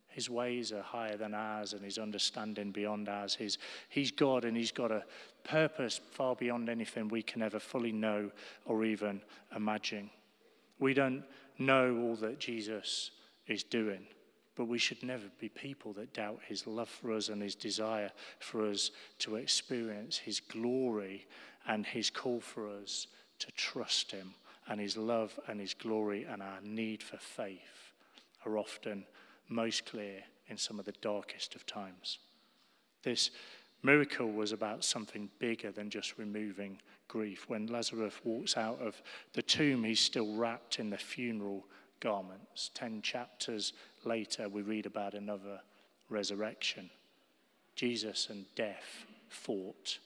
His 0.08 0.30
ways 0.30 0.72
are 0.72 0.82
higher 0.82 1.16
than 1.16 1.34
ours 1.34 1.74
and 1.74 1.84
his 1.84 1.98
understanding 1.98 2.72
beyond 2.72 3.08
ours. 3.08 3.34
His, 3.34 3.58
he's 3.88 4.10
God 4.10 4.44
and 4.44 4.56
he's 4.56 4.72
got 4.72 4.90
a 4.90 5.04
purpose 5.44 6.00
far 6.12 6.34
beyond 6.34 6.68
anything 6.68 7.08
we 7.08 7.22
can 7.22 7.42
ever 7.42 7.60
fully 7.60 7.92
know 7.92 8.30
or 8.64 8.84
even 8.84 9.20
imagine. 9.54 10.10
We 10.78 10.94
don't 10.94 11.24
know 11.58 11.98
all 11.98 12.16
that 12.16 12.38
Jesus 12.38 13.10
is 13.46 13.62
doing. 13.62 14.06
But 14.58 14.66
we 14.66 14.78
should 14.78 15.04
never 15.04 15.26
be 15.38 15.48
people 15.48 15.92
that 15.92 16.14
doubt 16.14 16.40
his 16.44 16.66
love 16.66 16.88
for 16.88 17.12
us 17.12 17.28
and 17.28 17.40
his 17.40 17.54
desire 17.54 18.10
for 18.40 18.68
us 18.68 18.90
to 19.20 19.36
experience 19.36 20.18
his 20.18 20.40
glory 20.40 21.28
and 21.68 21.86
his 21.86 22.10
call 22.10 22.40
for 22.40 22.68
us 22.68 23.06
to 23.38 23.52
trust 23.52 24.10
him. 24.10 24.34
And 24.66 24.80
his 24.80 24.96
love 24.96 25.38
and 25.46 25.60
his 25.60 25.74
glory 25.74 26.24
and 26.24 26.42
our 26.42 26.58
need 26.60 27.04
for 27.04 27.18
faith 27.18 27.92
are 28.44 28.58
often 28.58 29.04
most 29.48 29.86
clear 29.86 30.24
in 30.48 30.56
some 30.56 30.80
of 30.80 30.86
the 30.86 30.92
darkest 31.00 31.54
of 31.54 31.64
times. 31.64 32.18
This 33.04 33.30
miracle 33.84 34.32
was 34.32 34.50
about 34.50 34.82
something 34.82 35.30
bigger 35.38 35.70
than 35.70 35.88
just 35.88 36.18
removing 36.18 36.80
grief. 37.06 37.48
When 37.48 37.68
Lazarus 37.68 38.14
walks 38.24 38.56
out 38.56 38.80
of 38.80 39.00
the 39.34 39.42
tomb, 39.42 39.84
he's 39.84 40.00
still 40.00 40.34
wrapped 40.34 40.80
in 40.80 40.90
the 40.90 40.98
funeral 40.98 41.64
garments. 42.00 42.70
Ten 42.74 43.02
chapters 43.02 43.72
later, 44.08 44.48
we 44.48 44.62
read 44.62 44.86
about 44.86 45.14
another 45.14 45.60
resurrection. 46.08 46.90
Jesus 47.76 48.28
and 48.30 48.44
death 48.56 49.04
fought, 49.28 49.98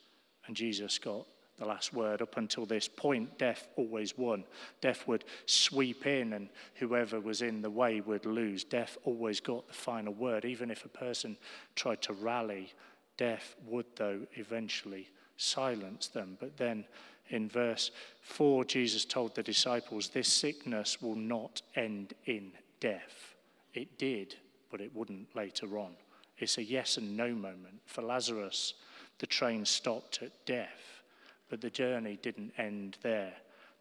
and 0.47 0.57
Jesus 0.57 0.99
got 0.99 1.27
the 1.59 1.65
last 1.65 1.93
word. 1.95 2.21
Up 2.21 2.37
until 2.37 2.67
this 2.67 2.89
point, 2.89 3.39
death 3.39 3.69
always 3.77 4.19
won. 4.19 4.45
Death 4.81 5.07
would 5.07 5.25
sweep 5.47 6.07
in, 6.07 6.33
and 6.33 6.49
whoever 6.75 7.21
was 7.21 7.41
in 7.41 7.63
the 7.63 7.71
way 7.71 8.01
would 8.01 8.27
lose. 8.27 8.65
Death 8.65 8.99
always 9.05 9.41
got 9.41 9.67
the 9.69 9.75
final 9.75 10.13
word. 10.13 10.45
Even 10.45 10.71
if 10.71 10.85
a 10.85 10.89
person 10.89 11.37
tried 11.77 12.03
to 12.03 12.13
rally, 12.13 12.73
death 13.17 13.55
would, 13.67 13.87
though, 13.97 14.21
eventually 14.35 15.09
silence 15.37 16.09
them. 16.09 16.37
But 16.41 16.57
then 16.57 16.85
in 17.31 17.49
verse 17.49 17.91
4, 18.23 18.65
Jesus 18.65 19.05
told 19.05 19.35
the 19.35 19.43
disciples, 19.43 20.09
This 20.09 20.29
sickness 20.29 21.01
will 21.01 21.17
not 21.17 21.63
end 21.77 22.15
in 22.27 22.53
death. 22.81 23.35
It 23.75 23.99
did, 23.99 24.37
but 24.71 24.81
it 24.81 24.95
wouldn't 24.95 25.35
later 25.35 25.79
on. 25.79 25.97
It's 26.39 26.59
a 26.59 26.63
yes 26.63 26.97
and 26.97 27.17
no 27.17 27.29
moment. 27.29 27.81
For 27.87 28.03
Lazarus, 28.03 28.75
the 29.19 29.27
train 29.27 29.65
stopped 29.65 30.21
at 30.23 30.45
death, 30.47 31.03
but 31.49 31.61
the 31.61 31.71
journey 31.71 32.19
didn't 32.23 32.53
end 32.59 32.99
there. 33.03 33.35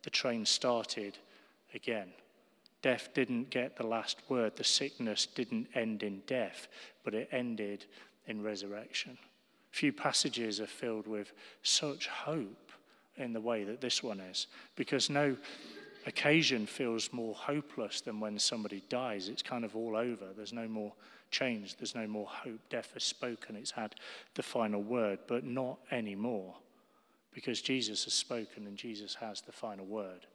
The 0.03 0.09
train 0.09 0.45
started 0.45 1.17
again. 1.73 2.09
Death 2.81 3.09
didn't 3.13 3.49
get 3.49 3.75
the 3.75 3.85
last 3.85 4.21
word. 4.27 4.55
The 4.55 4.63
sickness 4.63 5.25
didn't 5.25 5.67
end 5.75 6.03
in 6.03 6.21
death, 6.25 6.67
but 7.03 7.13
it 7.13 7.29
ended 7.31 7.85
in 8.27 8.43
resurrection. 8.43 9.17
Few 9.71 9.93
passages 9.93 10.59
are 10.59 10.67
filled 10.67 11.07
with 11.07 11.31
such 11.63 12.07
hope 12.07 12.71
in 13.17 13.33
the 13.33 13.41
way 13.41 13.63
that 13.63 13.81
this 13.81 14.01
one 14.01 14.19
is, 14.19 14.47
because 14.75 15.09
no 15.09 15.37
occasion 16.05 16.65
feels 16.65 17.11
more 17.11 17.35
hopeless 17.35 18.01
than 18.01 18.19
when 18.19 18.39
somebody 18.39 18.83
dies. 18.89 19.29
It's 19.29 19.43
kind 19.43 19.63
of 19.63 19.75
all 19.75 19.95
over. 19.95 20.27
There's 20.35 20.53
no 20.53 20.67
more 20.67 20.93
change, 21.29 21.77
there's 21.77 21.95
no 21.95 22.07
more 22.07 22.27
hope. 22.27 22.59
Death 22.69 22.91
has 22.93 23.03
spoken, 23.03 23.55
it's 23.55 23.71
had 23.71 23.95
the 24.35 24.43
final 24.43 24.81
word, 24.81 25.19
but 25.27 25.43
not 25.43 25.79
anymore, 25.91 26.55
because 27.33 27.61
Jesus 27.61 28.03
has 28.03 28.13
spoken 28.13 28.67
and 28.67 28.77
Jesus 28.77 29.15
has 29.15 29.41
the 29.41 29.51
final 29.51 29.85
word. 29.85 30.27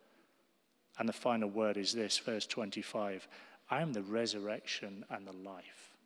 And 0.99 1.09
the 1.09 1.13
final 1.13 1.51
word 1.51 1.77
is 1.77 1.93
this, 1.93 2.19
verse 2.19 2.47
25 2.47 3.29
I 3.69 3.83
am 3.83 3.93
the 3.93 4.03
resurrection 4.03 5.05
and 5.11 5.27
the 5.27 5.33
life. 5.33 5.97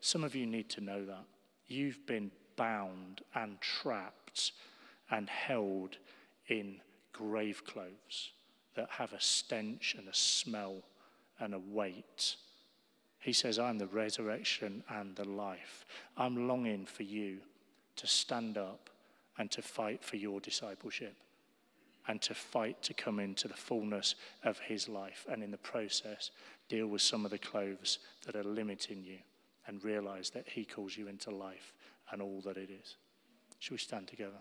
Some 0.00 0.24
of 0.24 0.34
you 0.34 0.46
need 0.46 0.70
to 0.70 0.80
know 0.80 1.04
that. 1.04 1.24
You've 1.68 2.06
been 2.06 2.30
bound 2.56 3.20
and 3.34 3.60
trapped 3.60 4.52
and 5.10 5.28
held 5.28 5.98
in 6.48 6.80
grave 7.12 7.64
clothes 7.66 8.32
that 8.74 8.88
have 8.90 9.12
a 9.12 9.20
stench 9.20 9.94
and 9.98 10.08
a 10.08 10.14
smell 10.14 10.82
and 11.38 11.54
a 11.54 11.58
weight. 11.58 12.36
He 13.18 13.32
says, 13.32 13.58
I'm 13.58 13.78
the 13.78 13.86
resurrection 13.86 14.82
and 14.88 15.14
the 15.14 15.28
life. 15.28 15.84
I'm 16.16 16.48
longing 16.48 16.86
for 16.86 17.02
you 17.02 17.38
to 17.96 18.06
stand 18.06 18.56
up 18.56 18.88
and 19.38 19.50
to 19.50 19.62
fight 19.62 20.02
for 20.02 20.16
your 20.16 20.40
discipleship 20.40 21.16
and 22.08 22.20
to 22.22 22.34
fight 22.34 22.82
to 22.82 22.94
come 22.94 23.20
into 23.20 23.46
the 23.46 23.54
fullness 23.54 24.14
of 24.44 24.58
his 24.58 24.88
life 24.88 25.26
and 25.30 25.42
in 25.42 25.50
the 25.50 25.58
process 25.58 26.30
deal 26.68 26.86
with 26.86 27.02
some 27.02 27.24
of 27.24 27.30
the 27.30 27.38
clothes 27.38 27.98
that 28.24 28.36
are 28.36 28.44
limiting 28.44 29.02
you 29.04 29.18
and 29.66 29.84
realize 29.84 30.30
that 30.30 30.48
he 30.48 30.64
calls 30.64 30.96
you 30.96 31.08
into 31.08 31.30
life 31.30 31.72
and 32.10 32.22
all 32.22 32.40
that 32.40 32.56
it 32.56 32.70
is. 32.70 32.96
Should 33.58 33.72
we 33.72 33.78
stand 33.78 34.08
together? 34.08 34.40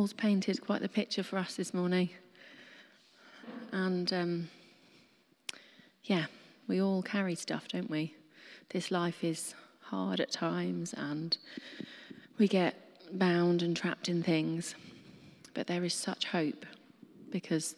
Paul's 0.00 0.12
painted 0.14 0.64
quite 0.64 0.80
the 0.80 0.88
picture 0.88 1.22
for 1.22 1.36
us 1.36 1.56
this 1.56 1.74
morning. 1.74 2.08
And 3.70 4.10
um, 4.14 4.48
yeah, 6.04 6.24
we 6.68 6.80
all 6.80 7.02
carry 7.02 7.34
stuff, 7.34 7.68
don't 7.68 7.90
we? 7.90 8.14
This 8.70 8.90
life 8.90 9.22
is 9.22 9.54
hard 9.82 10.18
at 10.18 10.32
times 10.32 10.94
and 10.94 11.36
we 12.38 12.48
get 12.48 12.76
bound 13.18 13.60
and 13.60 13.76
trapped 13.76 14.08
in 14.08 14.22
things. 14.22 14.74
But 15.52 15.66
there 15.66 15.84
is 15.84 15.92
such 15.92 16.24
hope 16.24 16.64
because 17.30 17.76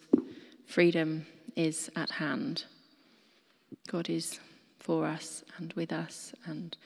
freedom 0.65 1.25
is 1.57 1.91
at 1.97 2.09
hand. 2.09 2.63
God 3.89 4.09
is 4.09 4.39
for 4.79 5.05
us 5.05 5.43
and 5.57 5.73
with 5.73 5.91
us, 5.91 6.33
and 6.45 6.77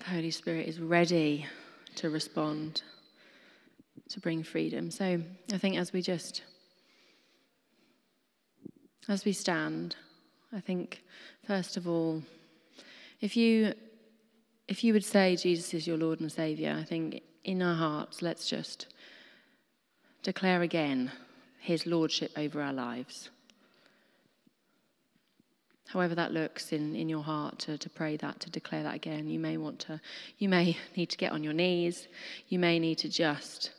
the 0.00 0.10
Holy 0.10 0.30
Spirit 0.30 0.68
is 0.68 0.80
ready 0.80 1.46
to 1.94 2.10
respond 2.10 2.82
to 4.10 4.20
bring 4.20 4.42
freedom. 4.42 4.90
So 4.90 5.20
I 5.52 5.58
think 5.58 5.76
as 5.76 5.92
we 5.92 6.02
just, 6.02 6.42
as 9.08 9.24
we 9.24 9.32
stand, 9.32 9.96
I 10.52 10.60
think 10.60 11.02
first 11.46 11.76
of 11.76 11.88
all, 11.88 12.22
if 13.20 13.36
you 13.36 13.74
if 14.68 14.82
you 14.82 14.92
would 14.92 15.04
say 15.04 15.36
Jesus 15.36 15.74
is 15.74 15.86
your 15.86 15.96
Lord 15.96 16.20
and 16.20 16.30
Savior, 16.30 16.76
I 16.78 16.84
think 16.84 17.22
in 17.44 17.62
our 17.62 17.76
hearts, 17.76 18.20
let's 18.20 18.48
just 18.48 18.86
declare 20.22 20.62
again 20.62 21.12
his 21.60 21.86
lordship 21.86 22.32
over 22.36 22.60
our 22.60 22.72
lives. 22.72 23.30
however 25.88 26.16
that 26.16 26.32
looks 26.32 26.72
in, 26.72 26.96
in 26.96 27.08
your 27.08 27.22
heart 27.22 27.60
to, 27.60 27.78
to 27.78 27.88
pray 27.88 28.16
that, 28.16 28.40
to 28.40 28.50
declare 28.50 28.82
that 28.82 28.96
again. 28.96 29.28
You 29.28 29.38
may 29.38 29.56
want 29.56 29.78
to, 29.80 30.00
you 30.38 30.48
may 30.48 30.76
need 30.96 31.10
to 31.10 31.16
get 31.16 31.32
on 31.32 31.44
your 31.44 31.52
knees. 31.52 32.08
You 32.48 32.58
may 32.58 32.78
need 32.78 32.98
to 32.98 33.08
just, 33.08 33.70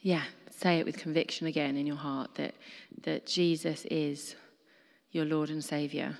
yeah, 0.00 0.22
say 0.50 0.78
it 0.78 0.86
with 0.86 0.96
conviction 0.96 1.46
again 1.46 1.76
in 1.76 1.86
your 1.86 1.96
heart 1.96 2.34
that, 2.36 2.54
that 3.02 3.26
Jesus 3.26 3.84
is 3.86 4.34
your 5.10 5.24
Lord 5.24 5.50
and 5.50 5.64
Savior 5.64 6.16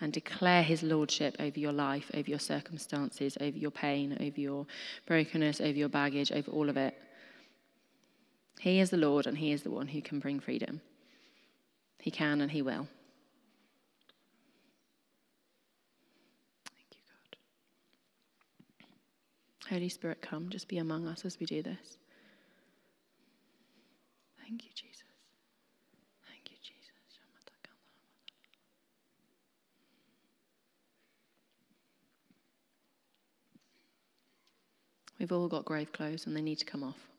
and 0.00 0.12
declare 0.12 0.62
his 0.62 0.82
lordship 0.82 1.36
over 1.38 1.58
your 1.58 1.72
life, 1.72 2.10
over 2.14 2.28
your 2.28 2.38
circumstances, 2.38 3.38
over 3.40 3.56
your 3.56 3.70
pain, 3.70 4.16
over 4.20 4.40
your 4.40 4.66
brokenness, 5.06 5.60
over 5.60 5.78
your 5.78 5.88
baggage, 5.88 6.32
over 6.32 6.50
all 6.50 6.68
of 6.68 6.76
it. 6.76 6.94
He 8.58 8.80
is 8.80 8.90
the 8.90 8.96
Lord 8.96 9.26
and 9.26 9.38
he 9.38 9.52
is 9.52 9.62
the 9.62 9.70
one 9.70 9.86
who 9.88 10.02
can 10.02 10.18
bring 10.18 10.40
freedom. 10.40 10.80
He 12.00 12.10
can 12.10 12.40
and 12.40 12.50
he 12.50 12.62
will. 12.62 12.88
Thank 16.66 16.88
you, 16.90 17.02
God. 17.06 17.36
Holy 19.70 19.88
Spirit, 19.88 20.20
come, 20.20 20.48
just 20.48 20.66
be 20.66 20.78
among 20.78 21.06
us 21.06 21.24
as 21.24 21.38
we 21.38 21.46
do 21.46 21.62
this. 21.62 21.98
Thank 24.52 24.64
you, 24.64 24.70
Jesus. 24.74 25.04
Thank 26.28 26.50
you, 26.50 26.58
Jesus. 26.62 26.92
We've 35.18 35.32
all 35.32 35.48
got 35.48 35.64
grave 35.64 35.90
clothes 35.90 36.26
and 36.26 36.36
they 36.36 36.42
need 36.42 36.58
to 36.58 36.66
come 36.66 36.82
off. 36.84 37.11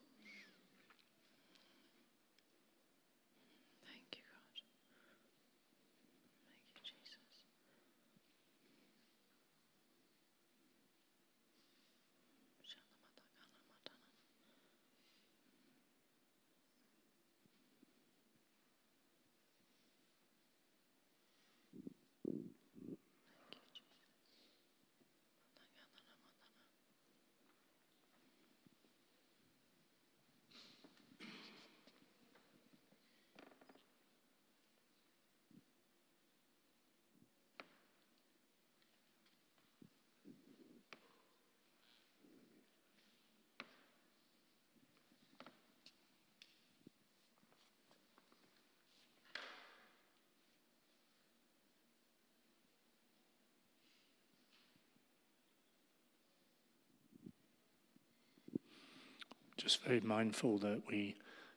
Very 59.76 60.02
mindful 60.02 60.58
that 60.60 60.84
we 60.88 61.16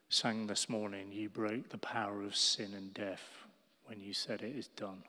sang 0.08 0.46
this 0.46 0.68
morning, 0.68 1.12
you 1.12 1.28
broke 1.28 1.68
the 1.68 1.78
power 1.78 2.22
of 2.22 2.36
sin 2.36 2.72
and 2.74 2.94
death 2.94 3.46
when 3.86 4.00
you 4.00 4.14
said 4.14 4.42
it 4.42 4.56
is 4.56 4.68
done. 4.68 5.02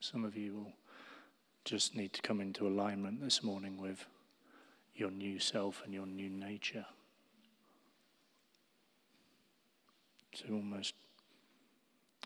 Some 0.00 0.24
of 0.24 0.36
you 0.36 0.54
will 0.54 0.72
just 1.64 1.94
need 1.94 2.12
to 2.14 2.22
come 2.22 2.40
into 2.40 2.66
alignment 2.66 3.20
this 3.20 3.42
morning 3.42 3.80
with 3.80 4.04
your 4.94 5.10
new 5.10 5.38
self 5.38 5.82
and 5.84 5.94
your 5.94 6.06
new 6.06 6.28
nature. 6.28 6.86
To 10.38 10.54
almost 10.54 10.94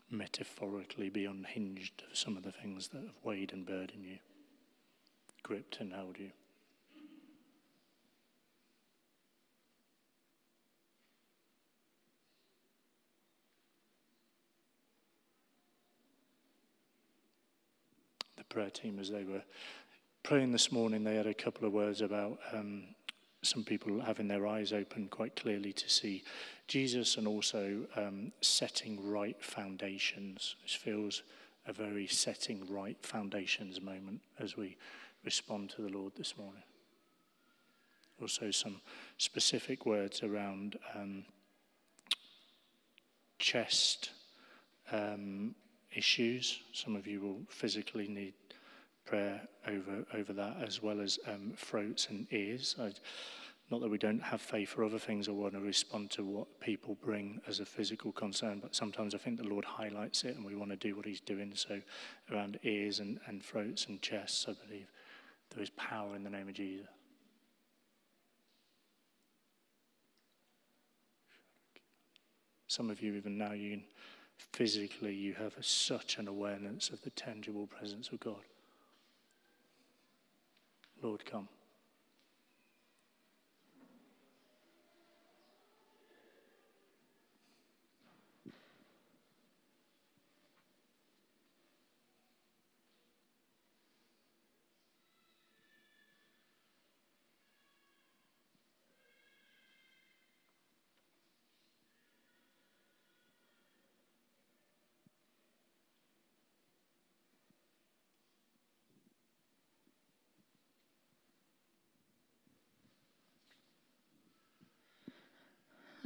metaphorically 0.09 1.09
be 1.09 1.25
unhinged 1.25 2.03
of 2.09 2.17
some 2.17 2.37
of 2.37 2.43
the 2.43 2.51
things 2.51 2.87
that 2.89 3.01
have 3.01 3.23
weighed 3.23 3.53
and 3.53 3.65
burdened 3.65 4.05
you 4.05 4.17
gripped 5.47 5.79
and 5.79 5.93
held 5.93 6.19
you. 6.19 6.29
The 18.35 18.43
prayer 18.43 18.69
team, 18.69 18.99
as 18.99 19.09
they 19.09 19.23
were 19.23 19.41
praying 20.23 20.51
this 20.51 20.69
morning, 20.69 21.05
they 21.05 21.15
had 21.15 21.27
a 21.27 21.33
couple 21.33 21.65
of 21.65 21.71
words 21.71 22.01
about 22.01 22.39
um, 22.51 22.83
some 23.41 23.63
people 23.63 24.01
having 24.01 24.27
their 24.27 24.45
eyes 24.45 24.73
open 24.73 25.07
quite 25.07 25.37
clearly 25.37 25.71
to 25.71 25.89
see 25.89 26.25
Jesus 26.67 27.15
and 27.15 27.25
also 27.25 27.85
um, 27.95 28.33
setting 28.41 29.09
right 29.09 29.41
foundations. 29.41 30.57
This 30.63 30.73
feels 30.73 31.23
a 31.65 31.71
very 31.71 32.07
setting 32.07 32.65
right 32.69 32.97
foundations 33.01 33.79
moment 33.79 34.19
as 34.39 34.57
we 34.57 34.75
respond 35.23 35.69
to 35.71 35.81
the 35.81 35.89
Lord 35.89 36.13
this 36.15 36.37
morning. 36.37 36.63
Also, 38.21 38.49
some 38.49 38.81
specific 39.17 39.85
words 39.85 40.23
around 40.23 40.77
um, 40.95 41.23
chest 43.37 44.11
um, 44.91 45.53
issues. 45.95 46.61
Some 46.73 46.95
of 46.95 47.05
you 47.05 47.21
will 47.21 47.41
physically 47.49 48.07
need 48.07 48.33
prayer 49.05 49.41
over 49.67 50.05
over 50.13 50.33
that, 50.33 50.57
as 50.65 50.81
well 50.81 50.99
as 50.99 51.19
um, 51.27 51.53
throats 51.55 52.07
and 52.09 52.27
ears. 52.31 52.75
I, 52.79 52.91
not 53.69 53.81
that 53.81 53.89
we 53.89 53.97
don't 53.97 54.23
have 54.23 54.41
faith 54.41 54.69
for 54.69 54.85
other 54.85 54.99
things 54.99 55.27
or 55.27 55.33
want 55.33 55.53
to 55.53 55.59
respond 55.59 56.09
to 56.11 56.23
what 56.23 56.59
people 56.61 56.97
bring 57.03 57.41
as 57.47 57.59
a 57.59 57.65
physical 57.65 58.13
concern, 58.13 58.59
but 58.61 58.73
sometimes 58.73 59.13
I 59.13 59.17
think 59.17 59.37
the 59.37 59.47
Lord 59.47 59.65
highlights 59.65 60.23
it 60.23 60.37
and 60.37 60.45
we 60.45 60.55
want 60.55 60.71
to 60.71 60.77
do 60.77 60.95
what 60.95 61.05
He's 61.05 61.19
doing. 61.19 61.51
So, 61.53 61.81
around 62.31 62.59
ears 62.63 62.99
and, 62.99 63.19
and 63.27 63.43
throats 63.43 63.87
and 63.87 64.01
chests, 64.01 64.45
I 64.47 64.53
believe. 64.65 64.87
There 65.53 65.63
is 65.63 65.69
power 65.71 66.15
in 66.15 66.23
the 66.23 66.29
name 66.29 66.47
of 66.47 66.53
Jesus. 66.53 66.87
Some 72.67 72.89
of 72.89 73.01
you, 73.01 73.13
even 73.15 73.37
now, 73.37 73.53
you 73.53 73.71
can 73.71 73.83
physically, 74.53 75.13
you 75.13 75.33
have 75.33 75.57
a, 75.57 75.63
such 75.63 76.17
an 76.17 76.27
awareness 76.27 76.89
of 76.89 77.01
the 77.01 77.09
tangible 77.11 77.65
presence 77.65 78.09
of 78.09 78.19
God. 78.19 78.43
Lord, 81.01 81.25
come. 81.25 81.47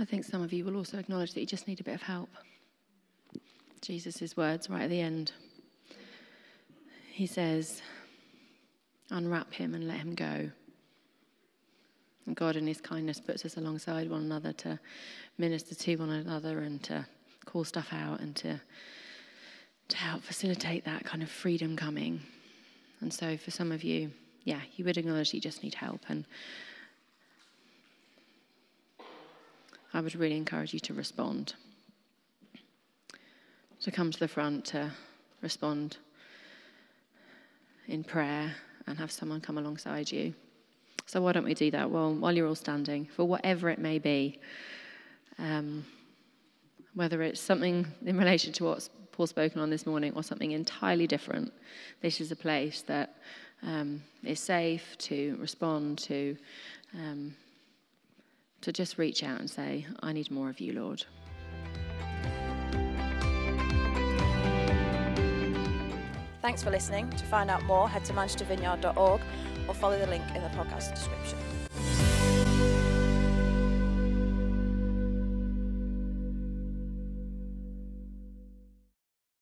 I 0.02 0.06
think 0.06 0.26
some 0.26 0.42
of 0.42 0.52
you 0.52 0.66
will 0.66 0.78
also 0.78 0.98
acknowledge 0.98 1.36
that 1.36 1.42
you 1.42 1.46
just 1.46 1.68
need 1.68 1.80
a 1.80 1.84
bit 1.84 1.94
of 1.94 2.02
help. 2.02 2.30
Jesus' 3.84 4.36
words 4.36 4.68
right 4.68 4.82
at 4.82 4.90
the 4.90 5.00
end. 5.00 5.32
He 7.12 7.28
says, 7.28 7.84
Unwrap 9.12 9.54
him 9.54 9.76
and 9.76 9.88
let 9.88 9.98
him 9.98 10.16
go. 10.16 10.50
And 12.26 12.36
God, 12.36 12.56
in 12.56 12.66
his 12.66 12.82
kindness, 12.82 13.20
puts 13.20 13.46
us 13.46 13.58
alongside 13.58 14.10
one 14.10 14.24
another 14.24 14.54
to 14.54 14.80
minister 15.38 15.76
to 15.76 15.96
one 15.98 16.10
another 16.10 16.62
and 16.62 16.82
to 16.84 17.06
call 17.46 17.64
stuff 17.64 17.90
out 17.92 18.22
and 18.22 18.36
to, 18.38 18.60
to 19.90 19.98
help 19.98 20.24
facilitate 20.24 20.84
that 20.86 21.06
kind 21.06 21.22
of 21.22 21.30
freedom 21.30 21.76
coming. 21.76 22.22
And 23.02 23.14
so, 23.14 23.38
for 23.38 23.52
some 23.52 23.72
of 23.72 23.84
you, 23.84 24.10
yeah, 24.46 24.62
you 24.78 24.86
would 24.86 24.98
acknowledge 24.98 25.32
you 25.32 25.40
just 25.40 25.62
need 25.62 25.76
help. 25.76 26.02
And 26.08 26.26
I 29.94 30.02
would 30.02 30.16
really 30.16 30.38
encourage 30.38 30.74
you 30.74 30.80
to 30.82 30.94
respond. 30.94 31.54
To 33.82 33.92
come 33.92 34.12
to 34.12 34.20
the 34.20 34.28
front 34.28 34.66
to 34.66 34.92
respond 35.42 35.98
in 37.88 38.04
prayer 38.04 38.56
and 38.88 38.98
have 38.98 39.12
someone 39.12 39.42
come 39.42 39.58
alongside 39.58 40.12
you. 40.12 40.34
So, 41.06 41.22
why 41.22 41.34
don't 41.34 41.44
we 41.44 41.54
do 41.54 41.72
that? 41.72 41.90
Well, 41.90 42.14
while 42.14 42.34
you're 42.34 42.48
all 42.48 42.56
standing, 42.56 43.06
for 43.06 43.26
whatever 43.26 43.70
it 43.70 43.80
may 43.80 44.00
be, 44.00 44.40
um, 45.40 45.86
whether 46.94 47.22
it's 47.22 47.42
something 47.42 47.86
in 48.06 48.18
relation 48.18 48.54
to 48.54 48.66
what's 48.66 48.90
Paul 49.12 49.28
spoken 49.28 49.62
on 49.62 49.70
this 49.70 49.86
morning 49.86 50.14
or 50.16 50.24
something 50.24 50.52
entirely 50.52 51.08
different. 51.08 51.52
This 52.02 52.22
is 52.22 52.32
a 52.32 52.36
place 52.36 52.82
that 52.84 53.18
um, 53.64 54.02
is 54.24 54.40
safe 54.40 54.98
to 55.00 55.36
respond 55.40 56.00
to, 56.00 56.38
um, 56.96 57.36
to 58.62 58.72
just 58.72 58.98
reach 58.98 59.24
out 59.24 59.40
and 59.40 59.50
say, 59.50 59.86
I 60.02 60.14
need 60.14 60.32
more 60.32 60.50
of 60.50 60.60
you, 60.60 60.74
Lord. 60.74 61.04
Thanks 66.42 66.64
for 66.64 66.72
listening. 66.72 67.10
To 67.12 67.26
find 67.26 67.50
out 67.50 67.64
more, 67.64 67.88
head 67.88 68.04
to 68.06 68.14
manchestervineyard.org 68.14 69.22
or 69.68 69.74
follow 69.76 70.00
the 70.00 70.08
link 70.08 70.24
in 70.36 70.42
the 70.42 70.50
podcast 70.50 70.96
description. 70.96 71.38